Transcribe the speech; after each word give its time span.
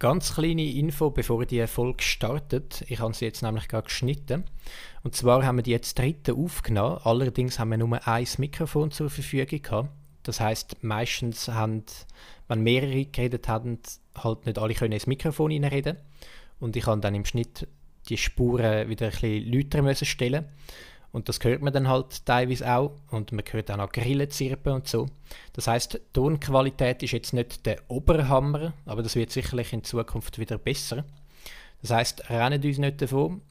ganz 0.00 0.34
kleine 0.34 0.64
Info, 0.64 1.10
bevor 1.10 1.46
die 1.46 1.64
Folge 1.66 2.02
startet. 2.02 2.84
Ich 2.88 2.98
habe 2.98 3.14
sie 3.14 3.26
jetzt 3.26 3.42
nämlich 3.42 3.68
gerade 3.68 3.84
geschnitten. 3.84 4.44
Und 5.04 5.14
zwar 5.14 5.44
haben 5.44 5.58
wir 5.58 5.62
die 5.62 5.70
jetzt 5.70 5.96
dritte 5.98 6.34
aufgenommen. 6.34 6.98
Allerdings 7.04 7.58
haben 7.58 7.70
wir 7.70 7.78
nur 7.78 8.08
ein 8.08 8.26
Mikrofon 8.38 8.90
zur 8.90 9.10
Verfügung 9.10 9.62
gehabt. 9.62 9.90
Das 10.22 10.40
heißt, 10.40 10.82
meistens 10.82 11.48
haben, 11.48 11.84
wenn 12.48 12.62
mehrere 12.62 13.04
geredet 13.04 13.46
haben, 13.46 13.78
halt 14.16 14.46
nicht 14.46 14.58
alle 14.58 14.74
können 14.74 14.92
ins 14.92 15.06
Mikrofon 15.06 15.52
reinreden. 15.52 15.98
Und 16.58 16.76
ich 16.76 16.86
habe 16.86 17.00
dann 17.00 17.14
im 17.14 17.26
Schnitt 17.26 17.68
die 18.08 18.16
Spuren 18.16 18.88
wieder 18.88 19.06
ein 19.06 19.12
bisschen 19.12 19.52
lauter 19.52 19.82
müssen 19.82 20.06
stellen 20.06 20.46
und 21.12 21.28
das 21.28 21.38
hört 21.42 21.62
man 21.62 21.72
dann 21.72 21.88
halt 21.88 22.24
teilweise 22.24 22.70
auch 22.70 22.92
und 23.10 23.32
man 23.32 23.44
hört 23.50 23.70
auch 23.70 23.76
noch 23.76 23.92
Grillen 23.92 24.30
zirpen 24.30 24.72
und 24.72 24.88
so. 24.88 25.06
Das 25.52 25.66
heißt, 25.66 26.00
Tonqualität 26.12 27.02
ist 27.02 27.12
jetzt 27.12 27.32
nicht 27.32 27.66
der 27.66 27.78
Oberhammer, 27.88 28.72
aber 28.86 29.02
das 29.02 29.16
wird 29.16 29.30
sicherlich 29.30 29.72
in 29.72 29.84
Zukunft 29.84 30.38
wieder 30.38 30.58
besser. 30.58 31.04
Das 31.82 31.90
heißt, 31.90 32.30
rennen 32.30 32.62
uns 32.62 32.78
nicht 32.78 33.02
davon. 33.02 33.42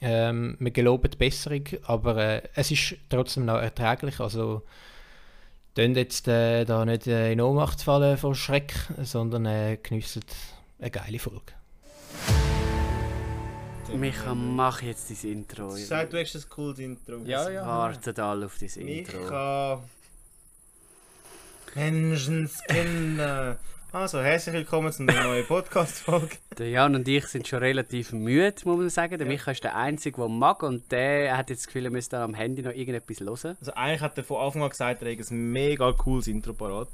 Ähm, 0.00 0.56
wir 0.60 0.70
geloben 0.70 1.10
die 1.10 1.16
Besserung, 1.16 1.64
aber 1.84 2.16
äh, 2.16 2.42
es 2.54 2.70
ist 2.70 2.94
trotzdem 3.08 3.46
noch 3.46 3.60
erträglich. 3.60 4.20
Also, 4.20 4.62
könnt 5.78 5.96
jetzt 5.96 6.26
äh, 6.26 6.64
da 6.64 6.84
nicht 6.84 7.06
äh, 7.06 7.32
in 7.32 7.40
Ohnmacht 7.40 7.82
fallen 7.82 8.16
vor 8.16 8.34
Schreck, 8.34 8.74
sondern 9.02 9.46
äh, 9.46 9.78
geniessen 9.80 10.24
eine 10.80 10.90
geile 10.90 11.20
Folge. 11.20 11.52
Micha, 13.94 14.34
mach 14.34 14.82
jetzt 14.82 15.10
dein 15.10 15.32
Intro. 15.32 15.70
Sag, 15.70 16.10
du 16.10 16.20
hast 16.20 16.34
ein 16.34 16.48
cooles 16.50 16.78
Intro. 16.78 17.18
Ja, 17.24 17.48
ja. 17.48 17.66
Wartet 17.66 18.18
alle 18.18 18.46
auf 18.46 18.58
dein 18.58 18.68
Intro. 18.86 19.18
Micha. 19.18 19.82
Menschenskinder. 21.74 23.58
Also, 23.90 24.20
herzlich 24.20 24.54
willkommen 24.54 24.92
zu 24.92 25.02
einer 25.02 25.24
neuen 25.24 25.46
Podcast-Folge. 25.46 26.36
Der 26.58 26.68
Jan 26.68 26.94
und 26.94 27.08
ich 27.08 27.26
sind 27.26 27.48
schon 27.48 27.60
relativ 27.60 28.12
müde, 28.12 28.54
muss 28.64 28.78
man 28.78 28.90
sagen. 28.90 29.16
Der 29.16 29.26
Micha 29.26 29.52
ist 29.52 29.64
der 29.64 29.76
Einzige, 29.76 30.20
der 30.20 30.28
mag 30.28 30.62
und 30.62 30.92
der 30.92 31.36
hat 31.36 31.48
jetzt 31.48 31.60
das 31.60 31.66
Gefühl, 31.68 31.86
er 31.86 31.90
müsste 31.90 32.18
am 32.18 32.34
Handy 32.34 32.60
noch 32.62 32.72
irgendetwas 32.72 33.20
hören. 33.20 33.56
Also 33.60 33.72
eigentlich 33.72 34.02
hat 34.02 34.18
er 34.18 34.24
von 34.24 34.36
Anfang 34.44 34.62
an 34.64 34.70
gesagt, 34.70 35.02
er 35.02 35.10
hat 35.10 35.30
ein 35.30 35.52
mega 35.52 35.92
cooles 35.92 36.26
Intro 36.26 36.52
parat. 36.52 36.88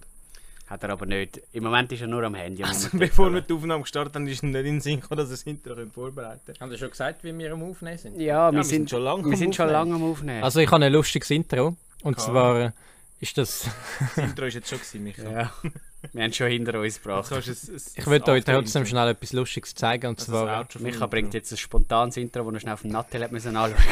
Hat 0.66 0.82
er 0.82 0.90
aber 0.90 1.04
nicht. 1.04 1.42
Im 1.52 1.64
Moment 1.64 1.92
ist 1.92 2.00
er 2.00 2.06
nur 2.06 2.22
am 2.22 2.34
Handy. 2.34 2.64
Also, 2.64 2.88
bevor 2.92 3.32
wir 3.32 3.42
die 3.42 3.52
Aufnahme 3.52 3.82
gestartet 3.82 4.14
haben, 4.14 4.26
ist 4.26 4.42
er 4.42 4.48
nicht 4.48 4.58
in 4.60 4.64
den 4.64 4.80
Sinn 4.80 5.00
gekommen, 5.00 5.18
dass 5.18 5.28
er 5.28 5.32
das 5.32 5.42
Intro 5.42 5.74
vorbereiten 5.92 6.40
können. 6.46 6.58
Haben 6.58 6.70
Sie 6.70 6.78
schon 6.78 6.90
gesagt, 6.90 7.22
wie 7.22 7.36
wir 7.36 7.52
am 7.52 7.62
Aufnehmen 7.62 7.98
sind? 7.98 8.18
Ja, 8.18 8.50
wir, 8.50 8.56
wir 8.58 8.64
sind, 8.64 8.88
schon 8.88 9.02
lange 9.02 9.24
wir 9.24 9.32
am 9.32 9.36
sind 9.36 9.54
schon 9.54 9.66
Aufnehmen. 9.66 9.90
lange 9.90 10.04
am 10.04 10.10
Aufnehmen. 10.10 10.42
Also 10.42 10.60
ich 10.60 10.70
habe 10.70 10.84
ein 10.84 10.92
lustiges 10.92 11.30
Intro. 11.30 11.76
Und 12.02 12.16
Klar. 12.16 12.26
zwar 12.26 12.72
ist 13.20 13.36
das... 13.36 13.68
Das 14.16 14.24
Intro 14.24 14.46
ist 14.46 14.54
jetzt 14.54 14.68
schon 14.68 14.78
gewesen, 14.78 15.04
Micha. 15.04 15.30
ja. 15.30 15.52
wir 16.12 16.22
haben 16.22 16.32
schon 16.32 16.48
hinter 16.48 16.80
uns 16.80 17.00
gebracht. 17.02 17.30
Es, 17.32 17.68
es, 17.68 17.96
Ich 17.96 18.06
würde 18.06 18.30
euch 18.32 18.44
trotzdem 18.44 18.86
schnell 18.86 19.08
etwas 19.08 19.32
Lustiges 19.34 19.74
zeigen. 19.74 20.06
Und 20.08 20.20
zwar, 20.20 20.66
Micha 20.80 21.06
bringt 21.06 21.34
jetzt 21.34 21.52
ein 21.52 21.58
spontanes 21.58 22.16
Intro, 22.16 22.42
das 22.44 22.54
er 22.54 22.60
schnell 22.60 22.74
auf 22.74 22.82
dem 22.82 22.90
Nattel 22.90 23.22
hat 23.22 23.32
müssen 23.32 23.54
anschauen. 23.54 23.82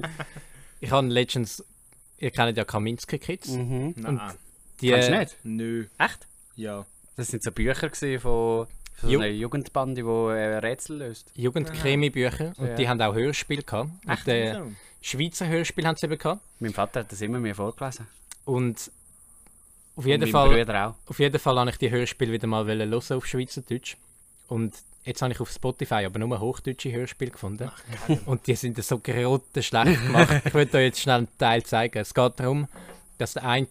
ich 0.80 0.90
habe 0.90 1.06
letztens... 1.06 1.64
Ihr 2.18 2.30
kennt 2.32 2.56
ja 2.58 2.64
Kaminski 2.64 3.18
Kids. 3.18 3.48
mhm. 3.50 3.94
Nein. 3.96 4.20
Die, 4.80 4.90
Kannst 4.90 5.08
du 5.08 5.18
nicht? 5.18 5.36
Nö. 5.44 5.86
Echt? 5.98 6.26
Ja. 6.56 6.86
Das 7.16 7.28
sind 7.28 7.42
so 7.42 7.50
Bücher 7.52 7.90
von, 7.90 8.18
von 8.20 8.66
so 9.02 9.08
Ju- 9.08 9.18
einer 9.18 9.26
Jugendbande, 9.28 10.02
die 10.02 10.08
äh, 10.08 10.56
Rätsel 10.58 10.98
löst. 10.98 11.30
Jugendkrimi-Bücher. 11.34 12.52
Und 12.56 12.66
Ja. 12.68 12.74
die 12.76 12.88
haben 12.88 13.00
auch 13.02 13.14
Hörspiel 13.14 13.62
gehabt. 13.62 13.90
Und 14.06 14.28
äh, 14.28 14.54
So. 14.54 14.72
Schweizer 15.02 15.48
Hörspiel 15.48 15.86
haben 15.86 15.96
sie 15.96 16.06
eben 16.06 16.18
gehabt. 16.18 16.42
Mein 16.58 16.72
Vater 16.72 17.00
hat 17.00 17.12
das 17.12 17.20
immer 17.20 17.38
mir 17.38 17.54
vorgelesen. 17.54 18.06
Und 18.44 18.90
auf 19.96 20.04
Und 20.04 20.06
jeden, 20.06 20.22
mein 20.22 20.30
Fall, 20.32 20.96
auf 21.06 21.18
jeden 21.18 21.38
Fall 21.40 21.58
habe 21.58 21.70
ich 21.70 21.76
die 21.78 21.90
Hörspiele 21.90 22.32
wieder 22.32 22.46
mal 22.46 22.64
hören 22.66 22.92
auf 22.94 23.26
Schweizerdeutsch. 23.26 23.96
Und 24.48 24.74
jetzt 25.04 25.22
habe 25.22 25.32
ich 25.32 25.40
auf 25.40 25.50
Spotify 25.50 26.04
aber 26.06 26.18
nur 26.18 26.38
hochdeutsche 26.38 26.92
Hörspiele 26.92 27.30
gefunden. 27.30 27.70
Und 28.26 28.46
die 28.46 28.54
sind 28.54 28.82
so 28.84 28.98
grottenschlecht 28.98 30.02
gemacht. 30.06 30.42
ich 30.44 30.54
würde 30.54 30.76
euch 30.78 30.84
jetzt 30.84 31.00
schnell 31.00 31.18
einen 31.18 31.38
Teil 31.38 31.62
zeigen. 31.64 31.98
Es 31.98 32.12
geht 32.14 32.32
darum, 32.38 32.68
dass 33.18 33.34
der 33.34 33.44
eine 33.44 33.66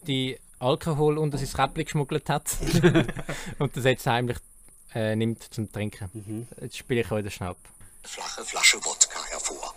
Alkohol 0.60 1.18
unter 1.18 1.38
sein 1.38 1.48
Käppchen 1.52 1.86
geschmuggelt 1.86 2.30
hat. 2.30 2.50
und 3.60 3.76
das 3.76 3.84
jetzt 3.86 4.06
heimlich 4.06 4.38
äh, 4.94 5.16
nimmt 5.16 5.44
zum 5.54 5.72
Trinken. 5.72 6.10
Mhm. 6.14 6.48
Jetzt 6.62 6.78
spiele 6.78 7.02
ich 7.02 7.12
euch 7.12 7.24
den 7.24 7.32
Schnapp. 7.32 7.58
flache 8.04 8.44
Flasche 8.46 8.84
Wodka 8.84 9.24
hervor. 9.30 9.74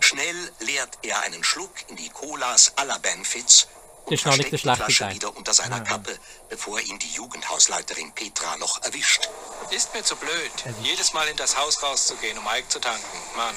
Schnell 0.00 0.36
leert 0.60 0.98
er 1.02 1.22
einen 1.24 1.44
Schluck 1.44 1.72
in 1.88 1.96
die 1.96 2.08
Colas 2.08 2.72
aller 2.76 2.98
Benefits 3.00 3.68
Das 3.68 4.06
und 4.06 4.12
ist 4.14 4.26
noch 4.26 4.36
nicht 4.36 4.48
versteckt 4.48 4.52
der 4.52 4.58
die 4.76 4.92
Flasche 4.92 5.04
Teil. 5.04 5.14
wieder 5.14 5.36
unter 5.36 5.52
seiner 5.52 5.80
Kappe, 5.80 6.18
bevor 6.48 6.80
ihn 6.80 6.98
die 6.98 7.10
Jugendhausleiterin 7.14 8.12
Petra 8.12 8.56
noch 8.56 8.82
erwischt. 8.82 9.28
Ist 9.70 9.92
mir 9.94 10.02
zu 10.02 10.16
blöd, 10.16 10.52
jedes 10.82 11.12
Mal 11.12 11.28
in 11.28 11.36
das 11.36 11.58
Haus 11.58 11.82
rauszugehen, 11.82 12.38
um 12.38 12.44
Ike 12.46 12.68
zu 12.68 12.78
tanken. 12.80 13.18
Mann, 13.36 13.54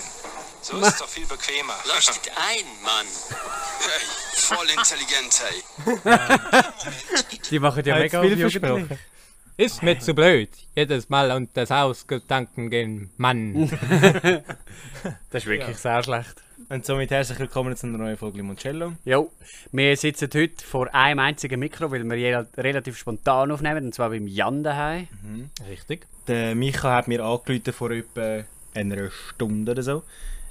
so 0.62 0.78
ist 0.78 0.88
es 0.88 0.98
doch 0.98 1.08
viel 1.08 1.26
bequemer. 1.26 1.76
Leuchtet 1.88 2.32
ein, 2.36 2.66
Mann. 2.84 3.06
Hey, 3.80 4.06
voll 4.36 4.70
intelligent, 4.70 5.42
hey. 5.44 6.64
Die 7.50 7.60
machen 7.60 7.84
ja 7.86 7.96
Hat 7.96 8.02
mega 8.02 8.22
viel 8.22 8.38
versprochen. 8.38 9.00
Ist 9.58 9.82
mir 9.82 9.98
zu 10.00 10.14
blöd. 10.14 10.50
Jedes 10.76 11.10
Mal 11.10 11.32
unter 11.32 11.62
das 11.62 11.72
Haus 11.72 12.06
tanken 12.28 12.70
gehen. 12.70 13.12
Mann. 13.18 13.72
Das 15.32 15.44
ist 15.44 15.50
wirklich 15.50 15.78
sehr 15.78 16.04
schlecht. 16.04 16.36
Und 16.70 16.86
somit 16.86 17.12
herzlich 17.12 17.40
willkommen 17.40 17.76
zu 17.78 17.88
einer 17.88 17.98
neuen 17.98 18.18
Folge 18.18 18.38
Limoncello. 18.38 18.94
Jo, 19.06 19.32
wir 19.72 19.96
sitzen 19.96 20.30
heute 20.34 20.66
vor 20.66 20.94
einem 20.94 21.20
einzigen 21.20 21.60
Mikro, 21.60 21.92
weil 21.92 22.04
wir 22.10 22.48
relativ 22.58 22.98
spontan 22.98 23.52
aufnehmen, 23.52 23.86
und 23.86 23.96
zwar 23.96 24.10
beim 24.10 24.28
Jan 24.28 24.64
daheim. 24.64 25.08
Richtig. 25.70 26.08
Der 26.28 26.56
Micha 26.56 26.94
hat 26.96 27.08
mir 27.08 27.24
angerufen 27.24 27.72
vor 27.72 27.92
etwa 27.92 28.44
einer 28.74 29.10
Stunde 29.12 29.72
oder 29.72 29.84
so. 29.84 30.04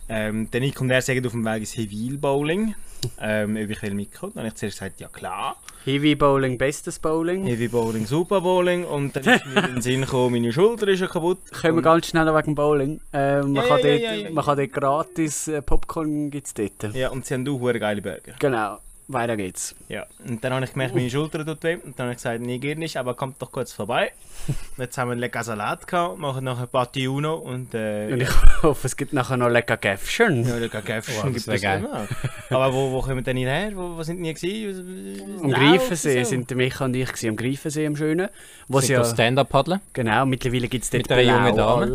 Ähm, 0.08 0.50
der 0.50 0.60
Nick 0.60 0.80
und 0.80 0.90
er 0.90 1.02
sagen 1.02 1.24
auf 1.26 1.32
dem 1.32 1.44
Weg 1.44 1.60
ins 1.60 1.76
Hevil 1.76 2.18
Bowling, 2.18 2.74
ähm, 3.20 3.56
ob 3.56 3.70
ich 3.70 3.82
will 3.82 3.94
mitkommen. 3.94 4.32
Dann 4.34 4.44
habe 4.44 4.48
ich 4.48 4.54
zuerst 4.54 4.78
gesagt, 4.78 5.00
ja 5.00 5.08
klar. 5.08 5.56
Heavy 5.84 6.16
Bowling, 6.16 6.58
bestes 6.58 6.98
Bowling. 6.98 7.46
Heavy 7.46 7.68
Bowling, 7.68 8.06
Super 8.06 8.40
Bowling. 8.40 8.84
Und 8.84 9.14
dann 9.14 9.22
ist 9.24 9.46
mir 9.46 9.68
in 9.68 9.74
den 9.74 9.82
Sinn 9.82 10.00
gekommen, 10.00 10.32
meine 10.32 10.52
Schulter 10.52 10.88
ist 10.88 10.98
ja 10.98 11.06
kaputt. 11.06 11.38
Können 11.52 11.76
wir 11.76 11.82
ganz 11.82 12.08
schnell 12.08 12.26
wegen 12.34 12.54
Bowling. 12.56 13.00
Äh, 13.12 13.42
man, 13.42 13.54
Ja, 13.54 13.62
kann 13.62 13.78
ja, 13.78 13.86
dort, 13.86 14.00
ja, 14.00 14.30
man 14.30 14.44
kann 14.44 14.56
dort 14.56 14.72
gratis 14.72 15.46
äh, 15.48 15.62
Popcorn 15.62 16.30
gibt's 16.30 16.54
dort. 16.54 16.92
Ja, 16.94 17.10
und 17.10 17.24
sie 17.24 17.34
haben 17.34 17.48
auch 17.48 17.72
geile 17.78 18.02
Burger. 18.02 18.34
Genau, 18.40 18.78
weiter 19.08 19.36
geht's. 19.36 19.74
Ja, 19.88 20.04
und 20.26 20.42
dann 20.42 20.52
habe 20.52 20.64
ich 20.64 20.72
gemerkt, 20.72 20.94
meine 20.94 21.08
Schulter 21.08 21.44
tut 21.46 21.62
weh. 21.62 21.74
Und 21.76 21.98
dann 21.98 22.06
habe 22.06 22.12
ich 22.12 22.16
gesagt, 22.18 22.40
nee, 22.40 22.58
geht 22.58 22.78
nicht, 22.78 22.96
aber 22.96 23.14
kommt 23.14 23.40
doch 23.40 23.52
kurz 23.52 23.72
vorbei. 23.72 24.12
Und 24.48 24.56
jetzt 24.78 24.98
haben 24.98 25.08
wir 25.08 25.12
einen 25.12 25.20
lecker 25.20 25.44
Salat 25.44 25.86
gehabt, 25.86 26.18
machen 26.18 26.44
nachher 26.44 26.66
Patti 26.66 27.06
Uno 27.06 27.34
und 27.36 27.72
äh, 27.74 28.12
Und 28.12 28.20
ja, 28.20 28.26
ich 28.28 28.62
hoffe, 28.62 28.86
es 28.86 28.96
gibt 28.96 29.12
nachher 29.12 29.36
noch 29.36 29.48
lecker 29.48 29.76
Gäffchen. 29.76 30.46
ja, 30.46 30.56
lecker 30.56 30.82
Gäffchen 30.82 31.14
Wow, 31.16 31.32
gibt 31.32 31.46
es 31.48 31.62
immer. 31.62 32.08
Aber 32.50 32.72
wo, 32.72 32.90
wo 32.92 33.00
kommen 33.00 33.16
wir 33.16 33.22
denn 33.22 33.36
her? 33.36 33.70
Wo, 33.74 33.96
wo 33.96 34.02
sind 34.02 34.20
wir 34.22 34.34
gewesen? 34.34 35.40
Am 35.42 35.50
Greifensee 35.50 36.24
sind 36.24 36.50
der 36.50 36.56
Micha 36.56 36.84
und 36.84 36.94
ich 36.96 37.06
gewesen, 37.08 37.28
am 37.30 37.36
Greifensee 37.36 37.86
am 37.86 37.96
Schönen. 37.96 38.28
Wo 38.68 38.80
Sind 38.80 38.90
ja, 38.90 38.98
ja. 38.98 39.04
Stand-up 39.04 39.48
paddeln. 39.48 39.80
genau, 39.92 40.26
mittlerweile 40.26 40.68
gibt 40.68 40.84
es 40.84 40.90
dort 40.90 41.08
Mit 41.08 41.26
jungen 41.26 41.56
Dame. 41.56 41.86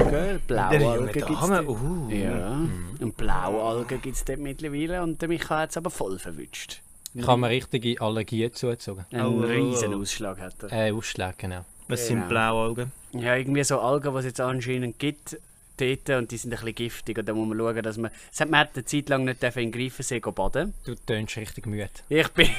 Blaualgen. 0.48 0.96
Junge 0.96 1.12
gibt's 1.12 1.28
Dame, 1.28 1.64
dort. 1.64 1.68
uh. 1.82 2.10
Ja, 2.10 2.60
und 3.02 3.18
Blaualgen 3.18 4.02
gibt 4.02 4.16
es 4.16 4.24
dort 4.24 4.40
mittlerweile 4.40 5.02
und 5.04 5.22
der 5.22 5.28
Micha 5.28 5.60
hat 5.60 5.72
es 5.72 5.78
aber 5.78 5.90
voll 5.90 6.18
verwünscht. 6.20 6.82
Ich 7.14 7.28
habe 7.28 7.42
mir 7.42 7.50
richtige 7.50 8.00
Allergien 8.02 8.54
zugezogen. 8.54 9.06
Einen 9.12 9.26
Oh, 9.26 9.40
riesen 9.42 9.94
Ausschlag 9.94 10.40
hat 10.40 10.54
er. 10.64 10.72
Äh, 10.88 10.92
Ausschläge, 10.92 11.34
genau. 11.38 11.66
Was 11.88 12.08
Genau. 12.08 12.22
sind 12.22 12.30
Blaualgen? 12.30 12.92
Ja, 13.14 13.36
irgendwie 13.36 13.64
so 13.64 13.80
Algen, 13.80 14.14
die 14.14 14.20
es 14.20 14.26
jetzt 14.26 14.40
anscheinend 14.40 14.98
gibt 15.00 15.38
dort 15.82 16.10
und 16.18 16.32
die 16.32 16.38
sind 16.38 16.54
ein 16.54 16.60
bisschen 16.60 16.76
giftig 16.76 17.18
und 17.18 17.28
da 17.28 17.34
muss 17.34 17.48
man 17.48 17.58
schauen, 17.58 17.82
dass 17.82 17.98
man... 17.98 18.12
Es 18.32 18.40
hat 18.40 18.50
man 18.50 18.62
hat 18.62 18.70
eine 18.76 18.86
Zeit 18.86 19.10
lang 19.10 19.26
nicht 19.26 19.44
in 19.44 19.52
den 19.52 19.72
Greifensee 19.72 20.20
gehen 20.20 20.34
baden. 20.34 20.74
Du 20.86 20.96
tönst 20.96 21.38
richtig 21.38 21.66
müde. 21.66 21.90
Ich 22.10 22.28
bin, 22.30 22.50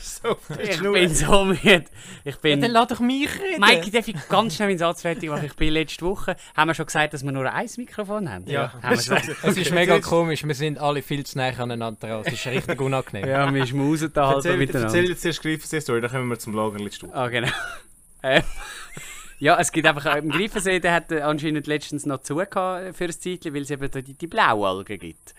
so, 0.00 0.36
ich 0.58 0.80
bin 0.80 1.14
so 1.14 1.44
müde. 1.44 1.84
Ich 2.24 2.36
bin... 2.36 2.60
lass 2.60 2.88
doch 2.88 3.00
mich 3.00 3.28
reden. 3.40 3.60
Mike, 3.60 3.90
darf 3.90 4.08
ich 4.08 4.16
ganz 4.28 4.56
schnell 4.56 4.68
meinen 4.68 4.78
Satz 4.78 5.02
fertig 5.02 5.28
machen? 5.28 5.46
Ich 5.46 5.56
bin 5.56 5.72
letzte 5.72 6.04
Woche... 6.04 6.36
Haben 6.56 6.68
wir 6.68 6.74
schon 6.74 6.86
gesagt, 6.86 7.14
dass 7.14 7.24
wir 7.24 7.32
nur 7.32 7.52
ein 7.52 7.68
Mikrofon 7.76 8.30
haben? 8.30 8.46
Ja. 8.48 8.72
Haben 8.82 8.96
wir 8.96 9.02
schon? 9.02 9.34
Es 9.42 9.56
ist 9.56 9.72
mega 9.72 10.00
komisch, 10.00 10.44
wir 10.44 10.54
sind 10.54 10.78
alle 10.78 11.02
viel 11.02 11.24
zu 11.24 11.38
nah 11.38 11.48
aneinander 11.48 12.08
dran. 12.08 12.22
Es 12.24 12.32
ist 12.32 12.46
richtig 12.46 12.80
unangenehm. 12.80 13.28
Ja, 13.28 13.52
wir 13.52 13.66
schmusen 13.66 14.12
da 14.12 14.28
halt 14.28 14.36
Erzähl, 14.36 14.56
miteinander. 14.56 14.88
erzähl 14.88 15.08
jetzt 15.08 15.22
zuerst 15.22 15.42
Greifensee-Story, 15.42 16.00
dann 16.00 16.10
kommen 16.10 16.28
wir 16.28 16.38
zum 16.38 16.54
Lagerlicht. 16.54 17.04
Ah, 17.12 17.28
genau. 17.28 17.48
Ähm, 18.22 18.42
ja, 19.38 19.58
es 19.58 19.72
gibt 19.72 19.86
einfach 19.86 20.16
im 20.16 20.30
Greifensee, 20.30 20.80
der 20.80 20.94
hat 20.94 21.12
äh, 21.12 21.20
anscheinend 21.20 21.66
letztens 21.66 22.06
noch 22.06 22.22
zu 22.22 22.36
gehabt 22.36 22.96
für 22.96 23.04
ein 23.04 23.10
Zeitchen, 23.12 23.54
weil 23.54 23.62
es 23.62 23.70
eben 23.70 23.90
die, 23.90 24.14
die 24.14 24.26
Blaualgen 24.26 24.98
gibt, 24.98 25.34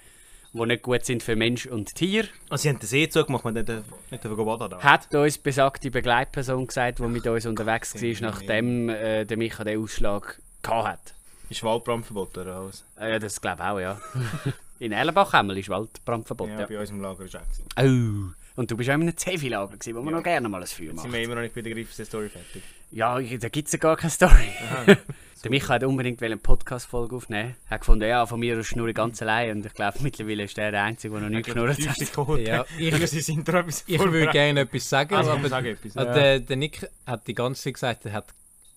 die 0.53 0.65
nicht 0.65 0.83
gut 0.83 1.05
sind 1.05 1.23
für 1.23 1.35
Mensch 1.35 1.65
und 1.65 1.95
Tier. 1.95 2.25
Also 2.49 2.63
sie 2.63 2.69
haben 2.69 2.79
den 2.79 2.87
See 2.87 3.09
zugemacht, 3.09 3.45
wir 3.45 3.51
nicht 3.51 3.67
nicht 3.67 4.23
baden 4.23 4.69
da. 4.69 4.79
Hat 4.81 5.13
uns 5.13 5.37
besagte 5.37 5.91
Begleitperson 5.91 6.67
gesagt, 6.67 6.99
die 6.99 7.03
mit 7.03 7.25
uns 7.27 7.45
unterwegs 7.45 7.95
war, 7.95 8.29
nachdem 8.31 8.89
äh, 8.89 9.25
der 9.25 9.37
Micha 9.37 9.63
den 9.63 9.81
Ausschlag 9.81 10.39
gehabt 10.61 10.87
hat. 10.87 11.13
Ist 11.49 11.63
Waldbrand 11.63 12.05
verboten 12.05 12.39
oder 12.39 12.65
was? 12.65 12.83
Äh, 12.99 13.11
ja, 13.11 13.19
das 13.19 13.39
glaube 13.39 13.61
ich 13.61 13.67
auch, 13.67 13.79
ja. 13.79 14.01
In 14.79 14.91
Erlenbach 14.91 15.33
ist 15.55 15.69
Waldbrandverbot, 15.69 16.49
Ja, 16.49 16.59
ja. 16.61 16.65
bei 16.65 16.79
uns 16.79 16.89
im 16.89 16.99
Lager 17.01 17.23
ist 17.23 17.35
auch. 17.37 17.41
Oh. 17.79 18.31
Und 18.57 18.71
du 18.71 18.75
bist 18.77 18.89
auch 18.89 18.95
in 18.95 19.01
einem 19.03 19.15
Zevi-Lager, 19.17 19.77
wo 19.93 20.01
man 20.01 20.13
noch 20.13 20.23
gerne 20.23 20.49
mal 20.49 20.61
ein 20.61 20.67
Feuer 20.67 20.87
Sind 20.87 20.95
macht. 20.97 21.11
wir 21.13 21.21
immer 21.21 21.35
noch 21.35 21.41
nicht 21.41 21.55
bei 21.55 21.61
der 21.61 21.73
Greifensee-Story 21.73 22.29
fertig? 22.29 22.61
Ja, 22.91 23.19
da 23.19 23.49
gibt 23.49 23.67
es 23.67 23.73
ja 23.73 23.79
gar 23.79 23.97
keine 23.97 24.11
Story. 24.11 24.49
Der 25.43 25.51
Michael 25.51 25.75
hat 25.75 25.83
unbedingt 25.83 26.23
eine 26.23 26.37
Podcast-Folge 26.37 27.15
aufnehmen. 27.17 27.55
Er 27.65 27.75
hat 27.75 27.81
gefunden, 27.81 28.07
ja, 28.09 28.25
von 28.25 28.39
mir 28.39 28.57
aus 28.57 28.65
schnurre 28.65 28.89
ich 28.89 28.95
ganz 28.95 29.21
allein. 29.21 29.51
Und 29.57 29.65
ich 29.67 29.73
glaube, 29.75 29.99
mittlerweile 30.01 30.43
ist 30.43 30.57
er 30.57 30.71
der 30.71 30.81
Einzige, 30.81 31.13
der 31.13 31.21
noch 31.21 31.29
nicht 31.29 31.45
geschnurrt 31.45 31.77
hat. 31.87 32.39
Ja, 32.39 32.65
ich, 32.79 32.87
Ich 32.93 32.99
muss 32.99 33.11
sein 33.11 33.35
Intro 33.37 33.57
etwas 33.57 33.83
ich 33.85 33.99
würde 33.99 34.31
gerne 34.31 34.61
etwas 34.61 34.89
sagen, 34.89 35.13
Also, 35.13 35.31
aber 35.31 35.47
sag 35.47 35.65
etwas. 35.65 35.95
also 35.95 36.13
der, 36.13 36.39
der 36.39 36.55
Nick 36.55 36.89
hat 37.05 37.27
die 37.27 37.35
ganze 37.35 37.61
Zeit 37.61 37.73
gesagt, 37.75 38.05
er, 38.07 38.13
hat, 38.13 38.25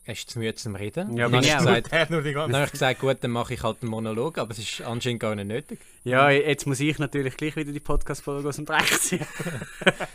er 0.09 0.15
ist 0.15 0.31
zu 0.31 0.39
müde 0.39 0.55
zum 0.55 0.75
Reden. 0.75 1.15
Ja, 1.19 1.29
dann 1.29 1.33
bin 1.33 1.41
habe 1.41 1.45
ich 1.45 1.53
ich 1.53 1.55
auch. 1.55 1.59
gesagt, 1.59 1.89
Er 1.93 2.01
hat 2.01 2.11
nur 2.11 2.23
die 2.23 2.33
dann 2.33 2.51
ganze 2.51 2.57
habe 2.57 2.65
ich 2.65 2.73
gesagt, 2.73 3.01
gut, 3.01 3.19
dann 3.21 3.31
mache 3.31 3.53
ich 3.53 3.63
halt 3.63 3.83
einen 3.83 3.91
Monolog, 3.91 4.39
aber 4.39 4.53
es 4.53 4.59
ist 4.59 4.81
anscheinend 4.81 5.21
gar 5.21 5.35
nicht 5.35 5.49
nötig. 5.49 5.81
Ja, 6.03 6.31
jetzt 6.31 6.67
muss 6.67 6.81
ich 6.81 6.99
natürlich 6.99 7.37
gleich 7.37 7.57
wieder 7.57 7.73
die 7.73 7.81
Podcast-Folge 7.81 8.49
aus 8.49 8.57
dem 8.57 8.65
Dreck 8.65 8.87
ziehen. 8.87 9.27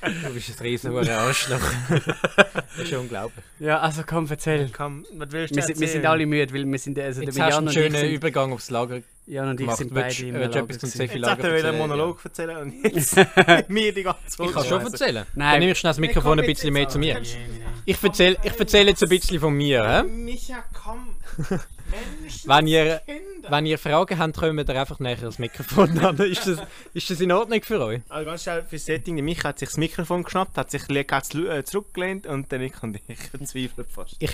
Du 0.02 0.34
bist 0.34 0.50
ein 0.50 0.64
riesen 0.66 0.98
Arschloch. 0.98 1.60
das 1.90 2.86
ist 2.86 2.94
unglaublich. 2.94 3.46
Ja, 3.60 3.82
also 3.82 4.02
komm, 4.04 4.26
erzähl. 4.28 4.72
Komm, 4.76 5.06
was 5.14 5.32
willst 5.32 5.52
du 5.52 5.58
Wir 5.58 5.64
sind, 5.64 5.80
wir 5.80 5.88
sind 5.88 6.06
alle 6.08 6.26
müde, 6.26 6.52
weil 6.52 6.66
wir 6.66 6.80
sind 6.80 6.98
also 6.98 7.22
der 7.22 7.30
Jetzt 7.30 7.40
hast 7.40 7.54
du 7.54 7.58
einen 7.60 7.72
schönen 7.72 7.96
sind, 7.96 8.12
Übergang 8.14 8.52
aufs 8.52 8.72
Lager 8.72 9.02
Jan 9.28 9.48
und 9.48 9.60
ich 9.60 9.60
gemacht. 9.60 9.78
sind 9.78 9.94
Willst 9.94 10.18
beide 10.18 10.28
im 10.28 10.36
willst 10.36 10.56
du 10.56 10.60
Lager 10.60 10.74
etwas 10.74 10.80
zum 10.80 10.90
gewesen. 10.90 11.02
Jetzt 11.02 11.12
Sefilager 11.12 11.32
hat 11.34 11.44
er 11.44 11.56
wieder 11.56 11.70
einen? 11.70 11.78
Monolog 11.78 12.26
erzählen 12.26 12.58
und 12.58 12.84
jetzt 12.96 13.70
mir 13.70 13.94
die 13.94 14.02
ganze 14.02 14.26
Zeit. 14.26 14.48
Ich 14.48 14.54
kann 14.54 14.66
schon 14.66 14.82
erzählen. 14.82 15.26
Nein. 15.36 15.62
Dann 15.62 15.70
ich 15.70 15.78
schnell 15.78 15.92
das 15.92 16.00
Mikrofon 16.00 16.40
ein 16.40 16.46
bisschen 16.48 16.74
mehr 16.74 16.90
zu 16.90 16.98
mir. 16.98 17.22
Ich 17.86 18.02
erzähle 18.04 18.38
ich 18.44 18.60
erzähl 18.60 18.88
jetzt 18.88 19.04
ein 19.04 19.10
bisschen 19.10 19.40
von 19.40 19.54
mir. 19.54 19.84
Hä? 19.84 20.04
Micha, 20.04 20.64
komm. 20.74 21.16
Mensch, 21.94 22.48
Wenn 22.48 22.68
ihr, 22.68 23.02
Kinder. 23.06 23.52
wenn 23.52 23.66
ihr 23.66 23.78
Fragen 23.78 24.18
habt, 24.18 24.38
kommt 24.38 24.70
ihr 24.70 24.80
einfach 24.80 25.00
näher 25.00 25.18
das 25.18 25.38
Mikrofon 25.38 26.00
an. 26.00 26.18
Ist 26.20 26.48
das, 26.48 26.60
ist 26.94 27.10
das 27.10 27.20
in 27.20 27.32
Ordnung 27.32 27.62
für 27.62 27.80
euch? 27.82 28.02
Also 28.10 28.26
ganz 28.26 28.44
schnell 28.44 28.64
fürs 28.64 28.86
Setting. 28.86 29.24
Micha 29.24 29.50
hat 29.50 29.60
sich 29.60 29.70
das 29.70 29.78
Mikrofon 29.78 30.24
geschnappt, 30.24 30.58
hat 30.58 30.72
sich 30.72 30.88
äh, 31.50 31.64
zurückgelehnt 31.64 32.26
und 32.26 32.52
dann 32.52 32.62
ich 32.62 32.82
und 32.82 33.00
ich 33.08 33.18
verzweifelt 33.32 33.88
fast. 33.92 34.16
Ich 34.20 34.34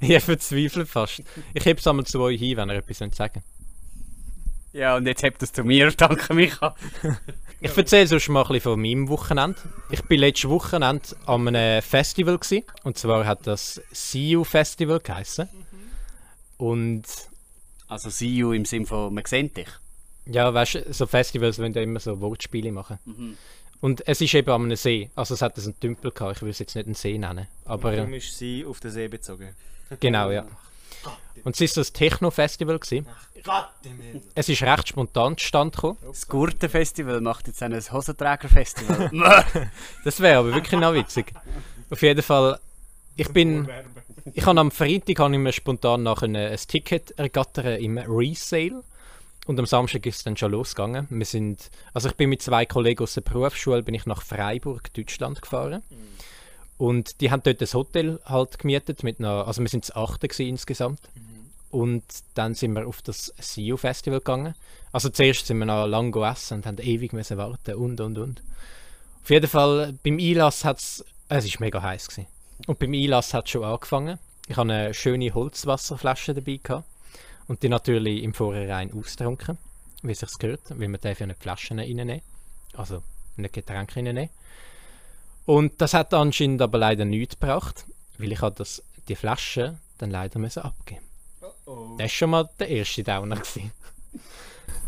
ich 0.00 0.22
verzweifle 0.22 0.86
fast. 0.86 1.22
Ich 1.54 1.64
heb 1.64 1.78
es 1.78 1.86
einmal 1.86 2.04
zu 2.04 2.20
euch 2.20 2.38
hin, 2.38 2.56
wenn 2.56 2.68
ihr 2.68 2.76
etwas 2.76 3.00
wollt 3.00 3.14
sagen 3.14 3.42
Ja, 4.76 4.96
und 4.96 5.06
jetzt 5.06 5.22
habt 5.22 5.40
ihr 5.40 5.44
es 5.44 5.52
zu 5.52 5.64
mir. 5.64 5.90
Danke, 5.96 6.34
Micha. 6.34 6.74
Ich 7.60 7.74
erzähle 7.74 8.06
sonst 8.06 8.28
mal 8.28 8.42
ein 8.42 8.48
bisschen 8.48 8.60
von 8.72 8.80
meinem 8.80 9.08
Wochenende. 9.08 9.58
Ich 9.90 10.00
war 10.08 10.16
letztes 10.18 10.50
Wochenende 10.50 11.02
an 11.24 11.48
einem 11.48 11.80
Festival. 11.82 12.36
Gewesen, 12.38 12.64
und 12.84 12.98
zwar 12.98 13.24
hat 13.24 13.46
das 13.46 13.80
See 13.90 14.30
You 14.32 14.44
Festival 14.44 15.00
geheißen. 15.00 15.48
Und 16.58 17.04
Also, 17.88 18.10
see 18.10 18.28
you 18.28 18.52
im 18.52 18.66
Sinne 18.66 18.84
von, 18.86 19.14
man 19.14 19.24
sieht 19.24 19.56
dich. 19.56 19.68
ja, 20.26 20.52
weißt 20.52 20.74
du, 20.74 20.92
so 20.92 21.06
Festivals 21.06 21.58
wollen 21.58 21.72
ja 21.72 21.80
immer 21.82 22.00
so 22.00 22.20
Wortspiele 22.20 22.70
machen. 22.72 22.98
Und 23.80 24.06
es 24.06 24.20
ist 24.20 24.34
eben 24.34 24.50
an 24.50 24.64
einem 24.64 24.76
See. 24.76 25.10
Also 25.14 25.34
es 25.34 25.42
hat 25.42 25.58
einen 25.58 25.78
Tümpel 25.80 26.10
gehabt. 26.10 26.36
Ich 26.36 26.42
will 26.42 26.50
es 26.50 26.58
jetzt 26.58 26.74
nicht 26.74 26.86
einen 26.86 26.94
See 26.94 27.16
nennen. 27.16 27.46
Aber 27.64 27.94
Darum 27.96 28.12
äh, 28.12 28.18
ist 28.18 28.36
sie 28.36 28.64
auf 28.66 28.80
den 28.80 28.90
See 28.90 29.08
bezogen. 29.08 29.54
genau, 30.00 30.30
ja. 30.30 30.44
Und 31.44 31.54
es 31.54 31.60
ist 31.60 31.74
so 31.74 31.80
ein 31.80 31.86
Techno-Festival. 31.92 32.80
Himmel. 33.82 34.22
Es 34.34 34.48
ist 34.48 34.62
recht 34.62 34.88
spontan 34.88 35.36
zustande 35.36 35.74
gekommen. 35.74 35.98
Das 36.04 36.26
Gurtenfestival 36.26 37.20
macht 37.20 37.46
jetzt 37.46 37.62
ein 37.62 37.74
Hosenträger-Festival. 37.74 39.10
Das 40.04 40.20
wäre 40.20 40.38
aber 40.38 40.54
wirklich 40.54 40.80
noch 40.80 40.94
witzig. 40.94 41.32
Auf 41.90 42.02
jeden 42.02 42.22
Fall, 42.22 42.58
ich 43.16 43.28
bin. 43.28 43.68
Ich 44.34 44.44
habe 44.44 44.58
am 44.58 44.72
Freitag 44.72 45.20
habe 45.20 45.34
ich 45.34 45.40
mir 45.40 45.52
spontan 45.52 46.02
nach 46.02 46.22
ein, 46.22 46.34
Ticket 46.66 47.12
ergattern 47.12 47.78
im 47.80 47.98
Resale. 47.98 48.82
Und 49.46 49.60
am 49.60 49.66
Samstag 49.66 50.04
ist 50.06 50.16
es 50.16 50.24
dann 50.24 50.36
schon 50.36 50.50
losgegangen. 50.50 51.06
Wir 51.08 51.24
sind, 51.24 51.70
also 51.94 52.08
ich 52.08 52.16
bin 52.16 52.30
mit 52.30 52.42
zwei 52.42 52.66
Kollegen 52.66 53.04
aus 53.04 53.14
der 53.14 53.20
Berufsschule 53.20 53.84
bin 53.84 53.94
ich 53.94 54.04
nach 54.04 54.22
Freiburg, 54.22 54.92
Deutschland 54.92 55.40
gefahren. 55.40 55.82
Und 56.78 57.20
die 57.20 57.30
haben 57.30 57.42
dort 57.44 57.60
ein 57.60 57.72
Hotel 57.72 58.20
halt 58.24 58.58
gemietet 58.58 59.04
mit 59.04 59.20
einer, 59.20 59.46
also 59.46 59.62
wir 59.62 59.68
sind 59.68 59.94
achten 59.94 60.26
gewesen 60.26 60.48
insgesamt. 60.48 61.00
Und 61.76 62.04
dann 62.32 62.54
sind 62.54 62.72
wir 62.72 62.86
auf 62.88 63.02
das 63.02 63.34
SEO 63.38 63.76
Festival 63.76 64.20
gegangen. 64.20 64.54
Also 64.92 65.10
zuerst 65.10 65.46
sind 65.46 65.58
wir 65.58 65.66
noch 65.66 65.86
lang 65.86 66.10
gegessen 66.10 66.54
und 66.54 66.66
haben 66.66 66.78
ewig 66.78 67.12
müssen 67.12 67.36
warten 67.36 67.74
und 67.74 68.00
und 68.00 68.16
und. 68.16 68.42
Auf 69.22 69.28
jeden 69.28 69.46
Fall, 69.46 69.92
beim 70.02 70.18
Einlass 70.18 70.64
hat 70.64 70.78
es. 70.78 71.04
Es 71.28 71.44
war 71.44 71.60
mega 71.60 71.82
heiß. 71.82 72.08
Gewesen. 72.08 72.28
Und 72.66 72.78
beim 72.78 72.94
Einlass 72.94 73.34
hat 73.34 73.44
es 73.44 73.50
schon 73.50 73.62
angefangen. 73.62 74.18
Ich 74.48 74.56
hatte 74.56 74.72
eine 74.72 74.94
schöne 74.94 75.34
Holzwasserflasche 75.34 76.32
dabei. 76.32 76.60
Gehabt. 76.62 76.88
Und 77.46 77.62
die 77.62 77.68
natürlich 77.68 78.22
im 78.22 78.32
Vorhinein 78.32 78.90
austrunken, 78.94 79.58
wie 80.02 80.12
es 80.12 80.20
sich 80.20 80.30
gehört, 80.38 80.62
weil 80.70 80.88
man 80.88 81.02
darf 81.02 81.20
ja 81.20 81.26
nicht 81.26 81.42
Flaschen 81.42 81.78
reinnehmen. 81.78 82.22
Also 82.72 83.02
nicht 83.36 83.52
Getränke 83.52 83.96
reinnehmen. 83.96 84.30
Und 85.44 85.78
das 85.82 85.92
hat 85.92 86.14
anscheinend 86.14 86.62
aber 86.62 86.78
leider 86.78 87.04
nichts 87.04 87.38
gebracht, 87.38 87.84
weil 88.16 88.32
ich 88.32 88.40
das, 88.40 88.82
die 89.08 89.14
Flasche 89.14 89.76
dann 89.98 90.10
leider 90.10 90.38
müssen 90.38 90.62
abgeben 90.62 91.02
Oh. 91.66 91.90
Das 91.98 92.04
war 92.04 92.08
schon 92.08 92.30
mal 92.30 92.48
der 92.58 92.68
erste 92.68 93.02
Downer. 93.02 93.36
Gewesen. 93.36 93.72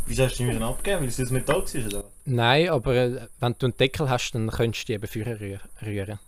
Wieso 0.06 0.24
hast 0.24 0.38
du 0.38 0.44
die 0.44 0.52
mir 0.52 0.64
abgegeben? 0.64 1.02
Weil 1.02 1.08
es 1.08 1.20
aus 1.20 1.30
Metall 1.30 1.62
war, 1.62 1.86
oder? 1.86 2.04
Nein, 2.24 2.68
aber 2.70 2.94
äh, 2.94 3.26
wenn 3.40 3.54
du 3.58 3.66
einen 3.66 3.76
Deckel 3.76 4.08
hast, 4.08 4.32
dann 4.32 4.50
könntest 4.50 4.88
du 4.88 4.98
die 4.98 5.04
eben 5.04 5.06
rühr- 5.06 5.60
rühren. 5.84 6.18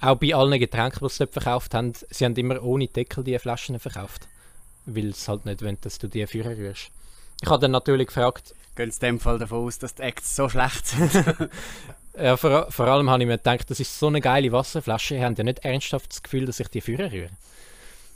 Auch 0.00 0.16
bei 0.16 0.34
allen 0.34 0.58
Getränken, 0.58 1.06
die 1.06 1.12
sie 1.12 1.18
dort 1.20 1.32
verkauft 1.32 1.72
haben, 1.72 1.92
sie 2.10 2.24
haben 2.24 2.34
immer 2.36 2.62
ohne 2.62 2.88
Deckel 2.88 3.24
die 3.24 3.38
Flaschen 3.38 3.78
verkauft. 3.78 4.28
Weil 4.84 5.14
sie 5.14 5.28
halt 5.30 5.46
nicht 5.46 5.62
wollen, 5.62 5.78
dass 5.80 5.98
du 5.98 6.08
die 6.08 6.26
vorher 6.26 6.56
rührst. 6.56 6.90
Ich 7.40 7.48
habe 7.48 7.60
dann 7.60 7.70
natürlich 7.70 8.08
gefragt, 8.08 8.54
Gehen 8.74 8.90
in 8.90 8.98
dem 9.00 9.20
Fall 9.20 9.38
davon 9.38 9.66
aus, 9.66 9.78
dass 9.78 9.94
die 9.94 10.02
Acts 10.02 10.36
so 10.36 10.48
schlecht 10.48 10.86
sind. 10.86 11.10
ja, 12.16 12.36
vor, 12.36 12.70
vor 12.70 12.86
allem 12.86 13.10
habe 13.10 13.22
ich 13.22 13.26
mir 13.26 13.38
gedacht, 13.38 13.68
das 13.70 13.80
ist 13.80 13.98
so 13.98 14.06
eine 14.06 14.20
geile 14.20 14.52
Wasserflasche, 14.52 15.16
ich 15.16 15.22
habe 15.22 15.34
ja 15.36 15.44
nicht 15.44 15.60
ernsthaft 15.64 16.10
das 16.12 16.22
Gefühl, 16.22 16.46
dass 16.46 16.60
ich 16.60 16.68
die 16.68 16.80
vorher 16.80 17.10
rühre. 17.10 17.30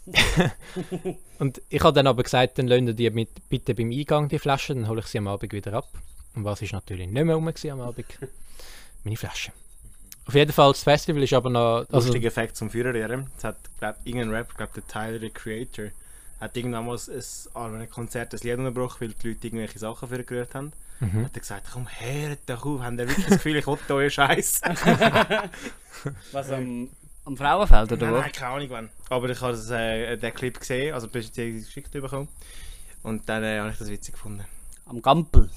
Und 1.38 1.62
ich 1.68 1.82
habe 1.82 1.94
dann 1.94 2.06
aber 2.06 2.22
gesagt, 2.22 2.58
dann 2.58 2.66
lassen 2.66 2.94
die 2.96 3.10
mit, 3.10 3.48
bitte 3.48 3.74
beim 3.74 3.90
Eingang 3.90 4.28
die 4.28 4.38
Flasche, 4.38 4.74
dann 4.74 4.88
hole 4.88 5.00
ich 5.00 5.06
sie 5.06 5.18
am 5.18 5.28
Abend 5.28 5.52
wieder 5.52 5.74
ab. 5.74 5.88
Und 6.34 6.44
was 6.44 6.62
ist 6.62 6.72
natürlich 6.72 7.08
nicht 7.08 7.24
mehr 7.24 7.34
rum 7.34 7.48
am 7.48 7.80
Abend? 7.80 8.06
Meine 9.04 9.16
Flasche. 9.16 9.52
Auf 10.26 10.34
jeden 10.34 10.52
Fall, 10.52 10.72
das 10.72 10.84
Festival 10.84 11.22
ist 11.22 11.32
aber 11.32 11.50
noch... 11.50 11.84
Also, 11.90 12.08
Lustiger 12.08 12.28
Effekt 12.28 12.56
zum 12.56 12.70
Führerlehren. 12.70 13.30
Es 13.36 13.44
hat, 13.44 13.58
glaub, 13.78 13.96
irgendein 14.04 14.30
Rapper, 14.30 14.54
glaub, 14.56 14.72
der 14.72 14.86
Tyler, 14.86 15.18
der 15.18 15.30
Creator, 15.30 15.86
hat 16.40 16.56
irgendwann 16.56 16.86
mal 16.86 16.96
ein, 16.96 17.22
an 17.54 17.74
einem 17.74 17.90
Konzert 17.90 18.32
ein 18.32 18.40
Lied 18.42 18.58
unterbrochen, 18.58 19.00
weil 19.00 19.08
die 19.08 19.28
Leute 19.28 19.46
irgendwelche 19.46 19.78
Sachen 19.78 20.08
vorgerührt 20.08 20.54
haben. 20.54 20.72
Mhm. 21.00 21.24
Hat 21.24 21.34
er 21.34 21.40
gesagt, 21.40 21.66
komm, 21.72 21.88
hört 21.88 22.38
doch 22.46 22.64
auf, 22.64 22.80
haben 22.82 22.98
ihr 22.98 23.08
wirklich 23.08 23.26
das 23.26 23.36
Gefühl, 23.38 23.56
ich 23.56 23.66
wollte 23.66 23.94
euren 23.94 24.10
Scheiß? 24.10 24.60
Was 26.32 26.50
am, 26.50 26.88
am 27.24 27.36
Frauenfeld 27.36 27.92
oder 27.92 28.06
Nein, 28.06 28.14
wo? 28.14 28.20
nein, 28.20 28.32
keine 28.32 28.54
Ahnung 28.54 28.70
wann. 28.70 28.90
Aber 29.08 29.28
ich 29.30 29.40
habe 29.40 29.52
das, 29.52 29.70
äh, 29.70 30.16
den 30.16 30.34
Clip 30.34 30.58
gesehen, 30.58 30.94
also 30.94 31.08
beziehungsweise 31.08 31.66
geschickt 31.66 31.92
bekommen. 31.92 32.28
Und 33.02 33.28
dann 33.28 33.42
äh, 33.44 33.58
habe 33.60 33.70
ich 33.70 33.78
das 33.78 33.88
witzig 33.88 34.14
gefunden. 34.14 34.44
Am 34.86 35.00
Gampel. 35.02 35.50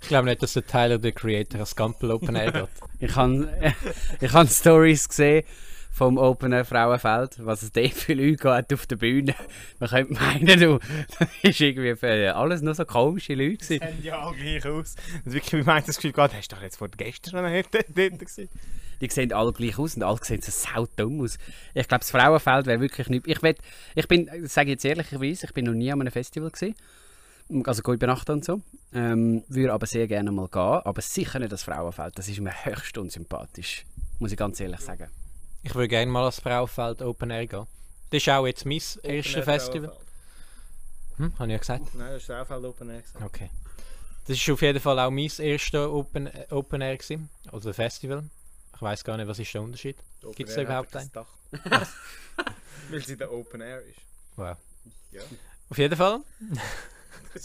ich 0.00 0.08
glaube 0.08 0.28
nicht, 0.28 0.42
dass 0.42 0.52
der 0.54 0.66
Tyler, 0.66 0.98
der 0.98 1.12
Creator, 1.12 1.60
als 1.60 1.74
Gampel 1.76 2.10
Open 2.10 2.36
Air 2.36 2.52
geht. 2.52 2.68
Ich 3.00 3.14
habe 3.14 3.48
ich 4.20 4.32
han 4.32 4.48
Stories 4.48 5.08
gesehen 5.08 5.44
vom 5.92 6.16
Open 6.18 6.52
Air 6.52 6.64
Frauenfeld, 6.64 7.44
was 7.44 7.62
es 7.62 7.72
dort 7.72 7.92
für 7.92 8.14
Leute 8.14 8.36
geht 8.36 8.72
auf 8.72 8.86
der 8.86 8.96
Bühne. 8.96 9.34
Man 9.78 9.88
könnte 9.88 10.12
meinen, 10.14 10.60
du, 10.60 10.78
das 11.18 11.28
ist 11.42 11.60
irgendwie 11.60 11.94
für 11.96 12.34
alles 12.34 12.60
nur 12.62 12.74
so 12.74 12.84
komische 12.84 13.34
Leute 13.34 13.56
gewesen. 13.56 13.80
Sehen 13.80 14.02
ja 14.02 14.18
alle 14.18 14.36
gleich 14.36 14.66
aus. 14.66 14.96
Und 15.24 15.32
wirklich, 15.32 15.60
wie 15.60 15.66
meint 15.66 15.88
das 15.88 15.96
Gefühl, 15.96 16.12
Gott, 16.12 16.32
hast 16.34 16.52
du 16.52 16.56
doch 16.56 16.62
jetzt 16.62 16.76
vor 16.76 16.88
gestern 16.88 17.30
schon 17.32 17.64
dort, 17.72 17.86
dort 17.96 18.18
gesehen? 18.18 18.48
Die 19.00 19.08
sehen 19.08 19.32
alle 19.32 19.52
gleich 19.52 19.78
aus 19.78 19.96
und 19.96 20.02
alle 20.02 20.18
sehen 20.22 20.42
so 20.42 20.50
saudumm 20.50 21.20
aus. 21.20 21.38
Ich 21.74 21.86
glaube, 21.88 22.00
das 22.00 22.10
Frauenfeld 22.10 22.66
wäre 22.66 22.80
wirklich 22.80 23.08
nicht... 23.08 23.26
Ich, 23.26 23.42
will, 23.42 23.54
ich 23.94 24.08
bin, 24.08 24.28
sage 24.48 24.68
ich 24.68 24.74
jetzt 24.74 24.84
ehrlicherweise, 24.84 25.46
ich 25.46 25.52
bin 25.52 25.66
noch 25.66 25.72
nie 25.72 25.92
an 25.92 26.00
einem 26.00 26.12
Festival 26.12 26.50
gewesen. 26.50 26.74
Also 27.64 27.82
gehe 27.82 27.94
übernachten 27.94 28.32
und 28.32 28.44
so. 28.44 28.60
Ähm, 28.92 29.42
würde 29.48 29.72
aber 29.72 29.86
sehr 29.86 30.06
gerne 30.06 30.30
mal 30.32 30.48
gehen. 30.48 30.60
Aber 30.60 31.00
sicher 31.00 31.38
nicht 31.38 31.52
das 31.52 31.62
Frauenfeld. 31.62 32.18
Das 32.18 32.28
ist 32.28 32.40
mir 32.40 32.52
höchst 32.64 32.98
unsympathisch. 32.98 33.84
Muss 34.18 34.32
ich 34.32 34.36
ganz 34.36 34.60
ehrlich 34.60 34.80
sagen. 34.80 35.08
Ich 35.62 35.74
würde 35.74 35.88
gerne 35.88 36.10
mal 36.10 36.24
als 36.24 36.40
Frauenfeld 36.40 37.02
Open 37.02 37.30
Air 37.30 37.46
gehen. 37.46 37.66
Das 38.10 38.22
ist 38.22 38.28
auch 38.28 38.46
jetzt 38.46 38.66
mein 38.66 38.80
erstes 39.02 39.44
Festival. 39.44 39.92
Hm, 41.16 41.32
habe 41.38 41.46
ich 41.46 41.52
ja 41.52 41.58
gesagt? 41.58 41.94
Nein, 41.94 42.12
das 42.12 42.22
ist 42.22 42.26
Frauenfeld 42.26 42.64
Open 42.64 42.90
Air 42.90 43.02
gesagt. 43.02 43.24
Okay. 43.24 43.50
Das 44.26 44.36
ist 44.36 44.50
auf 44.50 44.60
jeden 44.60 44.80
Fall 44.80 44.98
auch 44.98 45.10
mein 45.10 45.30
erstes 45.38 45.74
Open, 45.74 46.28
Open 46.50 46.80
Air 46.82 46.98
gewesen, 46.98 47.30
also 47.50 47.72
Festival. 47.72 48.24
Ich 48.78 48.82
weiß 48.82 49.02
gar 49.02 49.16
nicht, 49.16 49.26
was 49.26 49.40
ist 49.40 49.52
der 49.52 49.60
Unterschied? 49.60 49.96
Gibt's 50.36 50.54
da 50.54 50.62
überhaupt 50.62 50.94
einen? 50.94 51.10
Weil 52.90 53.04
sie 53.04 53.16
der 53.16 53.32
Open 53.32 53.60
Air 53.60 53.82
ist. 53.82 53.98
Wow. 54.36 54.56
Ja. 55.10 55.22
Auf 55.68 55.78
jeden 55.78 55.96
Fall. 55.96 56.20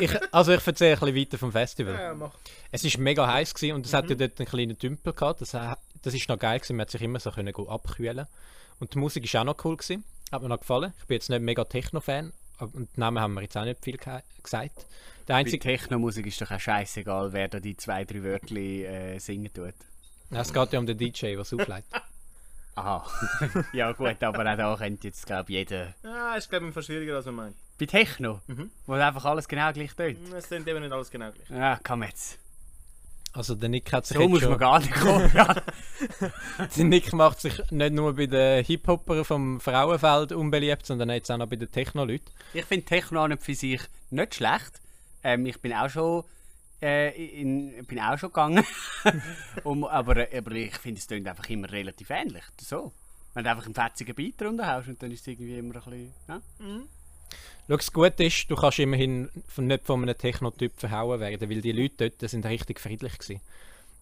ich, 0.00 0.32
also 0.32 0.52
ich 0.52 0.64
erzähle 0.64 0.92
ein 0.92 1.00
bisschen 1.00 1.16
weiter 1.16 1.38
vom 1.38 1.50
Festival. 1.50 1.94
Ja, 1.94 2.14
mach. 2.14 2.32
Es 2.70 2.84
war 2.84 3.00
mega 3.00 3.26
heiß 3.26 3.52
gewesen 3.52 3.74
und 3.74 3.86
es 3.86 3.92
hat 3.92 4.08
ja 4.08 4.14
dort 4.14 4.38
einen 4.38 4.48
kleinen 4.48 4.78
Tümpel 4.78 5.14
gehabt. 5.14 5.40
Das, 5.40 5.50
das 5.50 6.14
ist 6.14 6.28
noch 6.28 6.38
geil 6.38 6.60
gewesen. 6.60 6.76
Man 6.76 6.82
hat 6.82 6.90
sich 6.90 7.02
immer 7.02 7.18
so 7.18 7.32
können 7.32 7.52
abkühlen. 7.52 8.28
Und 8.78 8.94
die 8.94 8.98
Musik 8.98 9.24
ist 9.24 9.34
auch 9.34 9.42
noch 9.42 9.64
cool 9.64 9.76
gewesen. 9.76 10.04
Hat 10.30 10.42
mir 10.42 10.48
noch 10.48 10.60
gefallen. 10.60 10.92
Ich 11.00 11.06
bin 11.06 11.16
jetzt 11.16 11.28
nicht 11.28 11.42
mega 11.42 11.64
Techno-Fan. 11.64 12.32
Aber- 12.60 12.74
Und 12.74 12.96
Namen 12.98 13.20
haben 13.20 13.34
wir 13.34 13.42
jetzt 13.42 13.56
auch 13.56 13.64
nicht 13.64 13.82
viel 13.84 13.96
ge 13.96 14.20
gesagt. 14.42 14.86
Der 15.28 15.34
Bei 15.34 15.40
einzige, 15.40 15.58
Techno-Musik 15.60 16.26
ist 16.26 16.40
doch 16.40 16.50
auch 16.50 16.58
scheißegal, 16.60 17.32
wer 17.32 17.48
da 17.48 17.60
die 17.60 17.76
zwei, 17.76 18.04
drei 18.04 18.22
Wörter 18.22 18.56
äh, 18.56 19.18
singen 19.18 19.52
tut. 19.52 19.74
Nein, 20.30 20.40
es 20.42 20.52
geht 20.52 20.72
ja 20.72 20.78
um 20.78 20.86
den 20.86 20.96
DJ, 20.98 21.26
der 21.32 21.40
es 21.40 21.52
auflegt. 21.52 21.84
Aha. 22.76 23.04
ja 23.72 23.92
gut, 23.92 24.22
aber 24.22 24.40
auch 24.52 24.56
da 24.56 24.76
könnte 24.76 25.08
jetzt, 25.08 25.26
glaube 25.26 25.50
ich, 25.50 25.56
jeder... 25.58 25.94
Ja, 26.02 26.34
ist 26.36 26.48
glaube 26.48 26.68
ich 26.68 26.74
fast 26.74 26.86
schwieriger 26.86 27.16
als 27.16 27.26
man 27.26 27.34
meint. 27.34 27.56
Bei 27.78 27.86
Techno, 27.86 28.40
Mhm. 28.46 28.70
wo 28.86 28.92
einfach 28.94 29.24
alles 29.24 29.48
genau 29.48 29.72
gleich 29.72 29.92
tönt. 29.94 30.18
Es 30.32 30.46
klingt 30.48 30.66
eben 30.68 30.80
nicht 30.80 30.92
alles 30.92 31.10
genau 31.10 31.30
gleich. 31.32 31.50
Ja, 31.50 31.78
komm 31.82 32.02
jetzt. 32.04 32.38
Also 33.32 33.54
der 33.54 33.68
Nick 33.68 33.92
hat 33.92 34.06
sich 34.06 34.16
So 34.16 34.22
jetzt 34.22 34.30
muss 34.30 34.40
schon, 34.40 34.50
man 34.50 34.58
gar 34.58 34.80
nicht 34.80 34.92
kommen. 34.92 35.30
ja. 35.34 35.62
der 36.76 36.84
Nick 36.84 37.12
macht 37.12 37.40
sich 37.40 37.58
nicht 37.70 37.92
nur 37.92 38.14
bei 38.14 38.26
den 38.26 38.64
Hip-Hopper 38.64 39.24
vom 39.24 39.60
Frauenfeld 39.60 40.32
unbeliebt, 40.32 40.84
sondern 40.84 41.10
jetzt 41.10 41.30
auch 41.30 41.38
noch 41.38 41.46
bei 41.46 41.56
den 41.56 41.70
Techno-Leuten. 41.70 42.30
Ich 42.54 42.64
finde 42.64 42.86
Techno 42.86 43.22
an 43.22 43.32
und 43.32 43.42
für 43.42 43.54
sich 43.54 43.80
nicht 44.10 44.34
schlecht. 44.34 44.80
Ähm, 45.22 45.46
ich 45.46 45.60
bin 45.60 45.72
auch 45.72 45.88
schon, 45.88 46.24
äh, 46.82 47.40
in, 47.40 47.84
bin 47.86 48.00
auch 48.00 48.18
schon 48.18 48.30
gegangen. 48.30 48.64
um, 49.64 49.84
aber, 49.84 50.26
aber 50.36 50.52
ich 50.52 50.76
finde, 50.76 50.98
es 50.98 51.06
tönt 51.06 51.28
einfach 51.28 51.48
immer 51.48 51.70
relativ 51.70 52.10
ähnlich. 52.10 52.44
So. 52.60 52.92
Wenn 53.34 53.44
du 53.44 53.50
einfach 53.50 53.66
einen 53.66 53.74
fetzigen 53.74 54.14
Beat 54.16 54.40
drunter 54.40 54.66
haust 54.66 54.88
und 54.88 55.00
dann 55.00 55.12
ist 55.12 55.20
es 55.20 55.26
irgendwie 55.28 55.56
immer 55.56 55.76
ein 55.76 55.82
bisschen... 55.84 56.14
Ja? 56.26 56.40
Schau, 57.68 57.76
das 57.76 57.92
Gute 57.92 58.24
ist, 58.24 58.50
du 58.50 58.56
kannst 58.56 58.78
immerhin 58.80 59.28
von, 59.46 59.66
nicht 59.66 59.86
von 59.86 60.02
einem 60.02 60.16
Techno-Typ 60.16 60.72
verhauen 60.76 61.20
werden, 61.20 61.48
weil 61.48 61.60
die 61.60 61.72
Leute 61.72 62.10
dort 62.10 62.30
sind 62.30 62.44
richtig 62.46 62.80
friedlich 62.80 63.18
gewesen. 63.18 63.40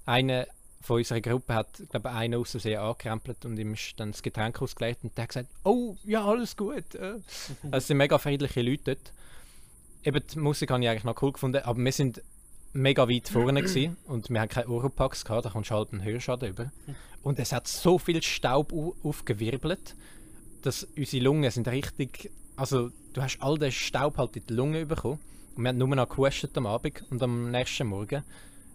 Einer 0.07 0.47
von 0.81 0.99
unserer 0.99 1.21
Gruppe 1.21 1.55
hat, 1.55 1.69
glaube 1.91 2.09
ich, 2.09 2.15
einen 2.15 2.35
aus 2.41 2.53
Versehen 2.53 2.79
angekrempelt 2.81 3.45
und 3.45 3.59
ihm 3.59 3.75
ist 3.75 3.95
dann 3.99 4.13
das 4.13 4.23
Getränk 4.23 4.63
ausgelegt 4.63 5.01
und 5.03 5.17
der 5.17 5.25
hat 5.25 5.29
gesagt, 5.31 5.49
oh, 5.65 5.97
ja, 6.05 6.25
alles 6.25 6.57
gut. 6.57 6.95
äh. 6.95 7.15
Also 7.65 7.77
es 7.77 7.87
sind 7.89 7.97
mega 7.99 8.17
friedliche 8.19 8.63
Leute 8.63 8.95
dort. 8.95 9.13
Eben 10.05 10.23
die 10.33 10.39
Musik 10.39 10.71
habe 10.71 10.83
ich 10.83 10.89
eigentlich 10.89 11.05
noch 11.05 11.21
cool 11.21 11.33
gefunden, 11.33 11.63
aber 11.65 11.79
wir 11.85 11.93
sind 11.93 12.23
mega 12.73 13.09
weit 13.09 13.29
vorne 13.29 13.61
gewesen 13.63 13.97
und 14.07 14.31
wir 14.31 14.41
haben 14.41 14.49
keine 14.49 14.69
Oropax 14.69 15.25
gehabt, 15.25 15.47
da 15.47 15.51
kommst 15.51 15.71
du 15.71 15.75
halt 15.75 15.93
einen 15.93 16.05
Hörschaden 16.05 16.49
über. 16.51 16.71
Und 17.23 17.39
es 17.41 17.53
hat 17.53 17.67
so 17.67 17.99
viel 17.99 18.23
Staub 18.23 18.73
au- 18.73 18.95
aufgewirbelt, 19.03 19.97
dass 20.63 20.85
unsere 20.97 21.25
Lungen 21.25 21.51
sind 21.51 21.67
richtig. 21.69 22.31
Also, 22.57 22.91
du 23.19 23.23
hast 23.25 23.39
all 23.41 23.59
den 23.59 23.73
Staub 23.73 24.17
halt 24.17 24.37
in 24.37 24.47
die 24.47 24.55
Lungen 24.55 24.87
bekommen. 24.87 25.19
Und 25.57 25.65
wir 25.65 25.71
haben 25.71 25.79
nur 25.79 25.89
noch 25.89 26.09
gehustet 26.09 26.57
am 26.57 26.67
Abend 26.67 27.03
und 27.11 27.21
am 27.21 27.51
nächsten 27.51 27.89
Morgen. 27.89 28.23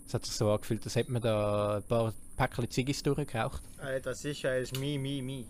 Es 0.06 0.14
hat 0.14 0.26
sich 0.26 0.36
so 0.36 0.52
angefühlt, 0.52 0.84
als 0.84 0.96
hätte 0.98 1.14
man 1.14 1.22
da 1.22 1.78
ein 1.78 1.84
paar 1.84 2.14
Päckchen 2.36 2.70
Ziggis 2.70 3.02
durchgeraucht. 3.04 3.62
Alter, 3.78 4.14
sicher 4.14 4.58
ist 4.58 4.78
mi, 4.78 4.98
mi, 4.98 5.22
mi. 5.22 5.46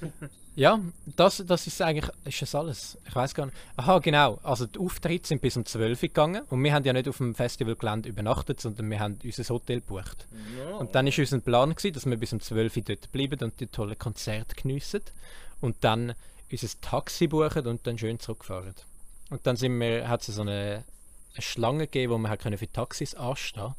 Ja, 0.56 0.80
das, 1.16 1.42
das 1.44 1.66
ist 1.66 1.82
eigentlich 1.82 2.08
ist 2.24 2.40
das 2.40 2.54
alles. 2.54 2.96
Ich 3.08 3.14
weiß 3.14 3.34
gar 3.34 3.46
nicht. 3.46 3.56
Aha, 3.76 3.98
genau. 3.98 4.38
Also 4.44 4.66
die 4.66 4.78
Auftritte 4.78 5.26
sind 5.26 5.42
bis 5.42 5.56
um 5.56 5.66
12 5.66 6.00
Uhr 6.00 6.08
gegangen 6.08 6.44
und 6.48 6.62
wir 6.62 6.72
haben 6.72 6.84
ja 6.84 6.92
nicht 6.92 7.08
auf 7.08 7.16
dem 7.16 7.34
Festivalgelände 7.34 8.08
übernachtet, 8.08 8.60
sondern 8.60 8.88
wir 8.88 9.00
haben 9.00 9.18
unser 9.24 9.52
Hotel 9.52 9.80
gebucht. 9.80 10.28
Und 10.78 10.94
dann 10.94 11.08
ist 11.08 11.18
unser 11.18 11.40
Plan 11.40 11.74
gewesen, 11.74 11.92
dass 11.92 12.06
wir 12.06 12.16
bis 12.16 12.32
um 12.32 12.38
12 12.38 12.76
Uhr 12.76 12.82
dort 12.86 13.10
bleiben 13.10 13.42
und 13.42 13.58
die 13.58 13.66
tollen 13.66 13.98
Konzerte 13.98 14.54
geniessen 14.54 15.00
und 15.60 15.74
dann 15.80 16.14
unser 16.50 16.68
Taxi 16.80 17.26
buchen 17.26 17.66
und 17.66 17.86
dann 17.86 17.98
schön 17.98 18.18
zurückfahren. 18.18 18.74
Und 19.30 19.46
dann 19.46 19.56
sind 19.56 19.78
wir, 19.80 20.08
hat 20.08 20.26
es 20.26 20.34
so 20.34 20.42
eine, 20.42 20.84
eine 21.34 21.42
Schlange 21.42 21.86
gegeben, 21.86 22.12
wo 22.12 22.18
man 22.18 22.30
hat 22.30 22.40
können 22.40 22.58
für 22.58 22.70
Taxis 22.70 23.14
anstehen 23.14 23.74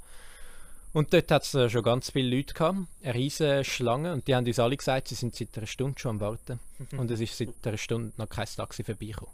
und 0.95 1.11
dort 1.13 1.29
hat 1.29 1.43
es 1.43 1.53
äh, 1.53 1.69
schon 1.69 1.83
ganz 1.83 2.11
viele 2.11 2.37
Leute 2.37 2.53
gehabt, 2.53 2.77
eine 3.03 3.13
riesige 3.13 3.65
Schlange, 3.65 4.13
und 4.13 4.29
die 4.29 4.33
haben 4.33 4.47
uns 4.47 4.59
alle 4.59 4.77
gesagt, 4.77 5.09
sie 5.09 5.15
sind 5.15 5.35
seit 5.35 5.57
einer 5.57 5.67
Stunde 5.67 5.99
schon 5.99 6.11
am 6.11 6.19
Warten. 6.21 6.61
und 6.97 7.11
es 7.11 7.19
ist 7.19 7.37
seit 7.37 7.49
einer 7.65 7.77
Stunde 7.77 8.13
noch 8.15 8.29
kein 8.29 8.47
Taxi 8.47 8.81
vorbeigekommen. 8.81 9.33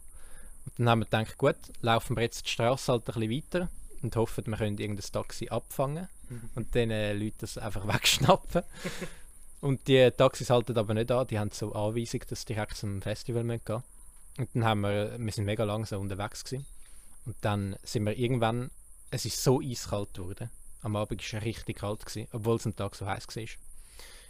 Und 0.65 0.73
dann 0.79 0.89
haben 0.89 0.99
wir 1.01 1.05
gedacht, 1.05 1.37
gut, 1.37 1.57
laufen 1.81 2.15
wir 2.17 2.23
jetzt 2.23 2.47
die 2.47 2.49
Straße 2.49 2.91
halt 2.91 3.07
ein 3.07 3.13
bisschen 3.13 3.29
weiter 3.29 3.69
und 4.01 4.15
hoffen, 4.15 4.47
wir 4.47 4.57
können 4.57 4.79
irgendein 4.79 5.11
Taxi 5.11 5.49
abfangen 5.49 6.09
und 6.55 6.73
den 6.73 6.89
äh, 6.89 7.13
Leuten 7.13 7.37
das 7.41 7.59
einfach 7.59 7.87
wegschnappen. 7.93 8.63
und 9.61 9.87
die 9.87 10.11
Taxis 10.11 10.49
halten 10.49 10.77
aber 10.77 10.93
nicht 10.93 11.11
an, 11.11 11.27
die 11.27 11.39
haben 11.39 11.51
so 11.51 11.73
Anweisung, 11.73 12.21
dass 12.27 12.41
sie 12.41 12.47
direkt 12.47 12.75
zum 12.77 13.01
Festival 13.01 13.43
gehen 13.43 13.47
müssen. 13.65 13.83
Und 14.37 14.49
dann 14.53 14.65
haben 14.65 14.81
wir, 14.81 15.15
wir 15.19 15.31
sind 15.31 15.45
mega 15.45 15.63
langsam 15.63 16.01
unterwegs 16.01 16.43
gewesen. 16.43 16.65
Und 17.25 17.35
dann 17.41 17.75
sind 17.83 18.05
wir 18.05 18.17
irgendwann, 18.17 18.71
es 19.11 19.25
ist 19.25 19.41
so 19.43 19.61
eiskalt 19.61 20.13
geworden. 20.15 20.49
Am 20.81 20.95
Abend 20.95 21.21
war 21.21 21.39
es 21.39 21.45
richtig 21.45 21.77
kalt, 21.77 22.05
gewesen, 22.05 22.27
obwohl 22.31 22.55
es 22.57 22.65
am 22.65 22.75
Tag 22.75 22.95
so 22.95 23.05
heiß 23.05 23.27
war. 23.27 23.43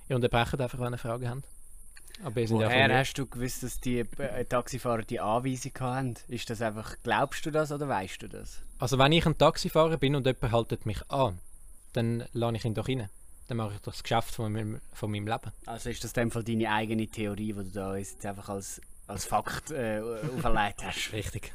Ihr 0.10 0.16
unterbrecht 0.16 0.60
einfach, 0.60 0.80
wenn 0.80 0.94
ihr 0.94 0.98
Fragen 0.98 1.30
habt. 1.30 1.44
Aber 2.24 2.42
ja 2.42 2.50
Woher 2.50 2.88
von- 2.88 2.98
hast 2.98 3.14
du 3.14 3.26
gewusst, 3.26 3.64
dass 3.64 3.80
die 3.80 4.00
äh, 4.00 4.46
Taxifahrer 4.46 5.04
die 5.04 5.20
Anweisung 5.22 5.72
haben? 5.80 6.16
Ist 6.28 6.50
das 6.50 6.62
einfach, 6.62 6.98
glaubst 7.04 7.46
du 7.46 7.52
das 7.52 7.72
oder 7.72 7.88
weißt 7.88 8.22
du 8.22 8.28
das? 8.28 8.60
Also 8.80 8.98
wenn 8.98 9.12
ich 9.14 9.26
ein 9.26 9.38
Taxifahrer 9.38 9.98
bin 9.98 10.16
und 10.16 10.26
jemand 10.26 10.52
haltet 10.52 10.86
mich 10.86 11.10
an, 11.10 11.40
dann 11.94 12.26
lade 12.34 12.58
ich 12.58 12.66
ihn 12.66 12.74
doch 12.74 12.90
rein. 12.90 13.10
Dann 13.48 13.58
mache 13.58 13.74
ich 13.74 13.82
doch 13.82 13.92
das 13.92 14.04
Geschäft 14.04 14.36
von 14.36 14.52
meinem, 14.52 14.80
von 14.94 15.12
meinem 15.12 15.28
Leben. 15.28 15.52
Also 15.66 15.90
ist 15.90 16.04
das 16.04 16.12
in 16.14 16.22
dem 16.22 16.32
Fall 16.32 16.44
deine 16.44 16.72
eigene 16.72 17.08
Theorie, 17.08 17.54
die 17.54 17.54
du 17.54 17.72
da 17.72 17.98
jetzt 17.98 18.26
einfach 18.26 18.50
als, 18.50 18.82
als 19.08 19.26
Fakt 19.26 19.72
äh, 19.72 20.02
auferlegt 20.02 20.84
hast? 20.84 21.12
Richtig. 21.14 21.54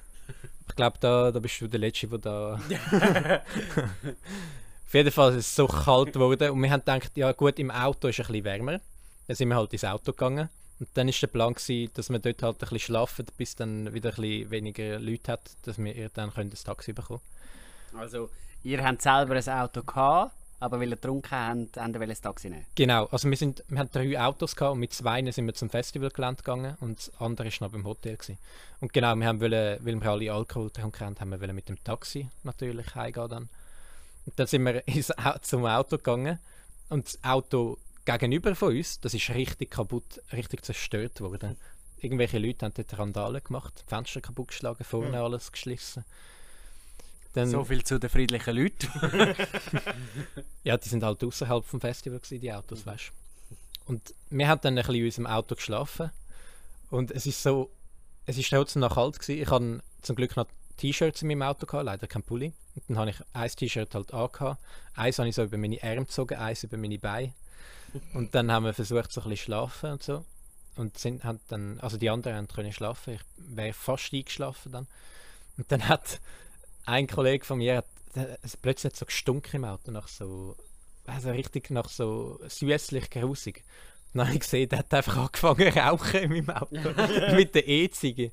Ich 0.68 0.74
glaube, 0.74 0.98
da, 1.00 1.30
da 1.30 1.38
bist 1.38 1.60
du 1.60 1.68
der 1.68 1.80
Letzte, 1.80 2.08
der 2.08 2.18
da... 2.18 2.60
Auf 4.86 4.94
jeden 4.94 5.10
Fall 5.10 5.30
ist 5.30 5.46
es 5.46 5.56
so 5.56 5.66
kalt 5.66 6.12
geworden 6.12 6.50
und 6.50 6.62
wir 6.62 6.70
haben 6.70 6.80
gedacht, 6.80 7.10
ja 7.16 7.32
gut, 7.32 7.58
im 7.58 7.72
Auto 7.72 8.06
ist 8.08 8.20
es 8.20 8.26
ein 8.26 8.32
bisschen 8.32 8.44
wärmer. 8.44 8.80
Dann 9.26 9.36
sind 9.36 9.48
wir 9.48 9.56
halt 9.56 9.72
ins 9.72 9.84
Auto 9.84 10.12
gegangen. 10.12 10.48
Und 10.78 10.88
dann 10.94 11.06
war 11.06 11.14
der 11.20 11.26
Plan, 11.26 11.54
gewesen, 11.54 11.90
dass 11.94 12.10
wir 12.10 12.18
dort 12.18 12.42
halt 12.42 12.56
ein 12.56 12.58
bisschen 12.58 12.78
schlafen, 12.78 13.26
bis 13.36 13.56
dann 13.56 13.92
wieder 13.94 14.10
ein 14.10 14.16
bisschen 14.16 14.50
weniger 14.50 14.98
Leute 14.98 15.32
hat, 15.32 15.50
dass 15.62 15.78
wir 15.78 16.08
dann 16.10 16.32
können 16.32 16.50
das 16.50 16.64
Taxi 16.64 16.92
bekommen 16.92 17.22
Also, 17.98 18.30
ihr 18.62 18.84
habt 18.84 19.00
selber 19.00 19.34
ein 19.34 19.48
Auto 19.48 19.82
gehabt, 19.82 20.34
aber 20.58 20.80
weil 20.80 20.88
ihr 20.88 20.96
getrunken 20.96 21.30
habt, 21.30 21.76
habt 21.76 21.94
ihr 21.94 22.00
ein 22.00 22.14
Taxi 22.14 22.48
nehmen. 22.48 22.66
Genau, 22.74 23.06
also 23.06 23.28
wir, 23.28 23.36
sind, 23.36 23.62
wir 23.68 23.78
hatten 23.78 23.92
drei 23.92 24.20
Autos 24.20 24.56
gehabt 24.56 24.72
und 24.72 24.80
mit 24.80 24.92
zwei 24.92 25.30
sind 25.30 25.46
wir 25.46 25.54
zum 25.54 25.70
Festivalgelände 25.70 26.42
gegangen 26.42 26.76
und 26.80 26.98
das 26.98 27.12
andere 27.20 27.48
war 27.48 27.66
noch 27.66 27.72
beim 27.72 27.84
Hotel. 27.84 28.16
Gewesen. 28.16 28.38
Und 28.80 28.92
genau, 28.92 29.14
wir 29.16 29.26
haben 29.26 29.40
wollen, 29.40 29.78
weil 29.84 30.00
wir 30.00 30.10
alle 30.10 30.32
Alkohol 30.32 30.68
getrunken 30.68 31.00
haben, 31.00 31.20
haben 31.20 31.30
wir 31.30 31.40
wollen 31.40 31.54
mit 31.54 31.68
dem 31.68 31.82
Taxi 31.82 32.28
natürlich 32.42 32.94
heimgehen 32.94 33.28
dann. 33.28 33.48
Und 34.24 34.38
dann 34.38 34.46
sind 34.46 34.64
wir 34.64 34.86
ins, 34.88 35.12
zum 35.42 35.66
Auto 35.66 35.96
gegangen 35.98 36.38
und 36.88 37.06
das 37.06 37.22
Auto 37.22 37.78
gegenüber 38.04 38.54
von 38.54 38.76
uns, 38.76 39.00
das 39.00 39.12
ist 39.12 39.28
richtig 39.30 39.70
kaputt, 39.72 40.22
richtig 40.32 40.64
zerstört 40.64 41.20
worden. 41.20 41.56
Irgendwelche 41.98 42.38
Leute 42.38 42.66
haben 42.66 42.74
dort 42.74 42.98
Randale 42.98 43.40
gemacht, 43.40 43.84
Fenster 43.86 44.20
kaputt 44.20 44.48
geschlagen, 44.48 44.84
vorne 44.84 45.20
alles 45.20 45.50
geschlissen. 45.50 46.04
Dann, 47.36 47.50
So 47.50 47.64
viel 47.64 47.84
zu 47.84 48.00
den 48.00 48.08
friedlichen 48.08 48.56
Leuten. 48.56 48.88
ja, 50.64 50.78
die 50.78 50.88
sind 50.88 51.02
halt 51.02 51.22
außerhalb 51.22 51.66
vom 51.66 51.82
Festival 51.82 52.18
gewesen, 52.18 52.40
die 52.40 52.50
Autos, 52.50 52.86
weißt 52.86 53.12
Und 53.84 54.14
wir 54.30 54.48
haben 54.48 54.62
dann 54.62 54.72
ein 54.72 54.76
bisschen 54.78 54.94
in 54.94 55.04
unserem 55.04 55.26
Auto 55.26 55.54
geschlafen 55.54 56.10
und 56.88 57.10
es 57.10 57.26
ist 57.26 57.42
so, 57.42 57.70
es 58.24 58.38
ist 58.38 58.48
trotzdem 58.48 58.80
noch 58.80 58.94
kalt 58.94 59.20
gewesen. 59.20 59.42
Ich 59.42 59.50
hatte 59.50 59.82
zum 60.00 60.16
Glück 60.16 60.34
noch 60.36 60.46
T-Shirts 60.78 61.20
in 61.20 61.28
meinem 61.28 61.42
Auto 61.42 61.66
gehabt, 61.66 61.84
leider 61.84 62.06
kein 62.06 62.22
Pulli. 62.22 62.54
Und 62.74 62.82
dann 62.88 62.98
habe 62.98 63.10
ich 63.10 63.16
ein 63.34 63.50
T-Shirt 63.50 63.94
halt 63.94 64.14
angehabt. 64.14 64.58
Eins 64.94 65.18
habe 65.18 65.28
ich 65.28 65.34
so 65.34 65.44
über 65.44 65.58
meine 65.58 65.82
Arme 65.82 66.06
gezogen, 66.06 66.38
eins 66.38 66.64
über 66.64 66.78
meine 66.78 66.98
Beine. 66.98 67.34
Und 68.14 68.34
dann 68.34 68.50
haben 68.50 68.64
wir 68.64 68.72
versucht, 68.72 69.12
so 69.12 69.20
ein 69.20 69.28
bisschen 69.28 69.44
schlafen 69.44 69.92
und 69.92 70.02
so. 70.02 70.24
Und 70.76 70.96
sind, 70.96 71.22
haben 71.22 71.40
dann, 71.48 71.80
also 71.80 71.98
die 71.98 72.08
anderen 72.08 72.38
haben 72.38 72.48
können 72.48 72.72
schlafen. 72.72 73.12
Ich 73.12 73.20
wäre 73.36 73.74
fast 73.74 74.14
eingeschlafen 74.14 74.72
dann. 74.72 74.86
Und 75.58 75.70
dann 75.70 75.86
hat 75.86 76.18
ein 76.86 77.06
Kollege 77.06 77.44
von 77.44 77.58
mir, 77.58 77.76
hat, 77.76 77.86
plötzlich 78.62 78.92
hat 78.92 78.96
so 78.96 79.06
gestunken 79.06 79.56
im 79.56 79.64
Auto, 79.64 79.90
nach 79.90 80.08
so, 80.08 80.56
also 81.04 81.30
richtig 81.30 81.70
nach 81.70 81.88
so 81.88 82.40
süßlich 82.48 83.10
grusig. 83.10 83.64
Dann 84.14 84.26
habe 84.26 84.34
ich 84.34 84.40
gesehen, 84.40 84.68
der 84.68 84.78
hat 84.78 84.94
einfach 84.94 85.16
angefangen 85.16 85.72
zu 85.72 85.78
rauchen 85.78 86.20
in 86.20 86.30
meinem 86.30 86.50
Auto. 86.50 86.76
mit 87.34 87.54
der 87.54 87.68
E-Ziege. 87.68 88.32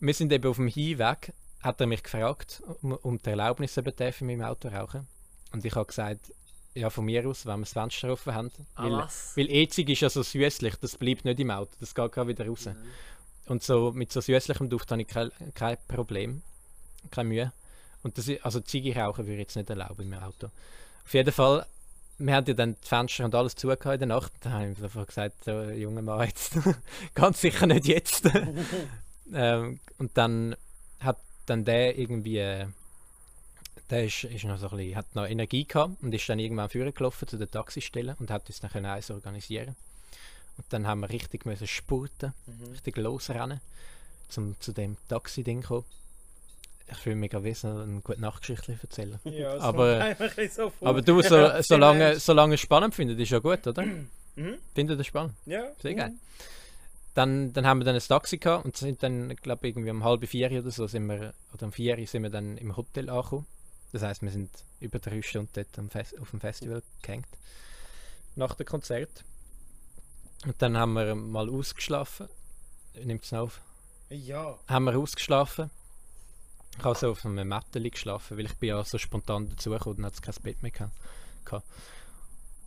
Wir 0.00 0.14
sind 0.14 0.32
eben 0.32 0.48
auf 0.48 0.56
dem 0.56 0.68
Hinweg, 0.68 1.32
hat 1.60 1.80
er 1.80 1.86
mich 1.86 2.02
gefragt, 2.02 2.62
um, 2.82 2.92
um 2.92 3.18
die 3.18 3.30
Erlaubnis 3.30 3.76
eben 3.78 3.96
darf 3.96 4.20
in 4.20 4.26
meinem 4.26 4.42
Auto 4.42 4.68
rauchen. 4.68 5.06
Und 5.52 5.64
ich 5.64 5.74
habe 5.74 5.86
gesagt, 5.86 6.32
ja, 6.74 6.90
von 6.90 7.06
mir 7.06 7.26
aus, 7.26 7.46
wenn 7.46 7.60
wir 7.60 7.64
das 7.64 7.72
Fenster 7.72 8.12
offen 8.12 8.34
haben. 8.34 8.50
Weil, 8.76 8.92
was? 8.92 9.34
weil 9.36 9.50
E-Zig 9.50 9.88
ist 9.88 10.00
ja 10.00 10.10
so 10.10 10.22
süßlich, 10.22 10.76
das 10.76 10.96
bleibt 10.96 11.24
nicht 11.24 11.40
im 11.40 11.50
Auto, 11.50 11.72
das 11.80 11.94
geht 11.94 12.12
gerade 12.12 12.28
wieder 12.28 12.46
raus. 12.46 12.68
Und 13.46 13.62
so 13.62 13.92
mit 13.92 14.12
so 14.12 14.20
süßlichem 14.20 14.68
Duft 14.68 14.90
habe 14.90 15.00
ich 15.00 15.08
kein, 15.08 15.30
kein 15.54 15.78
Problem, 15.88 16.42
keine 17.10 17.28
Mühe. 17.28 17.52
Und 18.02 18.18
das 18.18 18.28
ist, 18.28 18.44
also 18.44 18.60
Ziege 18.60 18.94
rauchen 18.94 19.26
würde 19.26 19.34
ich 19.34 19.40
jetzt 19.40 19.56
nicht 19.56 19.70
erlauben 19.70 20.02
in 20.02 20.10
meinem 20.10 20.24
Auto. 20.24 20.48
Auf 21.04 21.14
jeden 21.14 21.32
Fall, 21.32 21.66
wir 22.18 22.34
haben 22.34 22.46
ja 22.46 22.54
dann 22.54 22.76
die 22.82 22.88
Fenster 22.88 23.24
und 23.24 23.34
alles 23.34 23.56
zugehört 23.56 24.02
in 24.02 24.08
der 24.08 24.16
Nacht. 24.16 24.32
Da 24.40 24.50
habe 24.50 24.70
ich 24.70 24.82
einfach 24.82 25.06
gesagt, 25.06 25.44
so, 25.44 25.62
junger 25.62 26.02
Mann, 26.02 26.26
jetzt 26.26 26.56
ganz 27.14 27.40
sicher 27.40 27.66
nicht 27.66 27.86
jetzt. 27.86 28.28
ähm, 29.32 29.80
und 29.98 30.16
dann 30.16 30.56
hat 31.00 31.18
dann 31.46 31.64
der 31.64 31.98
irgendwie, 31.98 32.38
äh, 32.38 32.66
der 33.90 34.04
ist, 34.04 34.24
ist 34.24 34.44
noch 34.44 34.58
so 34.58 34.68
ein 34.70 34.76
bisschen, 34.76 34.96
hat 34.96 35.14
noch 35.14 35.26
Energie 35.26 35.64
gehabt 35.64 36.02
und 36.02 36.12
ist 36.12 36.28
dann 36.28 36.38
irgendwann 36.38 36.68
vorgelaufen 36.68 37.28
zu 37.28 37.36
der 37.36 37.50
Taxistelle 37.50 38.16
und 38.18 38.30
hat 38.30 38.48
uns 38.48 38.60
dann 38.60 38.70
können 38.70 38.86
eins 38.86 39.10
organisieren. 39.10 39.76
Und 40.56 40.66
dann 40.70 40.86
haben 40.86 41.00
wir 41.00 41.10
richtig 41.10 41.44
müssen 41.44 41.66
spurten, 41.66 42.32
richtig 42.72 42.96
losrennen, 42.96 43.60
zum 44.28 44.58
zu 44.60 44.72
dem 44.72 44.96
Taxi-Ding 45.08 45.62
kommen. 45.62 45.84
Ich 46.88 46.98
fühle 46.98 47.16
mich 47.16 47.30
gerade 47.30 47.44
wie 47.44 47.54
so 47.54 47.68
eine 47.68 48.00
gute 48.00 48.20
Nachtgeschichte 48.20 48.78
erzählen. 48.80 49.18
Ja, 49.24 49.54
das 49.54 49.62
Aber- 49.62 50.16
so. 50.50 50.72
Aber 50.82 51.02
du, 51.02 51.20
so, 51.22 51.50
solange, 51.62 52.20
solange 52.20 52.54
es 52.54 52.60
spannend 52.60 52.94
findet, 52.94 53.18
ist 53.18 53.30
ja 53.30 53.38
gut, 53.38 53.66
oder? 53.66 53.84
Mhm. 54.38 54.58
Findet 54.74 55.00
das 55.00 55.06
spannend? 55.06 55.32
Ja. 55.46 55.72
Sehr 55.80 55.94
geil. 55.94 56.12
Dann, 57.14 57.54
dann 57.54 57.66
haben 57.66 57.80
wir 57.80 57.86
dann 57.86 57.94
ein 57.94 58.02
Taxi 58.02 58.36
gehabt 58.36 58.66
und 58.66 58.76
sind 58.76 59.02
dann, 59.02 59.34
glaube 59.36 59.66
irgendwie 59.66 59.90
um 59.90 60.04
halb 60.04 60.28
vier 60.28 60.50
oder 60.50 60.70
so, 60.70 60.86
sind 60.86 61.06
wir, 61.06 61.32
oder 61.54 61.64
um 61.64 61.72
vier 61.72 62.06
sind 62.06 62.22
wir 62.22 62.28
dann 62.28 62.58
im 62.58 62.76
Hotel 62.76 63.08
angekommen. 63.08 63.46
Das 63.92 64.02
heißt, 64.02 64.20
wir 64.20 64.30
sind 64.30 64.50
über 64.78 64.98
drei 64.98 65.22
Stunden 65.22 65.48
dort 65.54 65.90
Fest, 65.90 66.20
auf 66.20 66.30
dem 66.32 66.40
Festival 66.40 66.82
gehängt. 67.00 67.28
Nach 68.34 68.54
dem 68.56 68.66
Konzert. 68.66 69.24
Und 70.44 70.60
dann 70.60 70.76
haben 70.76 70.92
wir 70.92 71.14
mal 71.14 71.48
ausgeschlafen. 71.48 72.28
Nimmt 73.02 73.24
es 73.24 73.32
auf? 73.32 73.62
Ja. 74.10 74.58
Haben 74.68 74.84
wir 74.84 74.98
ausgeschlafen. 74.98 75.70
Ich 76.78 76.84
habe 76.84 76.98
so 76.98 77.10
auf 77.10 77.24
einem 77.24 77.48
Mätteli 77.48 77.90
geschlafen, 77.90 78.36
weil 78.36 78.46
ich 78.46 78.54
bin 78.54 78.70
ja 78.70 78.84
so 78.84 78.98
spontan 78.98 79.48
dazugekommen 79.48 79.98
und 79.98 80.04
hat 80.04 80.14
es 80.14 80.22
kein 80.22 80.34
Bett 80.42 80.62
mehr 80.62 80.72
gehabt. 80.72 80.92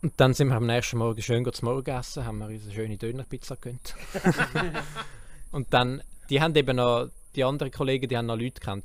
Und 0.02 0.14
dann 0.16 0.32
sind 0.32 0.48
wir 0.48 0.56
am 0.56 0.66
nächsten 0.66 0.96
Morgen 0.96 1.20
schön 1.20 1.50
zum 1.52 1.68
Morgen 1.68 1.90
essen, 1.90 2.24
haben 2.24 2.38
wir 2.38 2.46
uns 2.46 2.64
eine 2.64 2.72
schöne 2.72 2.96
Dönerpizza 2.96 3.54
gegönnt. 3.54 3.94
und 5.52 5.72
dann, 5.74 6.02
die 6.30 6.40
haben 6.40 6.56
eben 6.56 6.76
noch, 6.76 7.10
die 7.36 7.44
anderen 7.44 7.70
Kollegen, 7.70 8.08
die 8.08 8.16
haben 8.16 8.26
noch 8.26 8.38
Leute 8.38 8.60
kennt 8.60 8.84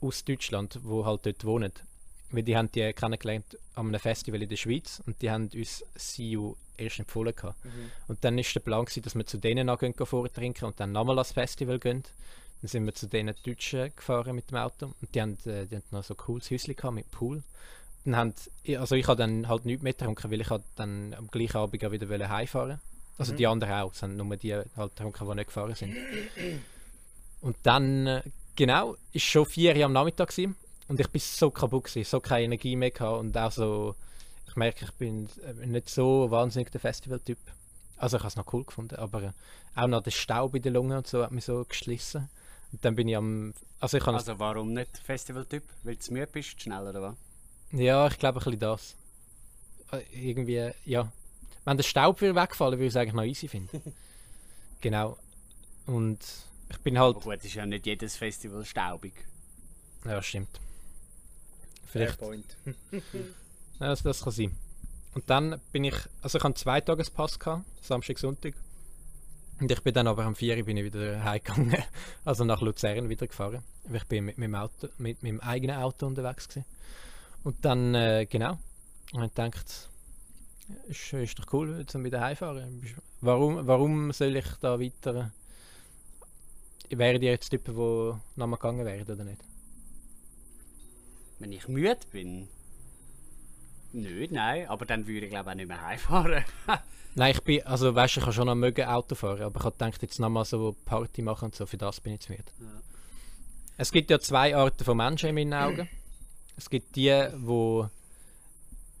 aus 0.00 0.24
Deutschland, 0.24 0.78
die 0.84 1.04
halt 1.04 1.24
dort 1.24 1.44
wohnen. 1.44 1.72
Weil 2.30 2.42
die 2.42 2.56
haben 2.56 2.70
die 2.70 2.92
kennengelernt 2.92 3.56
an 3.74 3.88
einem 3.88 4.00
Festival 4.00 4.42
in 4.42 4.48
der 4.48 4.56
Schweiz 4.56 5.02
und 5.06 5.22
die 5.22 5.30
haben 5.30 5.48
uns 5.54 5.84
CU 5.96 6.54
erst 6.76 6.98
empfohlen 6.98 7.34
gehabt. 7.34 7.56
Und 8.08 8.22
dann 8.22 8.36
ist 8.36 8.54
der 8.54 8.60
Plan 8.60 8.84
gewesen, 8.84 9.02
dass 9.02 9.14
wir 9.14 9.24
zu 9.24 9.38
denen 9.38 9.68
noch 9.68 9.78
gehen 9.78 9.94
vortrinken 9.94 10.66
und 10.66 10.78
dann 10.78 10.92
nochmal 10.92 11.16
ans 11.16 11.32
Festival 11.32 11.78
gehen. 11.78 12.02
Dann 12.62 12.68
sind 12.68 12.86
wir 12.86 12.94
zu 12.94 13.06
den 13.06 13.32
Deutschen 13.44 13.94
gefahren 13.94 14.34
mit 14.34 14.50
dem 14.50 14.58
Auto 14.58 14.94
und 15.00 15.14
die 15.14 15.20
haben, 15.20 15.36
äh, 15.46 15.66
die 15.66 15.76
haben 15.76 15.84
noch 15.90 16.04
so 16.04 16.14
ein 16.14 16.18
cooles 16.18 16.50
Häuschen 16.50 16.74
mit 16.94 17.10
Pool. 17.10 17.42
Dann 18.04 18.16
haben, 18.16 18.34
also 18.78 18.94
ich 18.94 19.06
habe 19.08 19.18
dann 19.18 19.48
halt 19.48 19.64
nichts 19.64 19.82
mehr 19.82 19.92
getrunken, 19.92 20.30
weil 20.30 20.40
ich 20.40 20.50
halt 20.50 20.62
dann 20.76 21.12
am 21.14 21.28
gleichen 21.28 21.56
Abend 21.56 21.84
auch 21.84 21.90
wieder 21.90 22.08
wollte 22.08 22.28
heimfahren 22.28 22.80
Also 23.18 23.34
die 23.34 23.46
anderen 23.46 23.74
auch, 23.74 23.92
es 23.92 24.02
haben 24.02 24.16
nur 24.16 24.36
die 24.36 24.54
halt 24.54 24.96
getrunken, 24.96 25.28
die 25.28 25.34
nicht 25.34 25.46
gefahren 25.46 25.74
sind. 25.74 25.96
Und 27.40 27.56
dann, 27.62 28.06
äh, 28.06 28.22
genau, 28.54 28.96
ist 29.12 29.24
schon 29.24 29.46
vier 29.46 29.76
Uhr 29.76 29.84
am 29.84 29.92
Nachmittag 29.92 30.28
gewesen, 30.28 30.56
und 30.88 31.00
ich 31.00 31.08
bin 31.08 31.20
so 31.20 31.50
kaputt 31.50 31.84
gewesen, 31.84 32.08
so 32.08 32.20
keine 32.20 32.44
Energie 32.44 32.76
mehr 32.76 32.90
gehabt 32.90 33.18
und 33.18 33.36
auch 33.36 33.50
so, 33.50 33.96
ich 34.48 34.56
merke, 34.56 34.84
ich 34.84 34.92
bin 34.92 35.28
äh, 35.44 35.66
nicht 35.66 35.88
so 35.88 36.30
wahnsinnig 36.30 36.70
der 36.70 36.80
Festivaltyp. 36.80 37.38
Also 37.96 38.18
ich 38.18 38.22
habe 38.22 38.28
es 38.28 38.36
noch 38.36 38.52
cool 38.52 38.64
gefunden, 38.64 38.96
aber 38.96 39.34
auch 39.74 39.86
noch 39.86 40.02
der 40.02 40.10
Staub 40.10 40.54
in 40.54 40.62
den 40.62 40.74
Lungen 40.74 40.98
und 40.98 41.06
so 41.06 41.22
hat 41.22 41.32
mich 41.32 41.44
so 41.44 41.64
geschlissen. 41.64 42.28
Und 42.72 42.84
dann 42.84 42.94
bin 42.94 43.08
ich 43.08 43.16
am, 43.16 43.54
also 43.80 43.96
ich 43.96 44.06
Also 44.06 44.38
warum 44.38 44.72
nicht 44.72 44.98
Festivaltyp? 44.98 45.62
Weil 45.82 45.96
du 45.96 46.12
müde 46.12 46.26
bist, 46.26 46.60
schnell 46.60 46.86
oder 46.86 47.02
was? 47.02 47.16
Ja, 47.72 48.06
ich 48.06 48.18
glaube 48.18 48.40
ein 48.40 48.44
bisschen 48.44 48.60
das. 48.60 48.96
Äh, 49.92 50.02
Irgendwie, 50.12 50.70
ja. 50.84 51.12
Wenn 51.64 51.76
der 51.76 51.84
Staub 51.84 52.20
würde 52.20 52.34
wegfallen, 52.40 52.74
würde 52.78 52.86
ich 52.86 52.92
es 52.92 52.96
eigentlich 52.96 53.14
noch 53.14 53.24
easy 53.24 53.48
finden. 53.48 53.94
genau. 54.80 55.18
Und 55.86 56.18
ich 56.70 56.78
bin 56.78 56.98
halt. 56.98 57.16
Aber 57.16 57.24
gut, 57.36 57.44
ist 57.44 57.54
ja 57.54 57.66
nicht 57.66 57.86
jedes 57.86 58.16
Festival 58.16 58.64
staubig. 58.64 59.14
Ja, 60.04 60.22
stimmt. 60.22 60.60
Fair 61.86 62.12
Vielleicht. 62.12 62.18
point. 62.18 62.56
Ja, 63.78 63.88
das, 63.88 64.02
das 64.02 64.22
kann 64.22 64.32
sein. 64.32 64.56
Und 65.14 65.28
dann 65.28 65.60
bin 65.70 65.84
ich. 65.84 65.94
Also 66.22 66.38
ich 66.38 66.44
hatte 66.44 66.46
einen 66.46 66.56
Zweitagespass, 66.56 67.38
gehabt, 67.38 67.64
Samstag, 67.82 68.18
Sonntag. 68.18 68.54
Und 69.58 69.70
ich 69.70 69.82
bin 69.82 69.94
dann 69.94 70.06
aber 70.06 70.24
am 70.24 70.34
4 70.34 70.58
Uhr 70.58 70.64
bin 70.64 70.76
ich 70.76 70.84
wieder 70.84 71.24
heimgegangen. 71.24 71.82
Also 72.24 72.44
nach 72.44 72.60
Luzern 72.60 73.08
wieder 73.08 73.26
gefahren. 73.26 73.62
Ich 73.90 74.04
bin 74.04 74.24
mit 74.24 74.36
meinem, 74.38 74.54
Auto, 74.54 74.88
mit 74.98 75.22
meinem 75.22 75.40
eigenen 75.40 75.76
Auto 75.76 76.06
unterwegs 76.06 76.48
gewesen. 76.48 76.66
Und 77.44 77.64
dann, 77.64 77.94
äh, 77.94 78.26
genau. 78.26 78.58
Und 79.12 79.22
ich 79.22 79.34
gedacht, 79.34 79.88
ist, 80.88 81.12
ist 81.12 81.38
doch 81.38 81.52
cool, 81.52 81.78
jetzt 81.78 81.94
wieder 81.94 82.20
heimfahren. 82.20 82.82
Warum, 83.20 83.66
warum 83.66 84.12
soll 84.12 84.36
ich 84.36 84.46
da 84.60 84.78
weiter. 84.80 85.32
Wären 86.90 87.20
die 87.20 87.26
jetzt 87.26 87.48
Typen, 87.50 87.74
die 87.74 88.38
nochmal 88.38 88.58
gegangen 88.58 88.84
wären 88.84 89.02
oder 89.02 89.24
nicht? 89.24 89.42
Wenn 91.38 91.52
ich 91.52 91.66
müde 91.68 91.98
bin. 92.10 92.48
Nicht, 93.96 94.32
nein. 94.32 94.68
Aber 94.68 94.84
dann 94.84 95.06
würde 95.06 95.26
ich 95.26 95.32
glaube 95.32 95.50
auch 95.50 95.54
nicht 95.54 95.68
mehr 95.68 95.80
heimfahren. 95.80 96.44
Nein, 97.14 97.30
ich 97.34 97.42
bin, 97.42 97.62
also 97.66 97.94
weißt 97.94 98.18
ich 98.18 98.24
kann 98.24 98.32
schon 98.34 98.44
noch 98.44 98.54
mögen 98.54 98.86
Auto 98.86 99.14
fahren, 99.14 99.40
aber 99.40 99.58
ich 99.58 99.64
habe 99.64 99.72
gedacht, 99.72 100.02
jetzt 100.02 100.20
nochmal 100.20 100.44
so 100.44 100.76
Party 100.84 101.22
machen 101.22 101.46
und 101.46 101.54
so, 101.54 101.64
für 101.64 101.78
das 101.78 101.98
bin 101.98 102.12
ich 102.12 102.20
zu 102.20 102.32
müde. 102.32 102.44
Ja. 102.60 102.66
Es 103.78 103.90
gibt 103.90 104.10
ja 104.10 104.18
zwei 104.18 104.54
Arten 104.54 104.84
von 104.84 104.98
Menschen 104.98 105.30
in 105.30 105.34
meinen 105.34 105.54
Augen. 105.54 105.88
Es 106.58 106.68
gibt 106.68 106.94
die, 106.94 107.26
wo, 107.36 107.88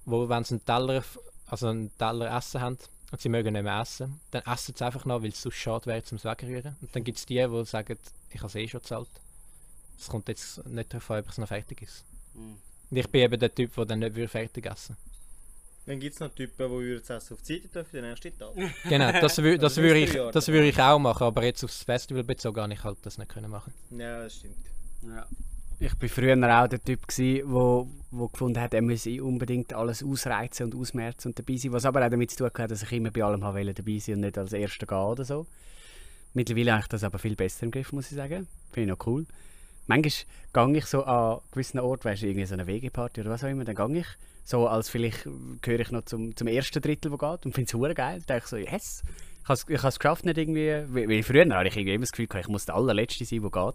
wo 0.06 0.30
wenn 0.30 0.44
sie 0.44 0.54
einen 0.54 0.64
Teller, 0.64 1.04
also 1.46 1.66
einen 1.68 1.94
Teller 1.98 2.34
Essen 2.34 2.62
haben 2.62 2.78
und 3.12 3.20
sie 3.20 3.28
mögen 3.28 3.52
nicht 3.52 3.64
mehr 3.64 3.82
essen, 3.82 4.18
dann 4.30 4.44
essen 4.46 4.74
sie 4.74 4.84
einfach 4.86 5.04
noch, 5.04 5.20
weil 5.20 5.28
es 5.28 5.42
sonst 5.42 5.56
schade 5.56 5.84
wäre, 5.84 6.02
zum 6.02 6.22
wegrühren. 6.24 6.74
Und 6.80 6.96
dann 6.96 7.04
gibt 7.04 7.18
es 7.18 7.26
die, 7.26 7.34
die 7.34 7.64
sagen, 7.66 7.98
ich 8.30 8.38
habe 8.38 8.46
es 8.46 8.54
eh 8.54 8.66
schon 8.66 8.80
gezahlt. 8.80 9.10
Es 9.98 10.08
kommt 10.08 10.28
jetzt 10.28 10.66
nicht 10.66 10.90
darauf 10.90 11.10
an, 11.10 11.20
ob 11.20 11.28
es 11.28 11.36
noch 11.36 11.48
fertig 11.48 11.82
ist. 11.82 12.06
Mhm. 12.32 12.56
Und 12.90 12.96
ich 12.96 13.08
bin 13.08 13.22
eben 13.22 13.38
der 13.38 13.54
Typ, 13.54 13.74
der 13.74 13.84
dann 13.84 13.98
nicht 13.98 14.14
würde 14.14 14.28
fertig 14.28 14.66
essen 14.66 14.96
Dann 15.86 15.98
gibt 15.98 16.14
es 16.14 16.20
noch 16.20 16.34
Typen, 16.34 16.68
die 16.68 16.72
würden 16.72 17.02
das 17.06 17.24
Essen 17.24 17.34
auf 17.34 17.42
die 17.42 17.60
Seite 17.60 17.84
für 17.84 17.96
den 17.96 18.04
ersten 18.04 18.38
Tag. 18.38 18.52
Genau, 18.88 19.12
das, 19.12 19.42
wür, 19.42 19.58
das, 19.58 19.76
Also 19.76 19.82
würde 19.82 20.00
das 20.00 20.10
ich, 20.10 20.16
ist 20.16 20.16
drei 20.16 20.30
das 20.32 20.48
würde 20.48 20.68
ich 20.68 20.80
auch 20.80 20.98
machen, 20.98 21.24
aber 21.24 21.44
jetzt 21.44 21.64
aufs 21.64 21.82
Festival 21.82 22.24
bezogen 22.24 22.60
habe 22.60 22.72
ich 22.72 22.84
halt 22.84 22.98
das 23.02 23.18
nicht 23.18 23.28
können 23.28 23.50
machen. 23.50 23.72
Ja, 23.90 24.22
das 24.22 24.36
stimmt. 24.36 24.56
Ja. 25.02 25.26
Ich 25.78 25.92
war 26.00 26.08
früher 26.08 26.62
auch 26.62 26.68
der 26.68 26.82
Typ, 26.82 27.06
der 27.06 27.42
wo, 27.44 27.86
wo 28.10 28.28
gefunden 28.28 28.58
hat, 28.58 28.72
er 28.72 28.80
müsse 28.80 29.22
unbedingt 29.22 29.74
alles 29.74 30.02
ausreizen 30.02 30.66
und 30.66 30.74
ausmerzen 30.74 31.28
und 31.28 31.38
dabei 31.38 31.56
sein. 31.56 31.72
Was 31.72 31.84
aber 31.84 32.04
auch 32.04 32.08
damit 32.08 32.30
zu 32.30 32.38
tun 32.38 32.50
hat, 32.56 32.70
dass 32.70 32.82
ich 32.82 32.92
immer 32.92 33.10
bei 33.10 33.22
allem 33.22 33.44
habe 33.44 33.74
dabei 33.74 33.98
sein 33.98 34.14
und 34.14 34.20
nicht 34.22 34.38
als 34.38 34.54
Erster 34.54 34.86
gehen 34.86 34.96
oder 34.96 35.24
so. 35.24 35.46
Mittlerweile 36.32 36.72
habe 36.72 36.82
ich 36.82 36.88
das 36.88 37.04
aber 37.04 37.18
viel 37.18 37.36
besser 37.36 37.64
im 37.64 37.70
Griff, 37.70 37.92
muss 37.92 38.10
ich 38.10 38.16
sagen. 38.16 38.46
Finde 38.72 38.92
ich 38.92 38.98
noch 38.98 39.06
cool. 39.06 39.26
Manchmal 39.86 40.72
gehe 40.72 40.78
ich 40.78 40.86
so 40.86 41.04
an 41.04 41.40
gewissen 41.52 41.80
Orten, 41.80 42.04
weißt 42.04 42.22
du, 42.22 42.26
irgendwie 42.26 42.46
so 42.46 42.54
eine 42.54 42.66
WG-Party 42.66 43.20
oder 43.20 43.30
was 43.30 43.44
auch 43.44 43.48
immer, 43.48 43.64
dann 43.64 43.74
gehe 43.92 44.00
ich 44.00 44.06
so, 44.44 44.68
als 44.68 44.88
vielleicht 44.88 45.26
gehöre 45.62 45.80
ich 45.80 45.90
noch 45.90 46.04
zum, 46.04 46.34
zum 46.36 46.46
ersten 46.46 46.80
Drittel, 46.80 47.10
wo 47.12 47.16
geht 47.16 47.44
und 47.46 47.54
finde 47.54 47.64
es 47.88 47.94
geil. 47.94 48.22
Dann 48.26 48.40
denke 48.40 48.44
ich 48.44 48.46
so, 48.50 48.56
yes, 48.56 49.02
ich 49.42 49.48
habe 49.48 49.54
es- 49.54 49.98
geschafft, 49.98 50.24
nicht 50.24 50.38
irgendwie, 50.38 50.68
weil 50.88 51.08
weil 51.08 51.22
früher 51.22 51.52
hatte 51.54 51.68
ich 51.68 51.76
irgendwie 51.76 51.94
immer 51.94 52.02
das 52.04 52.12
Gefühl, 52.12 52.28
ich 52.40 52.48
muss 52.48 52.64
der 52.64 52.74
allerletzte 52.76 53.24
sein, 53.24 53.40
der 53.42 53.50
geht 53.50 53.74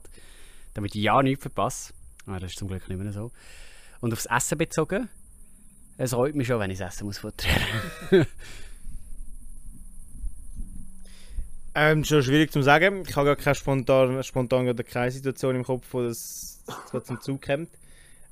damit 0.73 0.95
ich 0.95 1.01
ja 1.01 1.21
nichts 1.21 1.41
verpasse. 1.41 1.93
Ah, 2.25 2.39
das 2.39 2.51
ist 2.51 2.59
zum 2.59 2.67
Glück 2.67 2.87
nicht 2.87 2.97
mehr 3.01 3.11
so. 3.11 3.31
Und 3.99 4.13
aufs 4.13 4.25
Essen 4.27 4.57
bezogen, 4.57 5.09
es 5.97 6.11
freut 6.11 6.35
mich 6.35 6.47
schon, 6.47 6.59
wenn 6.59 6.71
ich 6.71 6.77
das 6.79 6.95
Essen 6.95 7.05
muss. 7.07 7.21
Ähm, 11.73 12.03
schon 12.03 12.21
schwierig 12.21 12.51
zu 12.51 12.61
sagen. 12.61 13.03
Ich 13.07 13.15
habe 13.15 13.27
gar 13.27 13.35
keine 13.37 13.55
spontan, 13.55 14.23
spontan 14.23 14.65
gerade 14.65 14.83
keine 14.83 15.11
Situation 15.11 15.55
im 15.55 15.63
Kopf, 15.63 15.87
wo 15.91 16.01
das 16.03 16.61
so 16.91 16.99
zum 16.99 17.21
Zug 17.21 17.41
kommt. 17.41 17.69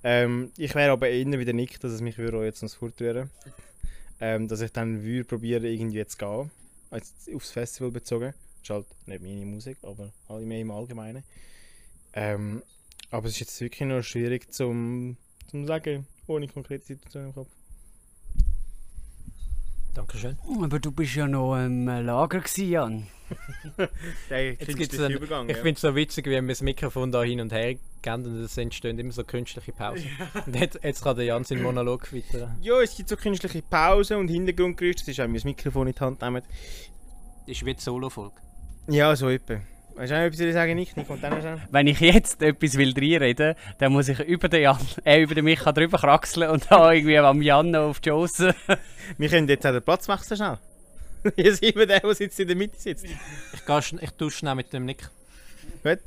Ähm, 0.03 0.51
ich 0.57 0.75
wäre 0.75 0.91
aber 0.91 1.09
eher 1.09 1.39
wieder 1.39 1.53
nicht, 1.53 1.83
dass 1.83 1.91
es 1.91 2.01
mich 2.01 2.17
würde 2.17 2.43
jetzt 2.43 2.63
noch 2.63 2.69
fortrühren 2.69 3.29
ähm, 4.19 4.47
Dass 4.47 4.61
ich 4.61 4.71
dann 4.71 5.03
würde 5.03 5.25
probieren, 5.25 5.63
irgendwie 5.63 6.05
zu 6.05 6.17
gehen. 6.17 6.51
Als 6.89 7.13
aufs 7.33 7.51
Festival 7.51 7.91
bezogen. 7.91 8.33
Das 8.33 8.63
ist 8.63 8.69
halt 8.69 8.85
nicht 9.07 9.21
meine 9.21 9.45
Musik, 9.45 9.77
aber 9.83 10.11
alle 10.27 10.45
mehr 10.45 10.59
im 10.59 10.71
Allgemeinen. 10.71 11.23
Ähm, 12.13 12.61
aber 13.11 13.27
es 13.27 13.33
ist 13.33 13.39
jetzt 13.39 13.61
wirklich 13.61 13.87
noch 13.87 14.01
schwierig 14.01 14.51
zum, 14.51 15.17
zum 15.49 15.65
sagen, 15.65 16.07
ohne 16.27 16.47
konkrete 16.47 16.85
Situation 16.85 17.25
im 17.27 17.33
Kopf. 17.33 17.49
Dankeschön. 19.93 20.37
Aber 20.63 20.79
du 20.79 20.91
bist 20.91 21.15
ja 21.15 21.27
noch 21.27 21.57
im 21.57 21.85
Lager 21.85 22.39
gewesen, 22.39 22.69
Jan. 22.69 23.07
Der 24.29 24.55
künstliche 24.55 25.05
einen, 25.05 25.17
Übergang. 25.17 25.49
ich 25.49 25.57
ja. 25.57 25.61
finde 25.61 25.75
es 25.75 25.81
so 25.81 25.95
witzig, 25.95 26.25
wie 26.25 26.31
wir 26.31 26.41
das 26.41 26.61
Mikrofon 26.61 27.11
da 27.11 27.21
hin 27.23 27.41
und 27.41 27.51
her 27.51 27.75
gehen 28.01 28.25
und 28.25 28.43
es 28.43 28.57
entstehen 28.57 28.97
immer 28.97 29.11
so 29.11 29.23
künstliche 29.23 29.71
Pausen. 29.71 30.09
Und 30.45 30.55
jetzt, 30.55 30.79
jetzt 30.83 31.03
kann 31.03 31.15
der 31.15 31.25
Jan 31.25 31.43
seinen 31.43 31.63
Monolog 31.63 32.13
weiter. 32.13 32.55
Ja, 32.61 32.81
es 32.81 32.95
gibt 32.95 33.09
so 33.09 33.17
künstliche 33.17 33.61
Pausen 33.61 34.17
und 34.17 34.29
Hintergrundgeräusche. 34.29 34.99
Das 34.99 35.07
ist 35.09 35.19
auch 35.19 35.27
mein 35.27 35.41
Mikrofon 35.43 35.87
in 35.87 35.93
die 35.93 35.99
Hand 35.99 36.21
nehmen. 36.21 36.41
Das 36.41 37.57
ist 37.57 37.65
wie 37.65 37.73
die 37.73 37.81
Solo-Folge. 37.81 38.35
Ja, 38.87 39.15
so 39.15 39.29
etwa. 39.29 39.59
Weißt 39.99 40.11
du 40.11 40.15
etwas, 40.15 40.39
was 40.39 40.45
ich 40.45 40.53
sagen 40.53 40.75
nicht? 40.75 40.95
Nick, 40.95 41.09
und 41.09 41.21
dann. 41.21 41.61
Wenn 41.71 41.87
ich 41.87 41.99
jetzt 41.99 42.41
etwas 42.41 42.77
will 42.77 42.93
reinreden, 42.95 43.55
dann 43.79 43.91
muss 43.91 44.07
ich 44.07 44.17
über 44.21 44.47
den 44.47 44.61
Jan, 44.61 44.77
äh, 45.03 45.21
über 45.21 45.35
den 45.35 45.43
Micha 45.43 45.73
drüber 45.73 45.97
kraxeln 45.97 46.49
und 46.49 46.65
da 46.71 46.93
irgendwie 46.93 47.17
am 47.17 47.41
Jan 47.41 47.71
noch 47.71 47.89
auf 47.89 47.99
die 47.99 48.07
Schosse. 48.09 48.55
Wir 49.17 49.27
können 49.27 49.49
jetzt 49.49 49.67
auch 49.67 49.73
den 49.73 49.81
Platz 49.81 50.07
wechseln 50.07 50.37
schnell. 50.37 50.57
Hier 51.35 51.53
sind 51.53 51.75
wir 51.75 51.85
der, 51.85 51.99
der 51.99 52.15
sitzt 52.15 52.39
in 52.39 52.47
der 52.47 52.55
Mitte 52.55 52.79
sitzt. 52.79 53.03
Ich, 53.03 53.65
gehe 53.65 53.75
schn- 53.79 54.01
ich 54.01 54.11
tausche 54.11 54.37
schnell 54.37 54.55
mit 54.55 54.71
dem 54.71 54.85
Nick. 54.85 55.09
Gut, 55.83 55.99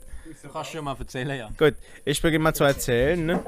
Du 0.42 0.48
kannst 0.48 0.70
schon 0.70 0.84
mal 0.84 0.96
erzählen, 0.98 1.38
Jan. 1.38 1.56
gut. 1.56 1.74
Ich 2.04 2.20
beginne 2.22 2.44
mal 2.44 2.54
zu 2.54 2.64
erzählen. 2.64 3.24
Ne? 3.24 3.44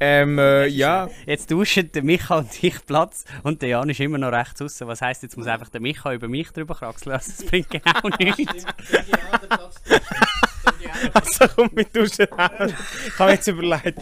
Ähm, 0.00 0.38
äh, 0.38 0.66
ja. 0.66 1.08
Jetzt 1.26 1.50
tauschen 1.50 1.90
der 1.92 2.02
Micha 2.02 2.36
und 2.38 2.62
ich 2.62 2.84
Platz 2.86 3.24
und 3.42 3.62
der 3.62 3.70
Jan 3.70 3.90
ist 3.90 4.00
immer 4.00 4.18
noch 4.18 4.32
rechts 4.32 4.62
außen. 4.62 4.86
Was 4.86 5.02
heisst, 5.02 5.22
jetzt 5.22 5.36
muss 5.36 5.46
einfach 5.46 5.68
der 5.68 5.80
Micha 5.80 6.12
über 6.12 6.28
mich 6.28 6.50
drüber 6.50 6.74
kraxeln. 6.74 7.14
Also, 7.14 7.32
das 7.36 7.46
bringt 7.46 7.70
genau 7.70 8.08
nichts. 8.18 8.64
Also, 11.14 11.48
kommt 11.48 11.74
mit 11.74 11.94
Duschen. 11.94 12.26
Ich 12.26 13.18
habe 13.18 13.24
mir 13.24 13.32
jetzt 13.32 13.48
überlegt, 13.48 13.98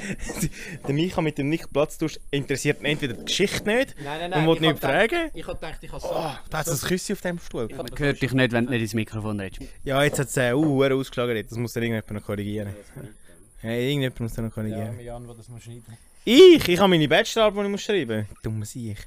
der 0.87 0.95
Micha 0.95 1.21
mit 1.21 1.39
dem 1.39 1.49
nicht 1.49 1.73
Platzdusch 1.73 2.19
interessiert 2.31 2.81
ihn 2.81 2.87
entweder 2.87 3.15
die 3.15 3.25
Geschichte 3.25 3.69
nicht 3.69 3.95
Nein, 4.03 4.33
und 4.33 4.47
will 4.47 4.69
nicht 4.69 4.81
fragen. 4.81 5.31
Ich 5.35 5.47
habe 5.47 5.59
gedacht, 5.59 5.79
ich 5.81 5.91
habe 5.91 6.01
so... 6.01 6.09
Oh, 6.11 6.33
da 6.51 6.59
hat 6.59 6.67
es 6.67 6.83
ein 6.83 6.89
Küsschen 6.89 7.15
auf 7.15 7.21
dem 7.23 7.39
Stuhl. 7.39 7.69
Man 7.75 7.87
hört 7.97 8.23
dich 8.23 8.33
nicht, 8.33 8.53
wenn 8.53 8.67
du 8.67 8.73
nicht 8.73 8.83
ins 8.83 8.95
Mikrofon 8.95 9.41
redest. 9.41 9.63
Ja, 9.85 10.03
jetzt 10.03 10.19
hat 10.19 10.29
es 10.29 10.37
äh, 10.37 10.53
uh, 10.53 10.85
ausgeschlagen. 10.85 11.47
Das 11.49 11.59
muss 11.59 11.73
dann 11.73 11.83
irgendjemand 11.83 12.21
noch 12.21 12.27
korrigieren. 12.27 12.75
Ja, 13.63 13.71
irgendjemand 13.71 14.21
muss 14.21 14.35
dann 14.35 14.47
noch 14.47 14.55
korrigieren. 14.55 14.99
Jan, 15.01 15.27
wo 15.29 15.35
das 15.35 15.49
muss 15.49 15.63
schneiden. 15.63 15.97
Ich? 16.25 16.69
Ich 16.69 16.79
habe 16.79 16.89
meine 16.89 17.09
Bachelorarbeit, 17.09 17.63
die 17.63 17.67
ich 17.67 17.71
muss 17.71 17.83
schreiben 17.83 18.27
muss. 18.29 18.43
Dummes 18.43 18.77
Ich. 18.77 18.99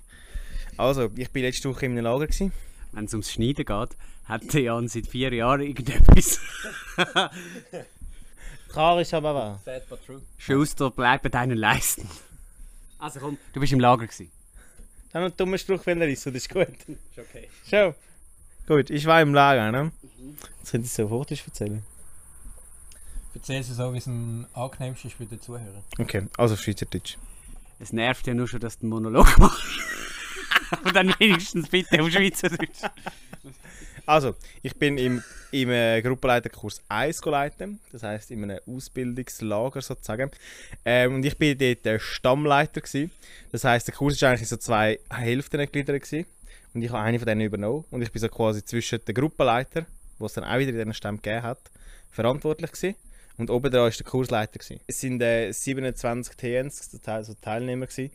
Also, 0.78 1.10
ich 1.16 1.34
war 1.34 1.42
letzte 1.42 1.70
Woche 1.70 1.86
in 1.86 1.92
einem 1.94 2.04
Lager. 2.04 2.26
Gewesen. 2.28 2.52
Wenn 2.94 3.06
es 3.06 3.14
ums 3.14 3.32
Schneiden 3.32 3.66
geht, 3.66 3.98
hat 4.26 4.54
der 4.54 4.62
Jan 4.62 4.88
seit 4.88 5.08
vier 5.08 5.34
Jahren 5.34 5.62
irgendetwas. 5.62 6.40
Klar 8.70 9.02
ist 9.02 9.14
aber 9.14 9.36
wahr. 9.36 9.60
Sad 9.66 9.88
but 9.90 10.06
true. 10.06 10.22
Schuster, 10.38 10.90
bleib 10.90 11.24
bei 11.24 11.30
deinen 11.30 11.58
Leisten. 11.58 12.08
Also 13.00 13.20
komm, 13.20 13.38
du 13.52 13.60
bist 13.60 13.74
im 13.74 13.80
Lager 13.80 14.08
gewesen. 14.08 14.32
Dann 15.12 15.24
noch 15.24 15.30
einen 15.30 15.38
dummen 15.38 15.60
Spruch, 15.60 15.86
wenn 15.86 16.02
er 16.02 16.08
ist, 16.08 16.26
das 16.26 16.34
ist 16.34 16.50
gut. 16.50 16.68
Ist 16.68 17.20
okay. 17.20 17.50
Schon. 17.70 17.94
Gut, 18.68 18.90
ich 18.90 19.06
war 19.06 19.22
im 19.22 19.34
Lager, 19.34 19.72
ne? 19.72 19.92
Jetzt 20.60 20.72
könnte 20.72 20.88
ich 20.88 20.94
so 20.94 21.08
Fotos 21.08 21.44
erzählen. 21.46 21.84
Erzähl 23.36 23.60
es 23.62 23.68
so, 23.68 23.94
wie 23.94 23.98
es 23.98 24.08
am 24.08 24.48
angenehmsten 24.54 25.10
ist 25.10 25.18
für 25.18 25.26
den 25.26 25.42
Zuhörer. 25.42 25.84
Okay, 26.00 26.28
also 26.38 26.54
auf 26.54 26.62
Schweizerdeutsch. 26.62 27.18
Es 27.80 27.92
nervt 27.92 28.26
ja 28.28 28.34
nur 28.34 28.48
schon, 28.48 28.60
dass 28.60 28.78
du 28.78 28.84
einen 28.84 28.92
Monolog 28.92 29.38
machst. 29.38 29.64
Aber 30.82 30.92
dann 30.92 31.14
wenigstens 31.20 31.70
bitte 31.70 32.02
auf 32.02 32.10
Schweizerdeutsch. 32.10 32.82
Also, 34.06 34.36
ich 34.62 34.76
bin 34.76 34.98
im, 34.98 35.24
im 35.52 35.70
äh, 35.70 36.02
Gruppenleiterkurs 36.02 36.82
1 36.90 37.22
geleitet, 37.22 37.70
das 37.92 38.04
heisst 38.04 38.32
in 38.32 38.44
einem 38.44 38.60
Ausbildungslager 38.68 39.82
sozusagen. 39.82 40.30
Ähm, 40.84 41.16
und 41.16 41.26
ich 41.26 41.38
bin 41.38 41.58
dort 41.58 41.86
der 41.86 42.00
Stammleiter. 42.00 42.82
Gewesen. 42.82 43.12
Das 43.52 43.64
heisst, 43.64 43.88
der 43.88 43.96
Kurs 43.96 44.22
war 44.22 44.30
eigentlich 44.30 44.42
in 44.42 44.48
so 44.48 44.58
zwei 44.58 45.00
Hälften 45.10 45.60
gegliedert. 45.60 46.02
Gewesen. 46.02 46.26
Und 46.74 46.82
ich 46.82 46.90
habe 46.90 47.02
eine 47.02 47.20
von 47.20 47.28
denen 47.28 47.42
übernommen. 47.42 47.86
Und 47.92 48.02
ich 48.02 48.12
bin 48.12 48.20
so 48.20 48.28
quasi 48.28 48.66
zwischen 48.66 49.00
den 49.06 49.16
Gruppenleiter, 49.16 49.86
wo 50.20 50.26
es 50.26 50.34
dann 50.34 50.44
auch 50.44 50.58
wieder 50.58 50.72
in 50.72 50.78
diesen 50.78 50.94
Stämmen 50.94 51.22
gegeben 51.22 51.44
hat, 51.44 51.72
verantwortlich 52.12 52.72
gewesen. 52.72 52.96
Und 53.38 53.50
oben 53.50 53.72
dran 53.72 53.84
war 53.84 53.90
der 53.90 54.06
Kursleiter. 54.06 54.60
Gewesen. 54.60 54.82
Es 54.86 55.00
sind 55.00 55.22
äh, 55.22 55.52
27 55.52 56.36
TNs, 56.36 57.00
also 57.06 57.36
Teilnehmer, 57.36 57.88
gewesen, 57.88 58.12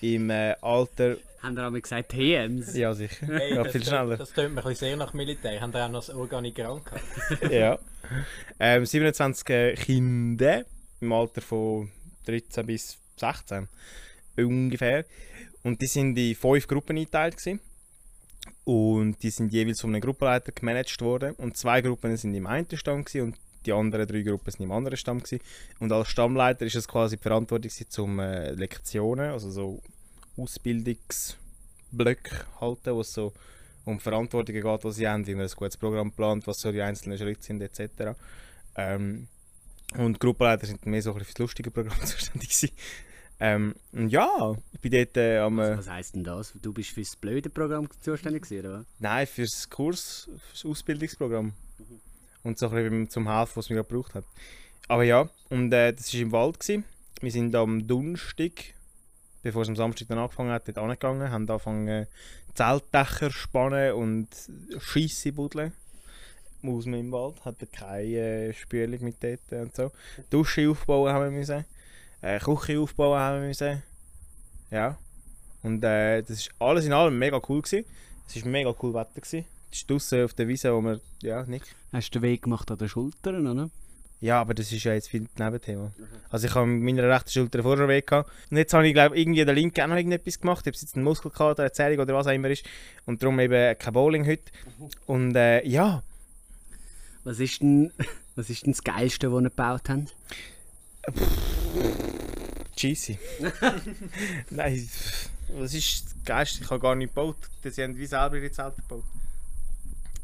im 0.00 0.30
äh, 0.30 0.54
Alter. 0.60 1.16
Haben 1.42 1.56
wir 1.56 1.62
aber 1.64 1.80
gesagt 1.80 2.10
TMs? 2.10 2.74
Ja, 2.76 2.94
sicher. 2.94 3.26
Hey, 3.26 3.54
ja, 3.54 3.62
das, 3.62 3.72
viel 3.72 3.84
schneller. 3.84 4.16
Das 4.16 4.32
tönt 4.32 4.54
mir 4.54 4.60
ein 4.60 4.68
bisschen 4.68 4.88
sehr 4.88 4.96
nach 4.96 5.12
Militär. 5.14 5.60
Haben 5.60 5.72
da 5.72 5.86
auch 5.86 5.90
noch 5.90 6.04
das 6.04 6.14
Organigramm 6.14 6.82
gehabt? 6.84 7.02
ja. 7.52 7.78
Ähm, 8.58 8.84
27 8.84 9.48
äh, 9.50 9.74
Kinder 9.74 10.64
im 11.00 11.12
Alter 11.12 11.40
von 11.40 11.90
13 12.26 12.66
bis 12.66 12.98
16 13.16 13.68
ungefähr. 14.36 15.04
Und 15.62 15.80
die 15.80 15.86
sind 15.86 16.16
in 16.16 16.34
fünf 16.34 16.66
Gruppen 16.66 16.96
eingeteilt. 16.96 17.36
Gewesen. 17.36 17.60
Und 18.64 19.22
die 19.22 19.30
sind 19.30 19.52
jeweils 19.52 19.80
von 19.80 19.90
einem 19.90 20.00
Gruppenleiter 20.00 20.52
gemanagt 20.52 21.00
worden. 21.00 21.34
Und 21.34 21.56
zwei 21.56 21.80
Gruppen 21.80 22.16
sind 22.16 22.34
im 22.34 22.46
einen 22.46 22.68
gewesen 22.68 23.22
und 23.22 23.36
die 23.68 23.72
anderen 23.72 24.06
drei 24.06 24.22
Gruppen 24.22 24.50
sind 24.50 24.62
im 24.62 24.72
anderen 24.72 24.96
Stamm. 24.96 25.18
Gewesen. 25.18 25.40
Und 25.78 25.92
als 25.92 26.08
Stammleiter 26.08 26.66
ist 26.66 26.74
es 26.74 26.88
quasi 26.88 27.16
die 27.16 27.22
Verantwortung 27.22 27.70
zum 27.70 28.18
äh, 28.18 28.50
Lektionen, 28.52 29.30
also 29.30 29.50
so 29.50 29.80
Ausbildungsblöcke 30.36 32.46
halten, 32.60 32.94
wo 32.94 33.02
es 33.02 33.12
so 33.12 33.32
um 33.84 34.00
Verantwortungen 34.00 34.62
geht, 34.62 34.84
die 34.84 34.92
sie 34.92 35.08
haben, 35.08 35.26
wie 35.26 35.34
man 35.34 35.46
ein 35.46 35.52
gutes 35.54 35.76
Programm 35.76 36.12
plant, 36.12 36.46
was 36.46 36.60
so 36.60 36.72
die 36.72 36.82
einzelnen 36.82 37.18
Schritte 37.18 37.42
sind, 37.42 37.60
etc. 37.62 38.16
Ähm, 38.76 39.28
und 39.96 40.20
Gruppenleiter 40.20 40.66
sind 40.66 40.84
mehr 40.86 41.02
so 41.02 41.12
ein 41.12 41.18
bisschen 41.18 41.26
für 41.26 41.34
das 41.34 41.38
lustige 41.38 41.70
Programm 41.70 42.00
zuständig 42.04 42.48
gewesen. 42.48 42.74
Ähm, 43.40 43.74
ja, 43.92 44.56
ich 44.72 44.80
bin 44.80 44.92
dort 44.92 45.16
äh, 45.16 45.38
am... 45.38 45.60
Äh, 45.60 45.78
Was 45.78 45.88
heisst 45.88 46.14
denn 46.14 46.24
das? 46.24 46.52
Du 46.60 46.72
bist 46.72 46.90
für 46.90 47.00
das 47.00 47.16
blöde 47.16 47.50
Programm 47.50 47.88
zuständig 48.00 48.42
gewesen, 48.42 48.66
oder 48.66 48.84
nein, 48.98 49.26
fürs 49.26 49.70
Kurs, 49.70 50.28
fürs 50.48 50.64
Ausbildungsprogramm. 50.64 51.52
Und 52.48 52.58
so 52.58 52.68
ein 52.68 52.72
bisschen 52.72 53.10
zum 53.10 53.28
Helfen, 53.28 53.56
was 53.56 53.68
gerade 53.68 53.86
gebraucht 53.86 54.14
hat. 54.14 54.24
Aber 54.88 55.02
ja, 55.02 55.28
und 55.50 55.70
äh, 55.70 55.92
das 55.92 56.14
war 56.14 56.20
im 56.22 56.32
Wald. 56.32 56.58
Gewesen. 56.58 56.84
Wir 57.20 57.30
sind 57.30 57.54
am 57.54 57.86
Donnerstag, 57.86 58.72
bevor 59.42 59.60
es 59.60 59.68
am 59.68 59.76
Samstag 59.76 60.08
dann 60.08 60.16
angefangen 60.16 60.52
hat, 60.52 60.66
dort 60.66 60.78
angegangen, 60.78 61.30
haben 61.30 61.42
angefangen 61.42 62.06
Zeltdächer 62.54 63.30
spannen 63.30 63.92
und 63.92 64.28
Scheisse 64.78 65.30
buddeln. 65.30 65.74
Muss 66.62 66.86
man 66.86 67.00
im 67.00 67.12
Wald, 67.12 67.44
hat 67.44 67.56
keine 67.70 68.02
äh, 68.04 68.54
Spülung 68.54 69.02
mit 69.02 69.22
dort 69.22 69.52
und 69.52 69.76
so. 69.76 69.92
Dusche 70.30 70.70
aufbauen 70.70 71.12
haben 71.12 71.24
wir 71.24 71.38
müssen. 71.38 71.66
Äh, 72.22 72.38
Küche 72.38 72.80
aufbauen 72.80 73.20
haben 73.20 73.42
wir 73.42 73.48
müssen. 73.48 73.82
Ja. 74.70 74.96
Und 75.62 75.84
äh, 75.84 76.22
das 76.22 76.30
ist 76.30 76.50
alles 76.58 76.86
in 76.86 76.94
allem 76.94 77.18
mega 77.18 77.42
cool. 77.46 77.60
Es 77.62 77.74
war 77.74 78.50
mega 78.50 78.74
cool 78.82 78.94
Wetter 78.94 79.20
gewesen. 79.20 79.44
Ist 79.70 79.90
draussen 79.90 80.24
auf 80.24 80.34
der 80.34 80.48
Wiese, 80.48 80.74
wo 80.74 80.80
wir, 80.80 81.00
ja, 81.22 81.44
nicht. 81.44 81.64
Hast 81.92 82.10
du 82.14 82.20
den 82.20 82.22
Weg 82.22 82.42
gemacht 82.42 82.70
an 82.70 82.78
den 82.78 82.88
Schultern, 82.88 83.46
oder? 83.46 83.70
Ja, 84.20 84.40
aber 84.40 84.54
das 84.54 84.72
ist 84.72 84.82
ja 84.82 84.94
jetzt 84.94 85.08
viel 85.08 85.28
Nebenthema. 85.38 85.92
Also 86.30 86.48
ich 86.48 86.54
habe 86.54 86.66
mit 86.66 86.82
meiner 86.82 87.08
rechten 87.08 87.30
Schulter 87.30 87.62
vorher 87.62 87.86
weg 87.86 88.08
gehabt. 88.08 88.30
Und 88.50 88.56
jetzt 88.56 88.74
habe 88.74 88.88
ich 88.88 88.92
glaube 88.92 89.16
irgendwie 89.18 89.44
der 89.44 89.54
linken 89.54 89.80
auch 89.82 89.86
noch 89.86 89.96
irgendetwas 89.96 90.40
gemacht. 90.40 90.66
Ob 90.66 90.74
es 90.74 90.80
jetzt 90.82 90.96
ein 90.96 91.04
Muskelkater, 91.04 91.62
eine 91.62 91.72
Zerrung 91.72 92.00
oder 92.00 92.14
was 92.14 92.26
auch 92.26 92.32
immer 92.32 92.50
ist. 92.50 92.64
Und 93.06 93.22
darum 93.22 93.38
eben 93.38 93.78
kein 93.78 93.92
Bowling 93.92 94.26
heute. 94.26 94.50
Und 95.06 95.36
äh, 95.36 95.64
ja, 95.64 96.02
Was 97.22 97.38
ist 97.38 97.62
denn, 97.62 97.92
was 98.34 98.50
ist 98.50 98.66
denn 98.66 98.72
das 98.72 98.82
Geilste, 98.82 99.32
was 99.32 99.40
ihr 99.40 99.50
gebaut 99.50 99.88
habt? 99.88 100.14
cheesy. 102.78 103.18
Nein, 104.50 104.88
was 105.54 105.74
ist 105.74 106.04
das 106.04 106.24
Geist? 106.24 106.60
Ich 106.60 106.70
habe 106.70 106.80
gar 106.80 106.94
nicht 106.94 107.14
gebaut. 107.14 107.36
Sie 107.62 107.82
haben 107.82 107.96
wie 107.96 108.06
selber 108.06 108.36
ihre 108.36 108.50
Zelte 108.50 108.80
gebaut. 108.82 109.04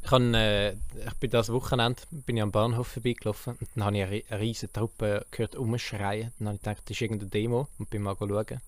Ich, 0.04 0.10
habe, 0.10 0.36
äh, 0.36 0.72
ich 0.72 1.14
bin 1.18 1.30
das 1.30 1.50
Wochenende 1.50 2.02
bin 2.10 2.36
ich 2.36 2.42
am 2.42 2.52
Bahnhof 2.52 2.88
vorbeigelaufen 2.88 3.54
und 3.58 3.68
dann 3.74 3.84
habe 3.84 3.96
ich 3.96 4.02
eine, 4.04 4.12
ri- 4.16 4.24
eine 4.30 4.40
riesige 4.40 4.72
Truppe 4.72 5.24
gehört 5.30 5.56
umschreien. 5.56 6.32
Dann 6.38 6.48
habe 6.48 6.56
ich 6.56 6.62
gedacht, 6.62 6.82
das 6.84 6.90
ist 6.90 7.00
irgendeine 7.00 7.30
Demo 7.30 7.68
und 7.78 7.88
bin 7.90 8.02
mal 8.02 8.14
schauen. 8.18 8.60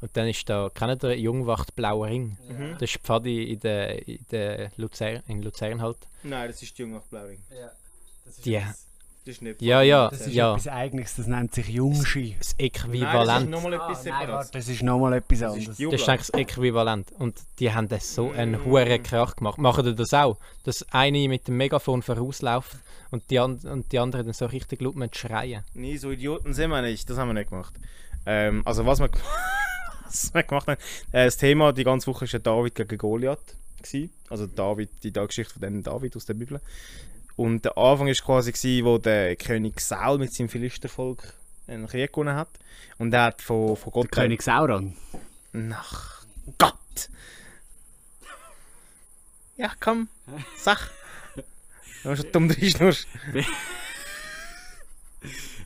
Und 0.00 0.16
dann 0.16 0.28
ist 0.28 0.48
da, 0.48 0.70
kennt 0.72 1.02
ihr 1.02 1.18
Jungwacht 1.18 1.74
Blauer 1.74 2.06
Ring? 2.06 2.36
Das 2.74 2.82
ist 2.82 2.94
die 2.94 2.98
Pfadi 3.00 3.52
in 3.52 3.60
der, 3.60 4.06
in 4.06 4.24
der 4.30 4.70
Luzern, 4.76 5.22
in 5.26 5.42
Luzern 5.42 5.82
halt. 5.82 5.98
Nein, 6.22 6.48
das 6.48 6.62
ist 6.62 6.78
die 6.78 6.82
Junge 6.82 7.02
Blauring. 7.10 7.42
Die, 8.44 8.52
Das 8.60 8.76
ist 9.28 9.42
nicht 9.42 9.62
ja, 9.62 9.82
ja, 9.82 10.08
Das 10.08 10.22
ist 10.26 10.32
ja. 10.34 10.50
etwas 10.52 10.68
Eigenes, 10.68 11.14
das 11.16 11.26
nennt 11.26 11.54
sich 11.54 11.68
Jungschi. 11.68 12.34
Das 12.38 12.56
Nein, 12.58 12.70
das 12.72 12.84
ist 12.84 12.94
Äquivalent. 12.94 13.50
nochmal 13.50 13.72
etwas 13.74 14.02
Separates. 14.02 14.50
das 14.50 14.68
ist 14.68 14.82
nochmal 14.82 15.12
etwas 15.14 15.38
Das 15.38 15.56
ist 15.56 15.68
anderes. 15.68 15.76
Das 15.78 16.00
ist 16.00 16.08
eigentlich 16.08 16.26
das 16.26 16.30
Äquivalent. 16.30 17.12
Und 17.18 17.36
die 17.58 17.72
haben 17.72 17.88
das 17.88 18.14
so 18.14 18.30
einen 18.30 18.60
Mm. 18.60 18.64
hohen 18.64 19.02
Krach 19.02 19.36
gemacht. 19.36 19.58
Machen 19.58 19.84
die 19.84 19.94
das 19.94 20.12
auch? 20.14 20.36
Dass 20.64 20.84
eine 20.92 21.28
mit 21.28 21.46
dem 21.46 21.56
Megafon 21.56 22.02
vorausläuft 22.02 22.76
und 23.10 23.22
die, 23.30 23.38
an 23.38 23.58
und 23.58 23.92
die 23.92 23.98
anderen 23.98 24.26
dann 24.26 24.34
so 24.34 24.46
richtig 24.46 24.80
laut 24.82 25.16
schreien. 25.16 25.62
Nee, 25.74 25.96
so 25.96 26.10
Idioten 26.10 26.52
sind 26.54 26.70
wir 26.70 26.82
nicht. 26.82 27.08
Das 27.08 27.18
haben 27.18 27.28
wir 27.28 27.34
nicht 27.34 27.50
gemacht. 27.50 27.74
Ähm, 28.26 28.62
also 28.64 28.84
was 28.86 28.98
wir, 28.98 29.08
was 30.04 30.32
wir 30.34 30.42
gemacht 30.42 30.66
haben, 30.66 30.80
äh, 31.12 31.24
das 31.26 31.36
Thema 31.36 31.72
die 31.72 31.84
ganze 31.84 32.06
Woche 32.08 32.22
war 32.22 32.28
ja 32.28 32.38
David 32.38 32.74
gegen 32.74 32.98
Goliath. 32.98 33.38
Gewesen. 33.82 34.10
Also 34.28 34.46
David, 34.46 34.90
die 35.04 35.12
Geschichte 35.12 35.52
von 35.52 35.62
dem 35.62 35.82
David 35.82 36.16
aus 36.16 36.26
der 36.26 36.34
Bibel. 36.34 36.60
Und 37.38 37.64
der 37.64 37.78
Anfang 37.78 38.08
war 38.08 38.14
quasi, 38.14 38.50
gewesen, 38.50 38.84
wo 38.84 38.98
der 38.98 39.36
König 39.36 39.78
Saul 39.78 40.18
mit 40.18 40.34
seinem 40.34 40.48
Philistervolk 40.48 41.34
einen 41.68 41.86
Krieg 41.86 42.12
gewonnen 42.12 42.34
hat. 42.34 42.48
Und 42.98 43.14
er 43.14 43.22
hat 43.26 43.42
von, 43.42 43.76
von 43.76 43.92
Gott... 43.92 44.06
Der 44.16 44.24
König 44.24 44.42
Sauron. 44.42 44.96
Ach 45.72 46.24
Gott! 46.58 46.74
Ja, 49.56 49.70
komm, 49.78 50.08
sag. 50.56 50.90
Du 52.02 52.10
hast 52.10 52.22
schon 52.22 52.32
dumm 52.32 52.50
reinschnurst. 52.50 53.06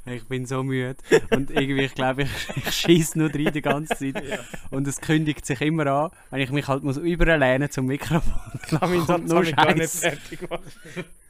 Ich 0.06 0.24
bin 0.24 0.46
so 0.46 0.62
müde. 0.62 0.96
Und 1.30 1.50
irgendwie, 1.50 1.84
ich 1.84 1.94
glaube, 1.94 2.22
ich, 2.22 2.30
ich 2.56 2.70
schieße 2.74 3.18
nur 3.18 3.32
rein 3.32 3.52
die 3.52 3.62
ganze 3.62 3.94
Zeit. 3.94 4.40
Und 4.70 4.86
es 4.88 5.00
kündigt 5.00 5.46
sich 5.46 5.60
immer 5.60 5.86
an, 5.86 6.10
wenn 6.30 6.40
ich 6.40 6.50
mich 6.50 6.66
halt 6.68 6.82
muss 6.82 6.96
überlehnen 6.96 7.70
zum 7.70 7.86
Mikrofon. 7.86 8.32
Ich 8.66 8.72
habe 8.72 8.96
Kommt 8.96 9.06
Satz 9.06 9.30
nur 9.30 9.44
gar 9.52 9.74
nicht 9.74 9.90
fertig 9.90 10.40
gemacht. 10.40 10.62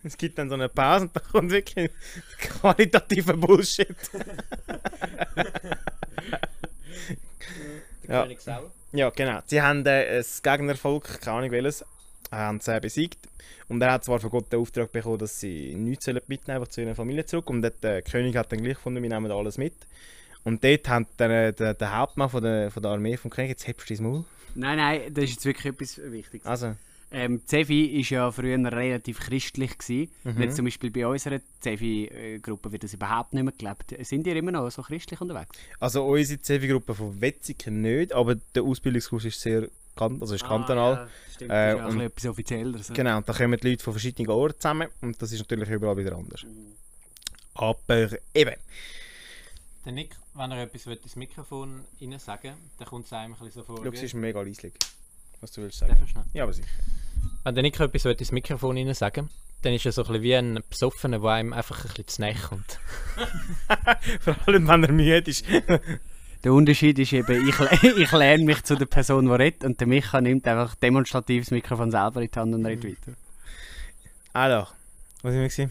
Es 0.02 0.16
gibt 0.16 0.38
dann 0.38 0.48
so 0.48 0.54
eine 0.54 0.68
Pause 0.68 1.06
und 1.06 1.16
da 1.16 1.20
kommt 1.20 1.50
wirklich 1.50 1.90
qualitativer 2.38 3.36
Bullshit. 3.36 3.96
Ja. 8.08 8.26
Ja, 8.92 9.08
genau. 9.10 9.40
Sie 9.46 9.62
haben 9.62 9.86
äh, 9.86 10.18
ein 10.18 10.24
Gegnervolk, 10.42 11.20
keine 11.20 11.38
Ahnung 11.38 11.50
welches, 11.50 11.84
haben 12.32 12.60
sie 12.60 12.80
besiegt. 12.80 13.28
Und 13.68 13.80
er 13.82 13.92
hat 13.92 14.04
zwar 14.04 14.18
von 14.18 14.30
Gott 14.30 14.50
den 14.52 14.60
Auftrag 14.60 14.90
bekommen, 14.90 15.18
dass 15.18 15.38
sie 15.38 15.74
nichts 15.74 16.06
sollen 16.06 16.20
mitnehmen 16.26 16.56
einfach 16.60 16.72
zu 16.72 16.80
ihrer 16.80 16.94
Familie 16.94 17.24
zurück. 17.26 17.50
Und 17.50 17.62
der 17.62 18.02
König 18.02 18.36
hat 18.36 18.50
dann 18.50 18.62
gleich 18.62 18.76
gefunden, 18.76 19.02
wir 19.02 19.10
nehmen 19.10 19.30
alles 19.30 19.58
mit. 19.58 19.74
Und 20.44 20.64
dort 20.64 20.88
hat 20.88 21.06
dann, 21.18 21.30
äh, 21.30 21.52
der, 21.52 21.74
der 21.74 21.96
Hauptmann 21.96 22.28
von 22.28 22.42
der, 22.42 22.70
von 22.70 22.82
der 22.82 22.92
Armee 22.92 23.16
vom 23.16 23.30
König, 23.30 23.50
jetzt 23.50 23.68
hebst 23.68 23.88
du 23.88 23.94
dein 23.94 24.02
Maul. 24.04 24.24
Nein, 24.54 24.76
nein, 24.76 25.00
das 25.14 25.24
ist 25.24 25.30
jetzt 25.34 25.44
wirklich 25.44 25.72
etwas 25.72 26.00
Wichtiges. 26.12 26.46
Also, 26.46 26.74
Ähm, 27.14 27.42
Zevi 27.44 27.92
war 27.92 28.16
ja 28.18 28.32
früher 28.32 28.72
relativ 28.72 29.20
christlich. 29.20 29.76
Gewesen. 29.78 30.10
Mhm. 30.24 30.42
Jetzt 30.42 30.56
zum 30.56 30.64
Beispiel 30.64 30.90
bei 30.90 31.06
unserer 31.06 31.40
Zevi-Gruppe 31.60 32.72
wird 32.72 32.84
das 32.84 32.94
überhaupt 32.94 33.34
nicht 33.34 33.44
mehr 33.44 33.52
gelebt. 33.56 34.06
Sind 34.06 34.26
ihr 34.26 34.34
immer 34.34 34.50
noch 34.50 34.70
so 34.70 34.82
christlich 34.82 35.20
unterwegs? 35.20 35.50
Also 35.78 36.04
unsere 36.06 36.40
CV-Gruppe 36.40 36.94
von 36.94 37.20
Wetzigen 37.20 37.82
nicht, 37.82 38.14
aber 38.14 38.36
der 38.54 38.62
Ausbildungskurs 38.62 39.26
ist 39.26 39.40
sehr 39.40 39.68
also 39.96 40.34
ist 40.34 40.44
kantonal. 40.44 40.94
Ah, 40.94 41.00
ja, 41.02 41.08
stimmt, 41.34 41.50
Äh, 41.50 41.54
das 41.54 41.74
ist 41.74 41.78
ja 41.78 41.86
und- 41.88 42.00
etwas 42.00 42.26
Offizieller. 42.26 42.78
So. 42.82 42.94
Genau, 42.94 43.16
und 43.18 43.28
da 43.28 43.32
kommen 43.32 43.58
die 43.60 43.70
Leute 43.70 43.84
von 43.84 43.92
verschiedenen 43.92 44.30
Orten 44.30 44.60
zusammen 44.60 44.88
und 45.00 45.20
das 45.20 45.32
ist 45.32 45.38
natürlich 45.40 45.68
überall 45.68 45.96
wieder 45.96 46.16
anders. 46.16 46.44
Aber 47.54 48.08
eben, 48.34 48.56
Der 49.84 49.92
Nick, 49.92 50.16
wenn 50.34 50.50
er 50.52 50.62
etwas 50.62 50.86
will, 50.86 50.98
ins 51.02 51.16
Mikrofon 51.16 51.84
rein 52.00 52.18
sagen 52.18 52.54
dann 52.78 52.88
kommt 52.88 53.06
es 53.06 53.12
einem 53.12 53.34
ein 53.34 53.38
bisschen 53.38 53.62
so 53.62 53.62
vor. 53.64 53.84
wie- 53.92 53.96
ist 53.98 54.14
mega 54.14 54.40
leislich, 54.40 54.72
was 55.40 55.50
du 55.52 55.62
willst 55.62 55.78
sagen. 55.78 55.96
Ja, 56.32 56.44
aber 56.44 56.52
sicher. 56.52 56.68
Wenn 57.44 57.54
der 57.54 57.62
Nick 57.62 57.78
etwas 57.80 58.04
will, 58.04 58.12
ins 58.18 58.32
Mikrofon 58.32 58.76
rein 58.76 58.94
sagen 58.94 59.28
dann 59.62 59.74
ist 59.74 59.86
er 59.86 59.92
so 59.92 60.02
ein 60.02 60.08
bisschen 60.08 60.22
wie 60.24 60.34
ein 60.34 60.58
Besoffener, 60.68 61.20
der 61.20 61.30
einem 61.30 61.52
einfach 61.52 61.84
ein 61.84 61.88
bisschen 61.88 62.08
zu 62.08 62.20
nahe 62.22 62.34
kommt. 62.34 62.80
Vor 64.20 64.34
allem, 64.46 64.66
wenn 64.66 64.82
er 64.82 64.90
müde 64.92 65.30
ist. 65.30 65.44
Der 66.44 66.52
Unterschied 66.52 66.98
ist 66.98 67.12
eben, 67.12 67.48
ich, 67.48 67.82
ich 67.82 68.12
lerne 68.12 68.44
mich 68.44 68.62
zu 68.64 68.74
der 68.74 68.86
Person, 68.86 69.26
die 69.26 69.32
redet 69.32 69.64
und 69.64 69.78
der 69.78 69.86
Micha 69.86 70.20
nimmt 70.20 70.46
einfach 70.48 70.74
demonstrativ 70.74 71.44
das 71.44 71.50
Mikrofon 71.52 71.90
selber 71.90 72.20
in 72.20 72.30
die 72.30 72.38
Hand 72.38 72.54
und 72.54 72.66
redet 72.66 72.84
weiter. 72.84 73.16
Alors, 74.32 74.68
was 75.22 75.34
wir 75.34 75.42
gewesen? 75.42 75.70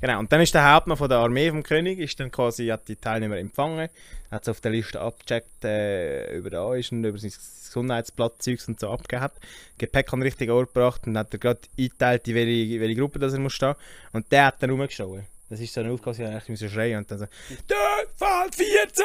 Genau, 0.00 0.18
und 0.18 0.32
dann 0.32 0.40
ist 0.40 0.52
der 0.52 0.72
Hauptmann 0.72 0.96
von 0.96 1.08
der 1.08 1.18
Armee 1.18 1.48
vom 1.50 1.62
König, 1.62 2.00
ist 2.00 2.18
dann 2.18 2.30
quasi, 2.30 2.66
hat 2.66 2.88
die 2.88 2.96
Teilnehmer 2.96 3.38
empfangen, 3.38 3.88
hat 4.32 4.44
sie 4.44 4.50
auf 4.50 4.60
der 4.60 4.72
Liste 4.72 5.00
abgecheckt, 5.00 5.64
äh, 5.64 6.36
über 6.36 6.50
da 6.50 6.74
ist 6.74 6.90
und 6.90 7.04
über 7.04 7.18
sein 7.18 7.30
Gesundheitsblatt 7.30 8.42
Zeugs 8.42 8.66
und 8.66 8.80
so 8.80 8.90
abgegeben. 8.90 9.30
Gepäck 9.78 10.12
an 10.12 10.18
den 10.18 10.24
richtigen 10.24 10.50
Ort 10.50 10.74
gebracht 10.74 11.06
und 11.06 11.16
hat 11.16 11.32
er 11.32 11.38
gerade 11.38 11.60
eingeteilt, 11.78 12.26
in 12.26 12.34
welche, 12.34 12.80
welche 12.80 13.00
Gruppe 13.00 13.20
das 13.20 13.32
er 13.32 13.38
muss 13.38 13.52
stehen. 13.52 13.74
Und 14.12 14.30
der 14.32 14.46
hat 14.46 14.60
dann 14.60 14.70
rumgeschaut. 14.70 15.22
Das 15.52 15.60
ist 15.60 15.74
so 15.74 15.82
eine 15.82 15.92
Aufgabe, 15.92 16.16
die 16.16 16.22
ich 16.22 16.48
musste 16.48 16.70
schreien 16.70 16.96
und 16.96 17.10
dann 17.10 17.18
so 17.18 17.26
«Der 17.68 18.06
Feld 18.16 18.54
14, 18.54 19.04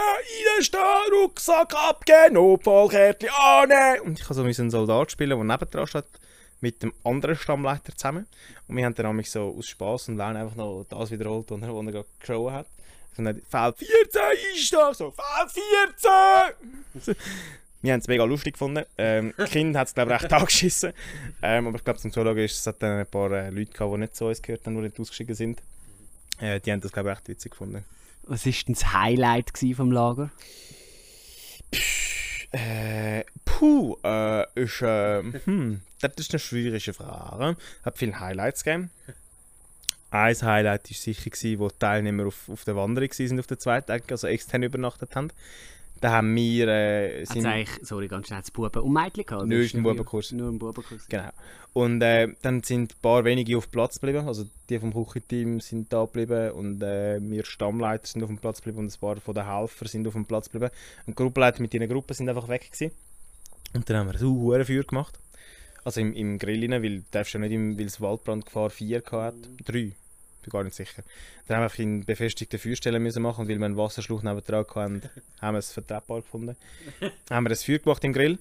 reinstehen, 0.56 0.82
Rucksack 1.12 1.74
abgeben, 1.76 2.36
Notfallkärtchen 2.36 3.30
annehmen!» 3.38 4.00
Und 4.06 4.20
ich 4.22 4.30
musste 4.30 4.54
so 4.54 4.62
einen 4.62 4.72
Soldat 4.72 5.12
spielen, 5.12 5.32
der 5.32 5.44
nebendran 5.44 5.88
steht, 5.88 6.06
mit 6.62 6.82
dem 6.82 6.94
anderen 7.04 7.36
Stammleiter 7.36 7.94
zusammen. 7.94 8.28
Und 8.70 8.78
wir 8.78 8.86
haben 8.86 8.96
dann 8.96 9.08
nämlich 9.08 9.30
so 9.30 9.54
aus 9.58 9.68
Spaß 9.68 10.08
und 10.08 10.16
Laune 10.16 10.40
einfach 10.40 10.56
noch 10.56 10.86
das 10.88 11.12
wiederholt, 11.12 11.52
was 11.52 11.62
er, 11.62 11.68
er 11.68 11.92
gerade 11.92 12.08
geschaut 12.18 12.54
hat. 12.54 12.68
Und 13.18 13.26
dann 13.26 13.42
Feld 13.42 13.76
14 13.80 14.22
einstehen, 14.54 14.94
so 14.94 15.12
«Feld 15.12 15.66
14!» 17.04 17.16
Wir 17.82 17.92
haben 17.92 18.00
es 18.00 18.08
mega 18.08 18.24
lustig 18.24 18.54
gefunden. 18.54 18.86
Ähm, 18.98 19.34
das 19.36 19.50
Kind 19.50 19.76
hat 19.76 19.90
es, 19.90 19.94
glaube 19.94 20.14
ich, 20.14 20.22
recht 20.22 20.32
angeschissen. 20.32 20.94
Ähm, 21.42 21.68
aber 21.68 21.78
ich 21.78 21.84
glaube, 21.84 22.00
zum 22.00 22.14
Zuschauen 22.14 22.38
ist 22.38 22.58
es 22.58 22.68
hat 22.68 22.82
dann 22.82 23.00
ein 23.00 23.06
paar 23.06 23.32
äh, 23.32 23.50
Leute 23.50 23.74
gehabt, 23.74 23.94
die 23.94 23.98
nicht 23.98 24.16
zu 24.16 24.26
uns 24.26 24.42
gehört 24.42 24.66
haben, 24.66 24.76
die 24.78 24.84
nicht 24.84 25.00
ausgeschieden 25.00 25.36
sind. 25.36 25.62
Äh, 26.40 26.60
die 26.60 26.72
haben 26.72 26.82
das, 26.82 26.92
glaube 26.92 27.10
ich, 27.10 27.18
recht 27.18 27.28
witzig 27.28 27.52
gefunden. 27.52 27.84
Was 28.24 28.46
war 28.46 28.52
denn 28.52 28.74
das 28.74 28.94
Highlight 28.94 29.52
vom 29.76 29.92
Lager? 29.92 30.32
Äh, 32.52 33.24
puh, 33.46 33.98
äh, 34.04 34.46
ist, 34.56 34.82
äh, 34.82 35.24
hm, 35.46 35.82
das 36.02 36.14
ist 36.18 36.32
eine 36.32 36.40
schwierige 36.40 36.94
Frage. 36.94 37.58
Hat 37.84 37.98
viele 37.98 38.20
Highlights 38.20 38.64
gegeben. 38.64 38.90
Ein 40.10 40.36
Highlight 40.42 40.90
war 40.90 40.96
sicher, 40.96 41.30
gewesen, 41.30 41.60
wo 41.60 41.68
die 41.68 41.80
Teilnehmer 41.80 42.28
auf, 42.28 42.48
auf 42.50 42.64
der 42.64 42.76
Wanderung 42.78 43.10
waren, 43.10 43.40
auf 43.40 43.48
der 43.48 43.60
zweiten 43.60 43.92
also 44.10 44.28
extern 44.28 44.64
übernachtet 44.64 45.16
haben. 45.16 45.30
Da 46.02 46.12
haben 46.12 46.36
wir... 46.36 46.68
Äh, 46.68 47.26
sind, 47.26 47.46
eigentlich, 47.46 47.86
sorry, 47.88 48.08
ganz 48.08 48.28
schnell, 48.28 48.42
das 48.42 48.52
Buben 48.52 48.82
und 48.82 48.94
Mädchen 48.94 49.26
gehabt? 49.26 49.52
ist 49.52 49.74
ein 49.74 49.82
nur- 49.82 49.94
Bubenkurs. 49.94 50.32
Nur 50.32 50.50
ein 50.50 50.60
Bubenkurs. 50.60 51.08
Genau. 51.08 51.30
Und 51.74 52.02
äh, 52.02 52.28
dann 52.42 52.64
sind 52.64 52.94
ein 52.94 53.02
paar 53.02 53.24
wenige 53.24 53.58
auf 53.58 53.70
Platz 53.70 54.00
geblieben. 54.00 54.28
Also 54.28 54.46
die 54.70 54.80
vom 54.80 54.94
Küchenteam 54.94 55.60
sind 55.60 55.92
da 55.94 56.06
geblieben 56.06 56.52
und 56.52 56.82
äh, 56.82 57.20
wir 57.22 57.46
Stammleiter 57.46 58.08
sind 58.08 58.24
auf 58.24 58.30
dem 58.30 58.38
Platz 58.40 58.62
geblieben 58.62 58.80
und 58.80 58.94
ein 58.94 59.00
paar 59.00 59.18
von 59.18 59.36
den 59.36 59.46
Helfer 59.46 59.88
sind 59.88 60.08
auf 60.08 60.14
dem 60.14 60.26
Platz 60.26 60.50
geblieben. 60.50 60.72
Und 61.06 61.12
die 61.18 61.24
Gruppenleiter 61.24 61.62
mit 61.62 61.74
ihren 61.74 61.88
Gruppen 61.90 62.14
sind 62.14 62.30
einfach 62.30 62.48
weg 62.48 62.72
gewesen. 62.72 62.92
Und 63.74 63.90
dann 63.90 63.98
haben 63.98 64.12
wir 64.12 64.18
so 64.18 64.34
hure 64.34 64.66
Feuer 64.66 64.84
gemacht. 64.84 65.20
Also 65.84 66.02
im, 66.02 66.14
im 66.14 66.38
Grill 66.38 66.62
rein, 66.72 66.84
weil 66.84 66.98
du 67.00 67.06
darfst 67.12 67.34
ja 67.34 67.40
nicht, 67.40 67.52
im, 67.52 67.78
weil 67.78 67.86
es 67.86 68.02
Waldbrandgefahr 68.02 68.70
4 68.70 69.04
hat. 69.12 69.36
3. 69.66 69.92
Bin 70.48 70.52
gar 70.52 70.64
nicht 70.64 70.76
sicher. 70.76 71.04
Dann 71.48 71.58
haben 71.58 71.62
wir 71.62 71.66
einfach 71.66 71.80
in 71.80 72.06
befestigten 72.06 72.58
Feuerstellen 72.58 73.04
müssen 73.04 73.22
machen 73.22 73.42
und 73.42 73.50
weil 73.50 73.60
wir 73.60 73.66
einen 73.66 73.76
Wasserschlauch 73.76 74.24
nebendran 74.24 74.66
hatten, 74.66 75.02
haben 75.42 75.56
wir 75.56 75.60
es 75.60 75.74
vertretbar 75.74 76.22
gefunden. 76.22 76.56
haben 77.30 77.44
wir 77.46 77.52
ein 77.52 77.56
Feuer 77.58 77.80
gemacht 77.80 78.04
im 78.06 78.14
Grill. 78.14 78.40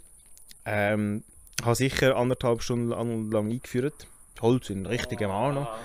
Ähm, 0.65 1.25
habe 1.63 1.75
sicher 1.75 2.17
anderthalb 2.17 2.63
Stunden 2.63 2.91
lang, 3.33 3.51
eingeführt. 3.51 4.07
Holz 4.41 4.71
in 4.71 4.87
richtigem 4.87 5.31
oh. 5.31 5.51
noch. 5.51 5.79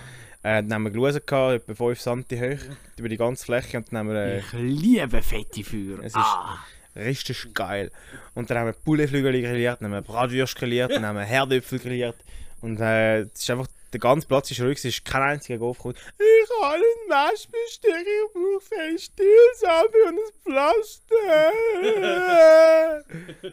Äh, 0.44 0.62
dann 0.62 0.74
haben 0.74 0.84
wir 0.84 0.92
Glusen 0.92 1.22
gehabt, 1.26 1.68
etwa 1.70 1.74
5 1.74 2.00
cm 2.00 2.24
hoch, 2.40 2.64
über 2.98 3.10
die 3.10 3.18
ganze 3.18 3.46
Fläche. 3.46 3.78
Und 3.78 3.92
dann 3.92 4.00
haben 4.00 4.10
wir 4.10 4.16
äh, 4.16 4.40
Ich 4.40 4.54
liebe 4.54 5.22
fette 5.24 5.64
Feuer. 5.64 6.00
Es 6.00 6.14
ist- 6.14 6.18
ah. 6.18 6.60
richtig 6.96 7.52
geil. 7.56 7.92
Und 8.36 8.50
dann 8.50 8.60
haben 8.60 8.68
wir 8.68 8.74
Pouletflügel 8.74 9.42
grilliert, 9.42 9.82
dann 9.82 9.92
haben 9.92 10.04
wir 10.04 10.14
Bratwürste 10.14 10.60
grilliert, 10.60 10.92
dann 10.92 11.06
haben 11.06 11.18
wir 11.18 11.24
Herdöpfel 11.24 11.80
grilliert. 11.80 12.18
Und 12.62 12.80
äh, 12.80 13.22
es 13.22 13.42
ist 13.42 13.50
einfach, 13.50 13.68
der 13.92 14.00
ganze 14.00 14.28
Platz 14.28 14.52
ist 14.52 14.62
ruhig, 14.62 14.78
es 14.78 14.86
ist 14.86 15.04
kein 15.04 15.22
einziger 15.22 15.60
Golf 15.60 15.78
gekommen. 15.78 15.96
Ich 16.18 16.50
habe 16.62 16.76
einen 16.76 17.10
Waschbesteck, 17.10 18.06
ich 18.06 18.34
brauche 18.34 18.76
ein 18.82 18.98
Stielsabe 18.98 19.98
und 20.08 20.20
ein 20.20 20.32
Pflaster. 20.44 21.52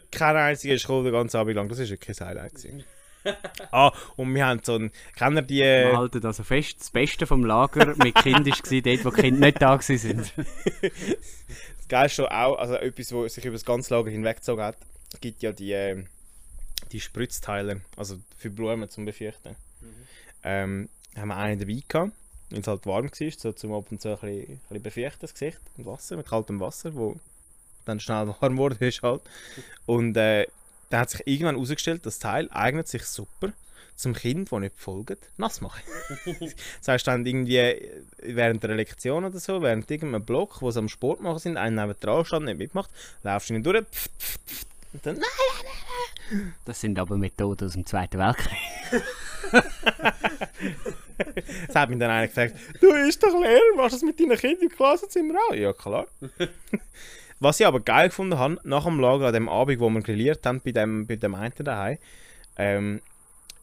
kein 0.11 0.35
einziger 0.37 0.75
ist 0.75 0.83
gekommen, 0.83 1.05
den 1.05 1.13
ganzen 1.13 1.37
Abend 1.37 1.55
lang. 1.55 1.67
Das 1.67 1.79
war 1.79 1.89
wirklich 1.89 2.21
ein 2.21 2.27
Highlight. 2.27 2.55
gewesen. 2.55 2.85
ah, 3.71 3.91
und 4.15 4.33
wir 4.33 4.45
haben 4.45 4.61
so 4.63 4.75
einen, 4.75 4.91
kennt 5.15 5.35
ihr 5.35 5.41
die... 5.41 5.59
Wir 5.59 5.97
halten 5.97 6.25
also 6.25 6.43
fest, 6.43 6.77
das 6.79 6.89
Beste 6.89 7.27
vom 7.27 7.43
Lager 7.43 7.95
mit 7.97 8.15
Kind 8.15 8.45
war 8.45 8.81
dort, 8.81 9.05
wo 9.05 9.09
die 9.09 9.21
Kinder 9.21 9.45
nicht 9.45 9.61
da 9.61 9.79
waren. 9.79 10.25
Das 11.77 11.87
Geilste 11.87 12.31
auch, 12.31 12.59
also 12.59 12.75
etwas, 12.75 13.11
was 13.13 13.33
sich 13.33 13.45
über 13.45 13.55
das 13.55 13.65
ganze 13.65 13.95
Lager 13.95 14.11
hinweggezogen 14.11 14.63
hat, 14.63 14.77
es 15.11 15.19
gibt 15.21 15.41
ja 15.41 15.51
die, 15.51 15.71
ähm, 15.71 16.05
die 16.91 16.99
Spritzteile, 16.99 17.81
also 17.97 18.17
für 18.37 18.49
Blumen 18.49 18.89
zum 18.89 19.05
Befürchten. 19.05 19.55
Ähm, 20.43 20.89
haben 21.15 21.27
wir 21.27 21.37
einen 21.37 21.59
dabei 21.59 21.81
gehabt, 21.87 22.13
wenn 22.49 22.61
es 22.61 22.67
halt 22.67 22.85
warm 22.85 23.09
war, 23.09 23.31
so 23.37 23.51
zum 23.51 23.73
ab 23.73 23.85
und 23.91 24.01
zu 24.01 24.09
ein 24.09 24.19
bisschen, 24.19 24.53
ein 24.53 24.59
bisschen 24.69 24.83
befeuchten, 24.83 25.21
das 25.21 25.33
Gesicht 25.33 25.59
mit 25.77 25.85
Wasser, 25.85 26.17
mit 26.17 26.27
kaltem 26.27 26.59
Wasser, 26.59 26.95
wo 26.95 27.17
dann 27.85 27.99
schnell 27.99 28.27
warm 28.39 28.57
wurde 28.57 28.85
ist 28.85 29.01
halt. 29.01 29.21
Und 29.85 30.15
äh, 30.17 30.47
dann 30.89 31.01
hat 31.01 31.09
sich 31.09 31.25
irgendwann 31.25 31.55
herausgestellt, 31.55 32.05
das 32.05 32.19
Teil 32.19 32.49
eignet 32.51 32.87
sich 32.87 33.03
super 33.03 33.53
zum 33.95 34.13
Kind, 34.13 34.49
das 34.51 34.59
nicht 34.59 34.77
folgt, 34.77 35.29
nass 35.37 35.59
machen. 35.59 35.81
das 36.39 36.87
heißt 36.87 37.07
dann 37.07 37.25
irgendwie 37.25 37.57
äh, 37.57 38.03
während 38.21 38.63
der 38.63 38.75
Lektion 38.75 39.25
oder 39.25 39.39
so, 39.39 39.61
während 39.61 39.91
irgendeinem 39.91 40.25
Block, 40.25 40.61
wo 40.61 40.71
sie 40.71 40.79
am 40.79 40.87
Sport 40.87 41.21
machen 41.21 41.39
sind, 41.39 41.57
einer 41.57 41.85
neben 41.85 41.99
dran 41.99 42.25
stand, 42.25 42.45
nicht 42.45 42.57
mitmacht, 42.57 42.89
laufst 43.23 43.49
du 43.49 43.55
ihnen 43.55 43.63
durch, 43.63 43.83
pff, 43.83 44.09
pff, 44.17 44.39
pff, 44.47 44.65
und 44.93 45.05
dann, 45.05 45.19
Das 46.65 46.79
sind 46.81 46.97
aber 46.99 47.17
Methoden 47.17 47.65
aus 47.65 47.73
dem 47.73 47.85
Zweiten 47.85 48.19
Weltkrieg. 48.19 48.57
Es 51.67 51.75
hat 51.75 51.89
mich 51.89 51.99
dann 51.99 52.11
einer 52.11 52.27
gefragt, 52.27 52.55
du 52.79 52.91
bist 52.93 53.21
doch 53.23 53.33
Lehrer, 53.39 53.75
machst 53.75 53.93
du 53.93 53.95
das 53.97 54.03
mit 54.03 54.19
deinen 54.19 54.37
Kindern 54.37 54.63
im 54.63 54.69
Klassenzimmer 54.69 55.39
auch? 55.49 55.53
Ja, 55.53 55.73
klar. 55.73 56.07
Was 57.39 57.59
ich 57.59 57.65
aber 57.65 57.79
geil 57.79 58.09
gefunden 58.09 58.37
habe, 58.37 58.59
nach 58.63 58.83
dem 58.83 58.99
Lager, 58.99 59.27
an 59.27 59.33
dem 59.33 59.49
Abend, 59.49 59.79
wo 59.79 59.89
wir 59.89 60.01
grilliert 60.01 60.45
haben, 60.45 60.61
bei 60.61 60.71
dem, 60.71 61.07
bei 61.07 61.15
dem 61.15 61.35
einen 61.35 61.53
daheim, 61.57 61.97
ähm, 62.57 63.01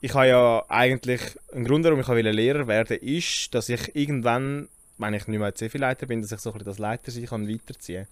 ich 0.00 0.14
habe 0.14 0.28
ja 0.28 0.64
eigentlich, 0.68 1.20
ein 1.52 1.64
Grund, 1.64 1.84
warum 1.84 2.00
ich 2.00 2.08
wollte 2.08 2.30
Lehrer 2.30 2.66
werden 2.66 2.98
ist, 2.98 3.54
dass 3.54 3.68
ich 3.68 3.94
irgendwann, 3.94 4.68
wenn 4.98 5.14
ich 5.14 5.26
nicht 5.26 5.38
mehr 5.38 5.54
CV-Leiter 5.54 6.06
bin, 6.06 6.22
dass 6.22 6.32
ich 6.32 6.38
so 6.38 6.50
ein 6.50 6.54
bisschen 6.54 6.66
das 6.66 6.78
Leiter 6.78 7.10
sein 7.10 7.26
kann, 7.26 7.48
weiterziehen 7.48 8.06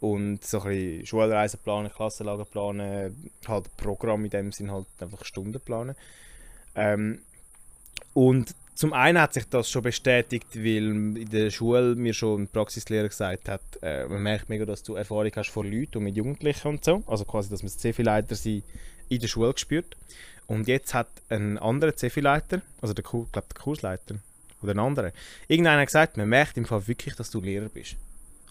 und 0.00 0.44
so 0.44 0.60
ein 0.60 0.68
bisschen 0.68 1.06
Schulreisen 1.06 1.60
planen, 1.62 1.90
Klassenlager 1.90 2.44
planen, 2.44 3.30
halt 3.46 3.76
Programm 3.76 4.24
in 4.24 4.30
dem 4.30 4.52
Sinn 4.52 4.70
halt 4.70 4.86
einfach 5.00 5.24
Stunden 5.24 5.60
planen. 5.60 5.94
Ähm, 6.74 7.20
und 8.12 8.54
zum 8.74 8.92
einen 8.92 9.18
hat 9.18 9.32
sich 9.32 9.48
das 9.48 9.70
schon 9.70 9.82
bestätigt, 9.82 10.54
weil 10.54 11.16
in 11.16 11.30
der 11.30 11.50
Schule 11.50 11.94
mir 11.94 12.12
schon 12.12 12.42
ein 12.42 12.48
Praxislehrer 12.48 13.08
gesagt 13.08 13.48
hat, 13.48 13.62
äh, 13.80 14.04
man 14.06 14.22
merkt 14.22 14.50
mega, 14.50 14.66
dass 14.66 14.82
du 14.82 14.94
Erfahrung 14.96 15.32
hast 15.34 15.48
von 15.48 15.70
Leuten 15.70 15.98
und 15.98 16.04
mit 16.04 16.16
Jugendlichen 16.16 16.68
und 16.68 16.84
so. 16.84 17.02
Also 17.06 17.24
quasi, 17.24 17.48
dass 17.48 17.62
man 17.62 17.72
das 17.72 17.78
CV-Leiter 17.78 18.34
sein 18.34 18.62
in 19.08 19.20
der 19.20 19.28
Schule 19.28 19.54
gespürt. 19.54 19.96
Und 20.46 20.68
jetzt 20.68 20.92
hat 20.92 21.08
ein 21.30 21.56
anderer 21.56 21.96
CV-Leiter, 21.96 22.60
also 22.82 22.92
der, 22.92 23.02
glaub, 23.02 23.32
der 23.32 23.42
Kursleiter 23.58 24.16
oder 24.62 24.72
ein 24.72 24.78
anderer, 24.78 25.12
irgendeiner 25.48 25.80
hat 25.80 25.88
gesagt, 25.88 26.16
man 26.18 26.28
merkt 26.28 26.56
im 26.58 26.66
Fall 26.66 26.86
wirklich, 26.86 27.16
dass 27.16 27.30
du 27.30 27.40
Lehrer 27.40 27.68
bist. 27.68 27.96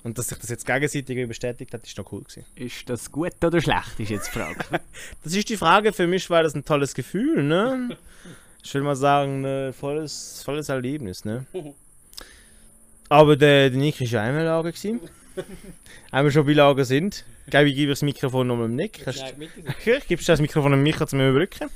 Und 0.05 0.19
dass 0.19 0.27
sich 0.27 0.37
das 0.37 0.51
jetzt 0.51 0.67
gegenseitig 0.67 1.27
bestätigt 1.27 1.73
hat, 1.73 1.83
ist 1.83 1.97
noch 1.97 2.11
cool 2.11 2.21
gewesen. 2.21 2.45
Ist 2.53 2.87
das 2.87 3.11
gut 3.11 3.43
oder 3.43 3.59
schlecht, 3.59 3.99
ist 3.99 4.11
jetzt 4.11 4.27
die 4.27 4.37
Frage. 4.37 4.63
Das 5.23 5.33
ist 5.33 5.49
die 5.49 5.57
Frage. 5.57 5.93
Für 5.93 6.05
mich 6.05 6.29
war 6.29 6.43
das 6.43 6.53
ein 6.53 6.63
tolles 6.63 6.93
Gefühl, 6.93 7.41
ne? 7.41 7.97
Ich 8.63 8.71
will 8.75 8.83
mal 8.83 8.95
sagen, 8.95 9.43
ein 9.43 9.73
volles, 9.73 10.43
volles 10.45 10.69
Erlebnis, 10.69 11.25
ne? 11.25 11.47
Aber 13.09 13.35
der, 13.35 13.71
der 13.71 13.79
Nick 13.79 13.99
war 13.99 14.05
ja 14.05 14.21
einmal 14.21 14.43
Lager. 14.43 14.71
gewesen. 14.71 14.99
Wenn 16.11 16.23
wir 16.23 16.31
schon 16.31 16.45
bei 16.45 16.53
Lager 16.53 16.85
sind, 16.85 17.25
gebe 17.49 17.67
ich 17.67 17.75
gebe 17.75 17.91
ich 17.91 17.97
das 17.97 18.03
Mikrofon 18.03 18.45
nochmal 18.45 18.67
dem 18.67 18.75
Nick. 18.75 19.07
Hast, 19.07 19.23
ich 19.85 20.07
gebe 20.07 20.23
das 20.23 20.39
Mikrofon 20.39 20.71
dem 20.71 20.83
Micha 20.83 21.07
zum 21.07 21.19
Überbrücken. 21.19 21.71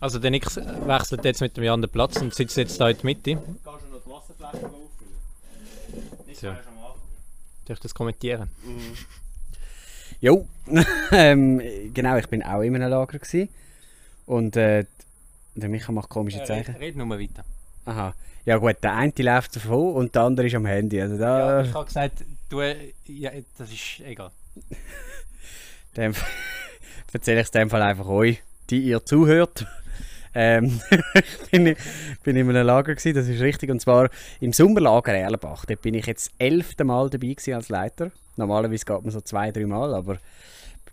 Also 0.00 0.18
der 0.18 0.32
Nix 0.32 0.56
wechselt 0.56 1.24
jetzt 1.24 1.40
mit 1.40 1.56
dem 1.56 1.62
Jan 1.62 1.80
den 1.80 1.88
Platz 1.88 2.20
und 2.20 2.34
sitzt 2.34 2.56
jetzt 2.56 2.80
da 2.80 2.88
in 2.90 2.96
der 2.96 3.04
Mitte. 3.04 3.34
Kannst 3.36 3.86
du 3.86 3.94
noch 3.94 4.02
die 4.02 4.10
Wasserflasche 4.10 4.56
auffüllen? 4.66 6.26
Nicht 6.26 6.40
So. 6.40 6.48
Darf 7.66 7.76
ich 7.78 7.80
das 7.82 7.94
kommentieren? 7.94 8.48
Jo, 10.20 10.46
ähm, 11.12 11.60
genau, 11.92 12.16
ich 12.16 12.28
bin 12.28 12.42
auch 12.42 12.60
in 12.62 12.74
einem 12.74 12.90
Lager 12.90 13.18
gewesen. 13.18 13.48
und 14.26 14.56
äh, 14.56 14.84
der 15.54 15.68
Micha 15.68 15.92
macht 15.92 16.08
komische 16.08 16.42
Zeichen. 16.44 16.74
Red 16.76 16.96
nur 16.96 17.08
weiter. 17.10 17.44
Aha. 17.84 18.14
Ja 18.44 18.56
gut, 18.58 18.76
der 18.82 18.94
eine 18.94 19.12
läuft 19.18 19.56
davon 19.56 19.94
und 19.94 20.14
der 20.14 20.22
andere 20.22 20.46
ist 20.46 20.54
am 20.54 20.66
Handy. 20.66 21.00
Also 21.00 21.16
da, 21.16 21.62
Ja, 21.62 21.68
ich 21.68 21.74
habe 21.74 21.84
gesagt, 21.86 22.24
du, 22.48 22.60
ja, 23.06 23.30
das 23.58 23.72
ist 23.72 24.00
egal. 24.04 24.30
dem 25.96 26.14
erzähle 27.12 27.40
ich 27.40 27.44
es 27.46 27.50
dem 27.50 27.70
Fall 27.70 27.82
einfach 27.82 28.06
euch, 28.06 28.42
die 28.70 28.80
ihr 28.80 29.04
zuhört. 29.04 29.66
Ähm, 30.34 30.80
bin, 31.50 31.66
ich, 31.68 31.78
bin 32.22 32.36
in 32.36 32.48
einem 32.48 32.66
Lager 32.66 32.94
gewesen, 32.94 33.14
das 33.14 33.28
ist 33.28 33.40
richtig, 33.40 33.70
und 33.70 33.80
zwar 33.80 34.10
im 34.40 34.52
Sommerlager 34.52 35.12
Erlenbach. 35.12 35.64
Dort 35.64 35.82
bin 35.82 35.94
ich 35.94 36.06
jetzt 36.06 36.28
das 36.28 36.34
elfte 36.38 36.84
Mal 36.84 37.10
dabei 37.10 37.28
gewesen 37.28 37.54
als 37.54 37.68
Leiter. 37.68 38.10
Normalerweise 38.36 38.84
geht 38.84 39.02
man 39.02 39.10
so 39.10 39.20
zwei, 39.20 39.52
drei 39.52 39.66
Mal, 39.66 39.94
aber 39.94 40.18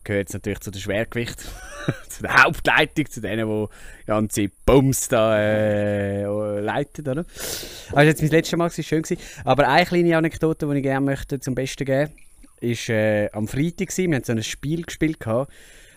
gehört 0.04 0.25
jetzt 0.25 0.34
natürlich 0.34 0.60
zu 0.60 0.71
der 0.71 0.80
Schwergewicht, 0.80 1.39
zu 2.10 2.23
der 2.23 2.43
Hauptleitung, 2.43 3.10
zu 3.10 3.21
denen, 3.21 3.47
die 3.47 4.06
ganze 4.06 4.49
Bums 4.65 5.08
da 5.08 5.39
äh, 5.39 6.60
leiten. 6.60 7.08
Oder? 7.08 7.25
Also 7.91 8.08
jetzt 8.08 8.21
mein 8.21 8.32
letztes 8.32 8.58
Mal, 8.58 8.65
war 8.65 8.84
schön. 8.84 9.01
Gewesen. 9.01 9.21
Aber 9.43 9.67
eine 9.67 9.86
kleine 9.86 10.17
Anekdote, 10.17 10.67
die 10.67 10.77
ich 10.77 10.84
gerne 10.84 11.06
möchte 11.06 11.39
zum 11.39 11.56
Besten 11.56 11.86
geben 11.86 12.12
ist 12.62 12.89
äh, 12.89 13.30
am 13.32 13.47
Freitag. 13.47 13.89
Gewesen. 13.89 14.12
Wir 14.12 14.17
haben 14.17 14.23
so 14.23 14.32
ein 14.32 14.43
Spiel 14.43 14.84
gespielt, 14.84 15.19
gehabt, 15.19 15.51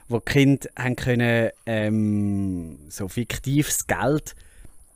wo 0.09 0.19
die 0.19 0.33
Kinder 0.33 0.69
haben 0.79 0.97
können, 0.97 1.51
ähm, 1.67 2.79
so 2.89 3.09
fiktives 3.09 3.87
Geld 3.87 4.35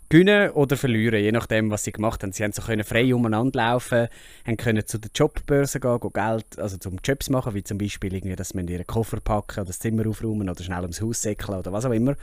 gewinnen 0.08 0.50
oder 0.50 0.76
verlieren, 0.76 1.22
je 1.22 1.32
nachdem, 1.32 1.70
was 1.70 1.84
sie 1.84 1.92
gemacht 1.92 2.22
haben. 2.22 2.32
Sie 2.32 2.42
haben 2.42 2.52
so 2.52 2.62
können 2.62 2.84
frei 2.84 3.14
umeinander 3.14 3.58
laufen, 3.58 4.08
haben 4.46 4.56
können 4.56 4.86
zu 4.86 4.98
der 4.98 5.10
Jobbörse 5.14 5.80
gehen, 5.80 6.00
gehen 6.00 6.12
Geld, 6.12 6.58
also 6.58 6.76
zum 6.78 6.96
Jobs 7.04 7.28
machen, 7.28 7.54
wie 7.54 7.62
zum 7.62 7.78
Beispiel 7.78 8.14
irgendwie, 8.14 8.36
dass 8.36 8.54
man 8.54 8.68
ihren 8.68 8.86
Koffer 8.86 9.20
packen 9.20 9.60
oder 9.60 9.66
das 9.66 9.78
Zimmer 9.78 10.06
aufräumen 10.08 10.48
oder 10.48 10.62
schnell 10.62 10.80
ums 10.80 11.00
Haus 11.00 11.22
säckeln 11.22 11.58
oder 11.58 11.72
was 11.72 11.84
auch 11.84 11.92
immer. 11.92 12.16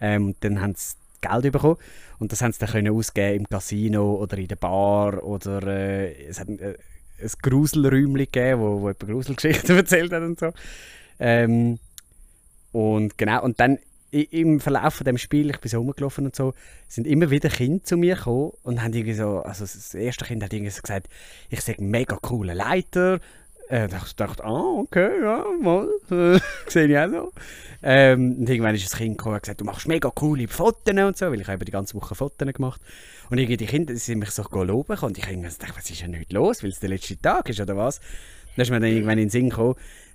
Ähm, 0.00 0.34
dann 0.40 0.60
haben 0.60 0.74
sie 0.74 0.94
Geld 1.20 1.52
bekommen 1.52 1.76
und 2.18 2.32
das 2.32 2.40
haben 2.42 2.52
sie 2.52 2.60
dann 2.60 2.70
können 2.70 2.94
ausgeben 2.94 3.40
im 3.40 3.48
Casino 3.48 4.14
oder 4.14 4.38
in 4.38 4.48
der 4.48 4.56
Bar 4.56 5.22
oder 5.22 5.62
äh, 5.66 6.28
es 6.28 6.40
hat 6.40 6.48
äh, 6.48 6.76
ein 7.20 7.30
Gruselräumchen 7.42 8.14
gegeben, 8.14 8.60
wo, 8.60 8.80
wo 8.80 8.88
jemand 8.88 9.00
Gruselgeschichten 9.00 9.76
erzählt 9.76 10.12
hat 10.12 10.22
und 10.22 10.38
so. 10.38 10.52
Ähm, 11.18 11.78
und 12.72 13.18
genau, 13.18 13.42
und 13.42 13.60
dann 13.60 13.78
im 14.10 14.60
Verlauf 14.60 14.94
von 14.94 15.04
dem 15.04 15.18
Spiel, 15.18 15.50
ich 15.50 15.60
bin 15.60 15.70
so 15.70 15.78
rumgelaufen 15.78 16.24
und 16.24 16.34
so, 16.34 16.54
sind 16.88 17.06
immer 17.06 17.30
wieder 17.30 17.50
Kinder 17.50 17.84
zu 17.84 17.96
mir 17.96 18.16
gekommen 18.16 18.52
und 18.62 18.82
haben 18.82 18.92
irgendwie 18.92 19.14
so, 19.14 19.40
also 19.40 19.64
das 19.64 19.94
erste 19.94 20.24
Kind 20.24 20.42
hat 20.42 20.52
irgendwie 20.52 20.70
so 20.70 20.80
gesagt, 20.80 21.08
ich 21.50 21.60
sehe 21.60 21.76
mega 21.78 22.16
coolen 22.16 22.56
Leiter. 22.56 23.20
Äh, 23.68 23.86
da 23.86 24.00
ich 24.02 24.16
dachte, 24.16 24.42
ah, 24.44 24.78
okay, 24.78 25.10
ja, 25.22 25.44
mal, 25.60 25.90
äh, 26.10 26.40
sehe 26.70 26.86
ich 26.86 26.96
auch 26.96 27.10
so. 27.10 27.32
Ähm, 27.82 28.36
und 28.38 28.48
irgendwann 28.48 28.74
ist 28.74 28.94
ein 28.94 28.98
Kind 28.98 29.18
gekommen 29.18 29.34
und 29.34 29.42
gesagt, 29.42 29.60
du 29.60 29.66
machst 29.66 29.86
mega 29.86 30.08
coole 30.08 30.48
Fotos 30.48 30.94
und 30.94 31.18
so, 31.18 31.26
weil 31.26 31.40
ich 31.42 31.48
habe 31.48 31.66
die 31.66 31.72
ganze 31.72 31.94
Woche 31.94 32.14
Fotos 32.14 32.50
gemacht. 32.54 32.80
Und 33.28 33.36
irgendwie 33.36 33.58
die 33.58 33.66
Kinder 33.66 33.92
die 33.92 33.98
sind 33.98 34.20
mich 34.20 34.30
so 34.30 34.42
loben 34.42 34.98
und 34.98 35.18
ich 35.18 35.24
dachte, 35.24 35.76
was 35.76 35.90
ist 35.90 36.00
denn 36.00 36.18
heute 36.18 36.34
los, 36.34 36.62
weil 36.62 36.70
es 36.70 36.80
der 36.80 36.88
letzte 36.88 37.20
Tag 37.20 37.50
ist 37.50 37.60
oder 37.60 37.76
was? 37.76 38.00
Dann 38.56 38.62
ist 38.62 38.70
mir 38.70 38.80
dann 38.80 38.88
irgendwann 38.88 39.18
in 39.18 39.26
den 39.26 39.30
Sinn 39.30 39.50
gekommen, 39.50 39.74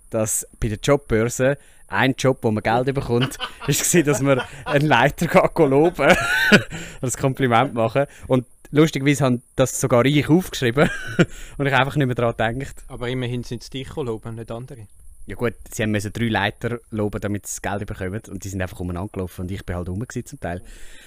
dass 0.10 0.48
bei 0.60 0.70
der 0.70 0.80
Jobbörse 0.82 1.58
ein 1.94 2.16
Job, 2.18 2.40
wo 2.42 2.52
man 2.52 2.64
Geld 2.64 2.94
bekommt, 2.94 3.38
war, 3.68 4.04
dass 4.04 4.22
man 4.22 4.42
einen 4.66 4.88
Leiter 4.88 5.50
loben 5.58 6.10
und 7.02 7.16
ein 7.16 7.22
Kompliment 7.22 7.74
machen. 7.74 8.06
Und 8.28 8.46
lustigerweise 8.72 9.26
haben 9.26 9.44
das 9.56 9.80
sogar 9.80 10.06
ich 10.06 10.28
aufgeschrieben 10.28 10.90
und 11.58 11.66
ich 11.66 11.74
einfach 11.74 11.96
nicht 11.96 12.08
mehr 12.08 12.16
daran 12.16 12.60
gedacht. 12.60 12.84
Aber 12.88 13.08
immerhin 13.10 13.44
sind 13.44 13.62
es 13.62 13.70
dich 13.70 13.96
loben, 13.96 14.36
nicht 14.36 14.52
andere. 14.52 14.88
Ja 15.26 15.36
gut, 15.36 15.54
sie 15.72 15.84
haben 15.84 15.92
müssen 15.92 16.12
drei 16.12 16.28
Leiter 16.28 16.80
loben, 16.92 17.22
damit 17.22 17.48
sie 17.48 17.56
das 17.56 17.62
Geld 17.62 17.88
bekommen 17.88 18.22
und 18.28 18.44
die 18.44 18.50
sind 18.50 18.62
einfach 18.62 18.82
umeinander 18.82 19.26
und 19.38 19.52
ich 19.52 19.66
bin 19.66 19.76
halt 19.76 19.88
rum 19.88 20.04
zum 20.10 20.40
Teil. 20.42 20.62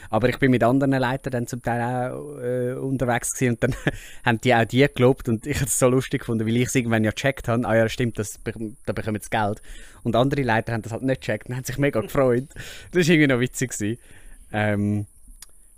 Aber 0.09 0.31
ich 0.31 0.39
bin 0.39 0.51
mit 0.51 0.65
anderen 0.65 0.93
Leitern 0.93 1.33
dann 1.33 1.47
zum 1.47 1.63
Teil 1.63 1.83
auch 1.83 2.39
äh, 2.41 2.73
unterwegs 2.73 3.35
gewesen 3.35 3.55
und 3.55 3.63
dann 3.63 3.75
haben 4.25 4.41
die 4.41 4.55
auch 4.55 4.65
die 4.65 4.87
gelobt 4.95 5.29
und 5.29 5.47
ich 5.47 5.57
habe 5.57 5.67
es 5.67 5.79
so 5.79 5.89
lustig 5.89 6.21
gefunden, 6.21 6.47
weil 6.47 6.57
ich 6.57 6.69
es 6.69 6.75
irgendwann 6.75 7.05
ja 7.05 7.11
gecheckt 7.11 7.47
habe, 7.47 7.69
ah 7.69 7.77
ja 7.77 7.91
stimmt, 7.91 8.19
das, 8.19 8.41
da 8.87 8.93
bekommen 8.95 9.21
sie 9.21 9.29
Geld. 9.29 9.61
Und 10.03 10.17
andere 10.17 10.43
Leiter 10.43 10.73
haben 10.73 10.83
das 10.83 10.93
halt 10.93 11.03
nicht 11.03 11.21
gecheckt 11.21 11.51
und 11.51 11.57
haben 11.57 11.65
sich 11.65 11.77
mega 11.77 12.01
gefreut. 12.01 12.49
Das 12.93 13.07
war 13.07 13.15
irgendwie 13.15 13.27
noch 13.27 13.41
witzig. 13.41 13.73
Gewesen. 13.73 13.99
Ähm, 14.53 15.07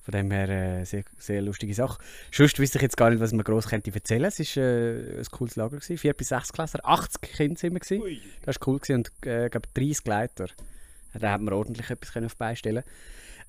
von 0.09 0.13
dem 0.13 0.31
her 0.31 0.49
äh, 0.49 0.85
sehr, 0.85 1.05
sehr 1.19 1.43
lustige 1.43 1.75
Sache. 1.75 2.03
Sonst 2.33 2.59
wüsste 2.59 2.79
ich 2.79 2.83
jetzt 2.83 2.97
gar 2.97 3.11
nicht, 3.11 3.21
was 3.21 3.33
man 3.33 3.45
gross 3.45 3.69
könnte 3.69 3.93
erzählen. 3.93 4.25
Es 4.25 4.39
war 4.39 4.63
äh, 4.63 5.19
ein 5.19 5.25
cooles 5.31 5.57
Lager. 5.57 5.77
Gewesen. 5.77 5.99
4 5.99 6.15
bis 6.15 6.29
6 6.29 6.55
Klässler, 6.55 6.81
80 6.83 7.21
Kinder 7.21 7.59
sind 7.61 7.75
wir. 7.75 7.81
Gewesen. 7.81 8.23
Das 8.43 8.59
war 8.59 8.69
cool 8.69 8.79
gewesen. 8.79 8.95
und 8.97 9.27
äh, 9.27 9.51
glaub 9.51 9.67
30 9.75 10.07
Leiter. 10.07 10.47
Da 11.13 11.33
hat 11.33 11.43
man 11.43 11.53
ordentlich 11.53 11.91
etwas 11.91 12.15
können 12.15 12.25
auf 12.25 12.33
die 12.33 12.39
Beine 12.39 12.57
stellen 12.57 12.85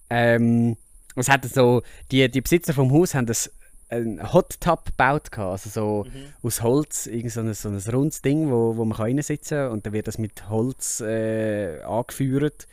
ähm, 0.09 0.75
es 1.15 1.29
hat 1.29 1.45
so, 1.45 1.81
die, 2.11 2.29
die 2.29 2.41
Besitzer 2.41 2.73
vom 2.73 2.91
Haus 2.91 3.13
haben 3.13 3.25
das 3.25 3.51
einen 3.87 4.33
Hot 4.33 4.59
Tub 4.59 4.85
gebaut, 4.85 5.29
also 5.37 5.69
so 5.69 6.05
aus 6.43 6.61
Holz, 6.61 7.07
irgend 7.07 7.31
so 7.31 7.39
ein, 7.39 7.53
so 7.53 7.69
ein 7.69 7.77
rundes 7.77 8.21
Ding, 8.21 8.49
wo, 8.49 8.75
wo 8.75 8.85
man 8.85 8.97
kann 8.97 9.05
reinsitzen 9.05 9.57
kann 9.57 9.71
und 9.71 9.85
dann 9.85 9.93
wird 9.93 10.07
das 10.07 10.17
mit 10.17 10.49
Holz 10.49 10.99
äh, 10.99 11.79
angeführt 11.83 12.67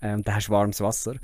und 0.00 0.26
dann 0.28 0.34
hast 0.34 0.48
du 0.48 0.52
warmes 0.52 0.80
Wasser. 0.80 1.16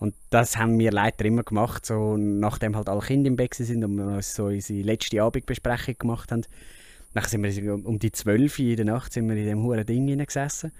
Und 0.00 0.14
das 0.30 0.56
haben 0.56 0.78
wir 0.78 0.90
leider 0.90 1.26
immer 1.26 1.42
gemacht, 1.42 1.84
so 1.84 2.16
nachdem 2.16 2.74
halt 2.74 2.88
alle 2.88 3.00
Kinder 3.02 3.28
im 3.28 3.36
Bett 3.36 3.54
sind 3.54 3.84
und 3.84 3.96
wir 3.96 4.22
so 4.22 4.46
unsere 4.46 4.80
letzte 4.80 5.22
Abendbesprechung 5.22 5.94
gemacht 5.98 6.32
haben. 6.32 6.46
Dann 7.12 7.24
sind 7.24 7.42
wir 7.42 7.74
um- 7.74 7.98
die 7.98 8.10
12 8.10 8.58
Uhr 8.58 8.64
in 8.66 8.76
der 8.76 8.86
Nacht 8.86 9.12
sind 9.12 9.28
wir 9.28 9.36
in 9.36 9.44
dem 9.44 9.62
hohen 9.62 9.84
Ding 9.84 10.08
hineingesessen. 10.08 10.72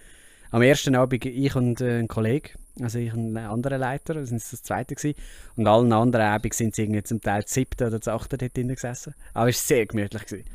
Am 0.50 0.62
ersten 0.62 0.96
Abend 0.96 1.24
ich 1.26 1.54
und 1.54 1.80
äh, 1.80 1.98
ein 1.98 2.09
Kollege, 2.09 2.50
also 2.80 2.98
ich 2.98 3.12
und 3.12 3.37
ein 3.37 3.46
anderer 3.46 3.78
Leiter, 3.78 4.14
das 4.14 4.30
sind 4.30 4.42
das 4.42 4.62
zweite 4.62 4.94
gewesen. 4.94 5.18
Und 5.54 5.66
allen 5.66 5.92
anderen 5.92 6.26
Abend 6.26 6.54
sind 6.54 6.74
sie 6.74 6.83
irgendwie 6.83 7.02
zum 7.02 7.20
Teil 7.20 7.42
das 7.42 7.52
siebte 7.52 7.87
oder 7.87 8.00
achte 8.12 8.38
dort 8.38 8.56
drin 8.56 8.68
gesessen. 8.68 9.14
Aber 9.35 9.50
es 9.50 9.56
war 9.56 9.76
sehr 9.76 9.87
gemütlich. 9.87 10.24
Gewesen. 10.24 10.46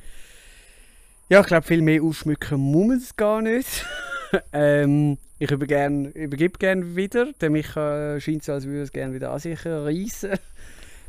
Ja, 1.30 1.41
ich 1.41 1.47
glaube, 1.47 1.67
viel 1.67 1.82
mehr 1.82 2.01
ausschmücken 2.01 2.60
muss 2.60 3.04
es 3.04 3.15
gar 3.15 3.41
nicht. 3.41 3.86
ähm, 4.53 5.17
ich 5.39 5.51
über 5.51 5.65
gern, 5.65 6.05
übergebe 6.11 6.57
gerne 6.57 6.95
wieder. 6.95 7.31
Der 7.41 7.49
Micha 7.49 8.19
scheint 8.19 8.43
so, 8.43 8.53
als 8.53 8.65
würde 8.65 8.79
er 8.79 8.83
es 8.83 8.91
gerne 8.91 9.13
wieder 9.13 9.31
an 9.31 9.39
sich 9.39 9.65
reissen. 9.65 10.31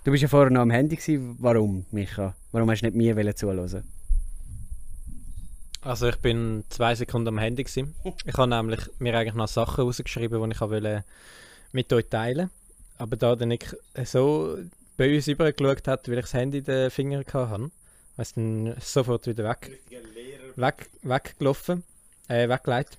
Du 0.05 0.11
bist 0.11 0.23
ja 0.23 0.29
vorher 0.29 0.51
noch 0.51 0.61
am 0.61 0.71
Handy. 0.71 0.97
Gewesen. 0.97 1.37
Warum, 1.39 1.85
Micha? 1.91 2.35
Warum 2.53 2.71
hast 2.71 2.81
du 2.81 2.87
nicht 2.87 2.97
mir 2.97 3.17
wollen 3.17 3.37
zuhören? 3.37 3.83
Also 5.81 6.09
ich 6.09 6.17
bin 6.17 6.65
zwei 6.69 6.95
Sekunden 6.97 7.29
am 7.29 7.39
Handy 7.39 7.63
gewesen. 7.63 7.95
Ich 8.25 8.37
habe 8.37 8.49
nämlich 8.49 8.81
mir 8.99 9.17
eigentlich 9.17 9.35
noch 9.35 9.47
Sachen 9.47 9.85
rausgeschrieben, 9.85 10.43
die 10.43 10.55
ich 10.55 10.61
wollte 10.61 11.05
mit 11.73 11.93
euch 11.93 12.07
teilen. 12.07 12.51
Aber 12.99 13.17
da 13.17 13.37
der 13.37 13.47
Nick 13.47 13.77
so 14.05 14.59
bei 14.97 15.15
uns 15.15 15.29
übergeschaut 15.29 15.87
hat, 15.87 16.09
weil 16.09 16.19
ich 16.19 16.25
das 16.25 16.35
Handy 16.35 16.59
in 16.59 16.65
den 16.65 16.91
Finger 16.91 17.23
hatte, 17.33 17.71
ist 18.17 18.37
dann 18.37 18.75
sofort 18.81 19.27
wieder 19.27 19.45
weg, 19.45 19.79
weg 20.57 20.91
weggelaufen, 21.03 21.85
äh, 22.29 22.49
weggelegt. 22.49 22.99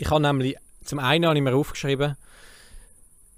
Ich 0.00 0.08
habe 0.08 0.22
nämlich, 0.22 0.56
zum 0.82 0.98
einen 0.98 1.26
habe 1.26 1.36
ich 1.36 1.44
mir 1.44 1.54
aufgeschrieben, 1.54 2.16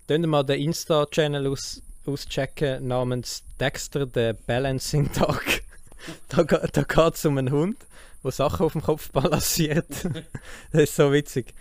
Könnt 0.07 0.27
mal 0.27 0.43
den 0.43 0.61
Insta-Channel 0.61 1.47
aus, 1.47 1.81
auschecken 2.05 2.87
namens 2.87 3.45
Dexter, 3.59 4.05
der 4.05 4.35
Balancing 4.35 5.11
Dog. 5.19 5.43
da 6.29 6.43
da 6.45 6.83
geht 6.83 7.15
es 7.15 7.25
um 7.25 7.39
einen 7.39 7.51
Hund, 7.51 7.79
der 8.23 8.31
Sachen 8.31 8.67
auf 8.67 8.73
dem 8.73 8.83
Kopf 8.83 9.11
balanciert. 9.11 9.89
das 10.73 10.83
ist 10.83 10.97
so 10.97 11.11
witzig. 11.11 11.55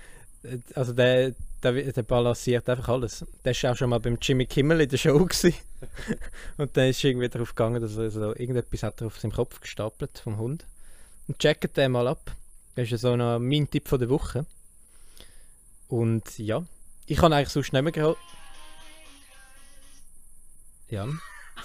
Also 0.76 0.92
der, 0.92 1.34
der, 1.64 1.94
der 1.94 2.04
balanciert 2.04 2.68
einfach 2.68 2.90
alles. 2.90 3.26
Der 3.46 3.54
war 3.54 3.72
auch 3.72 3.78
schon 3.78 3.90
mal 3.90 4.02
beim 4.02 4.18
Jimmy 4.22 4.46
Kimmel 4.48 4.82
in 4.82 4.90
der 4.90 4.98
Show. 4.98 5.16
Und 6.58 6.78
dann 6.78 6.90
ist 6.90 7.04
irgendwie 7.06 7.30
darauf 7.30 7.56
gegangen, 7.56 7.82
dass 7.82 7.96
er 7.96 8.12
so, 8.12 8.36
irgendetwas 8.36 8.84
hat 8.84 9.00
er 9.00 9.08
auf 9.08 9.18
seinem 9.18 9.32
Kopf 9.32 9.62
gestapelt 9.62 10.20
vom 10.20 10.38
Hund. 10.38 10.66
Und 11.30 11.40
checkt 11.40 11.78
den 11.78 11.94
mal 11.94 12.10
ab. 12.10 12.36
Das 12.76 12.92
ist 12.92 13.00
so 13.00 13.16
noch 13.16 13.40
mein 13.40 13.70
Tipp 13.72 13.88
von 13.88 13.98
der 13.98 14.10
Woche. 14.10 14.46
Und 15.92 16.40
ja, 16.40 16.64
ich 17.06 17.22
habe 17.22 17.36
eigentlich 17.36 17.50
sonst 17.50 17.74
nicht 17.74 17.82
mehr 17.82 17.92
geholt. 17.92 18.18
Jan. 20.90 21.20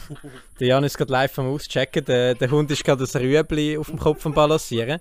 der 0.60 0.66
Jan 0.66 0.82
ist 0.82 0.98
gerade 0.98 1.12
live 1.12 1.38
am 1.38 1.46
Auschecken. 1.46 2.04
Der, 2.04 2.34
der 2.34 2.50
Hund 2.50 2.68
ist 2.72 2.82
gerade 2.82 3.04
ein 3.04 3.20
Rüebli 3.20 3.78
auf 3.78 3.86
dem 3.86 4.00
Kopf 4.00 4.26
am 4.26 4.34
Balancieren. 4.34 5.00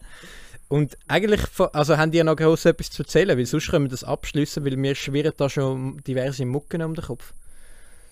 Und 0.67 0.95
eigentlich, 1.07 1.41
also 1.73 1.97
haben 1.97 2.11
die 2.11 2.19
ja 2.19 2.23
noch 2.23 2.36
groß 2.36 2.65
etwas 2.65 2.91
zu 2.91 3.01
erzählen, 3.01 3.36
weil 3.36 3.47
sonst 3.47 3.69
können 3.69 3.86
wir 3.86 3.89
das 3.89 4.03
abschließen, 4.03 4.63
weil 4.63 4.78
mir 4.78 4.93
schwirren 4.93 5.34
da 5.36 5.49
schon 5.49 6.03
diverse 6.03 6.45
Mucken 6.45 6.84
um 6.84 6.93
den 6.93 7.05
Kopf. 7.05 7.34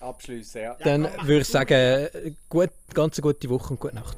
Abschließen, 0.00 0.62
ja. 0.62 0.76
Dann 0.82 1.04
würde 1.22 1.42
ich 1.42 1.48
sagen, 1.48 2.08
gut, 2.48 2.70
ganz 2.92 3.18
eine 3.18 3.22
gute 3.22 3.48
Woche 3.50 3.70
und 3.70 3.78
gute 3.78 3.94
Nacht. 3.94 4.16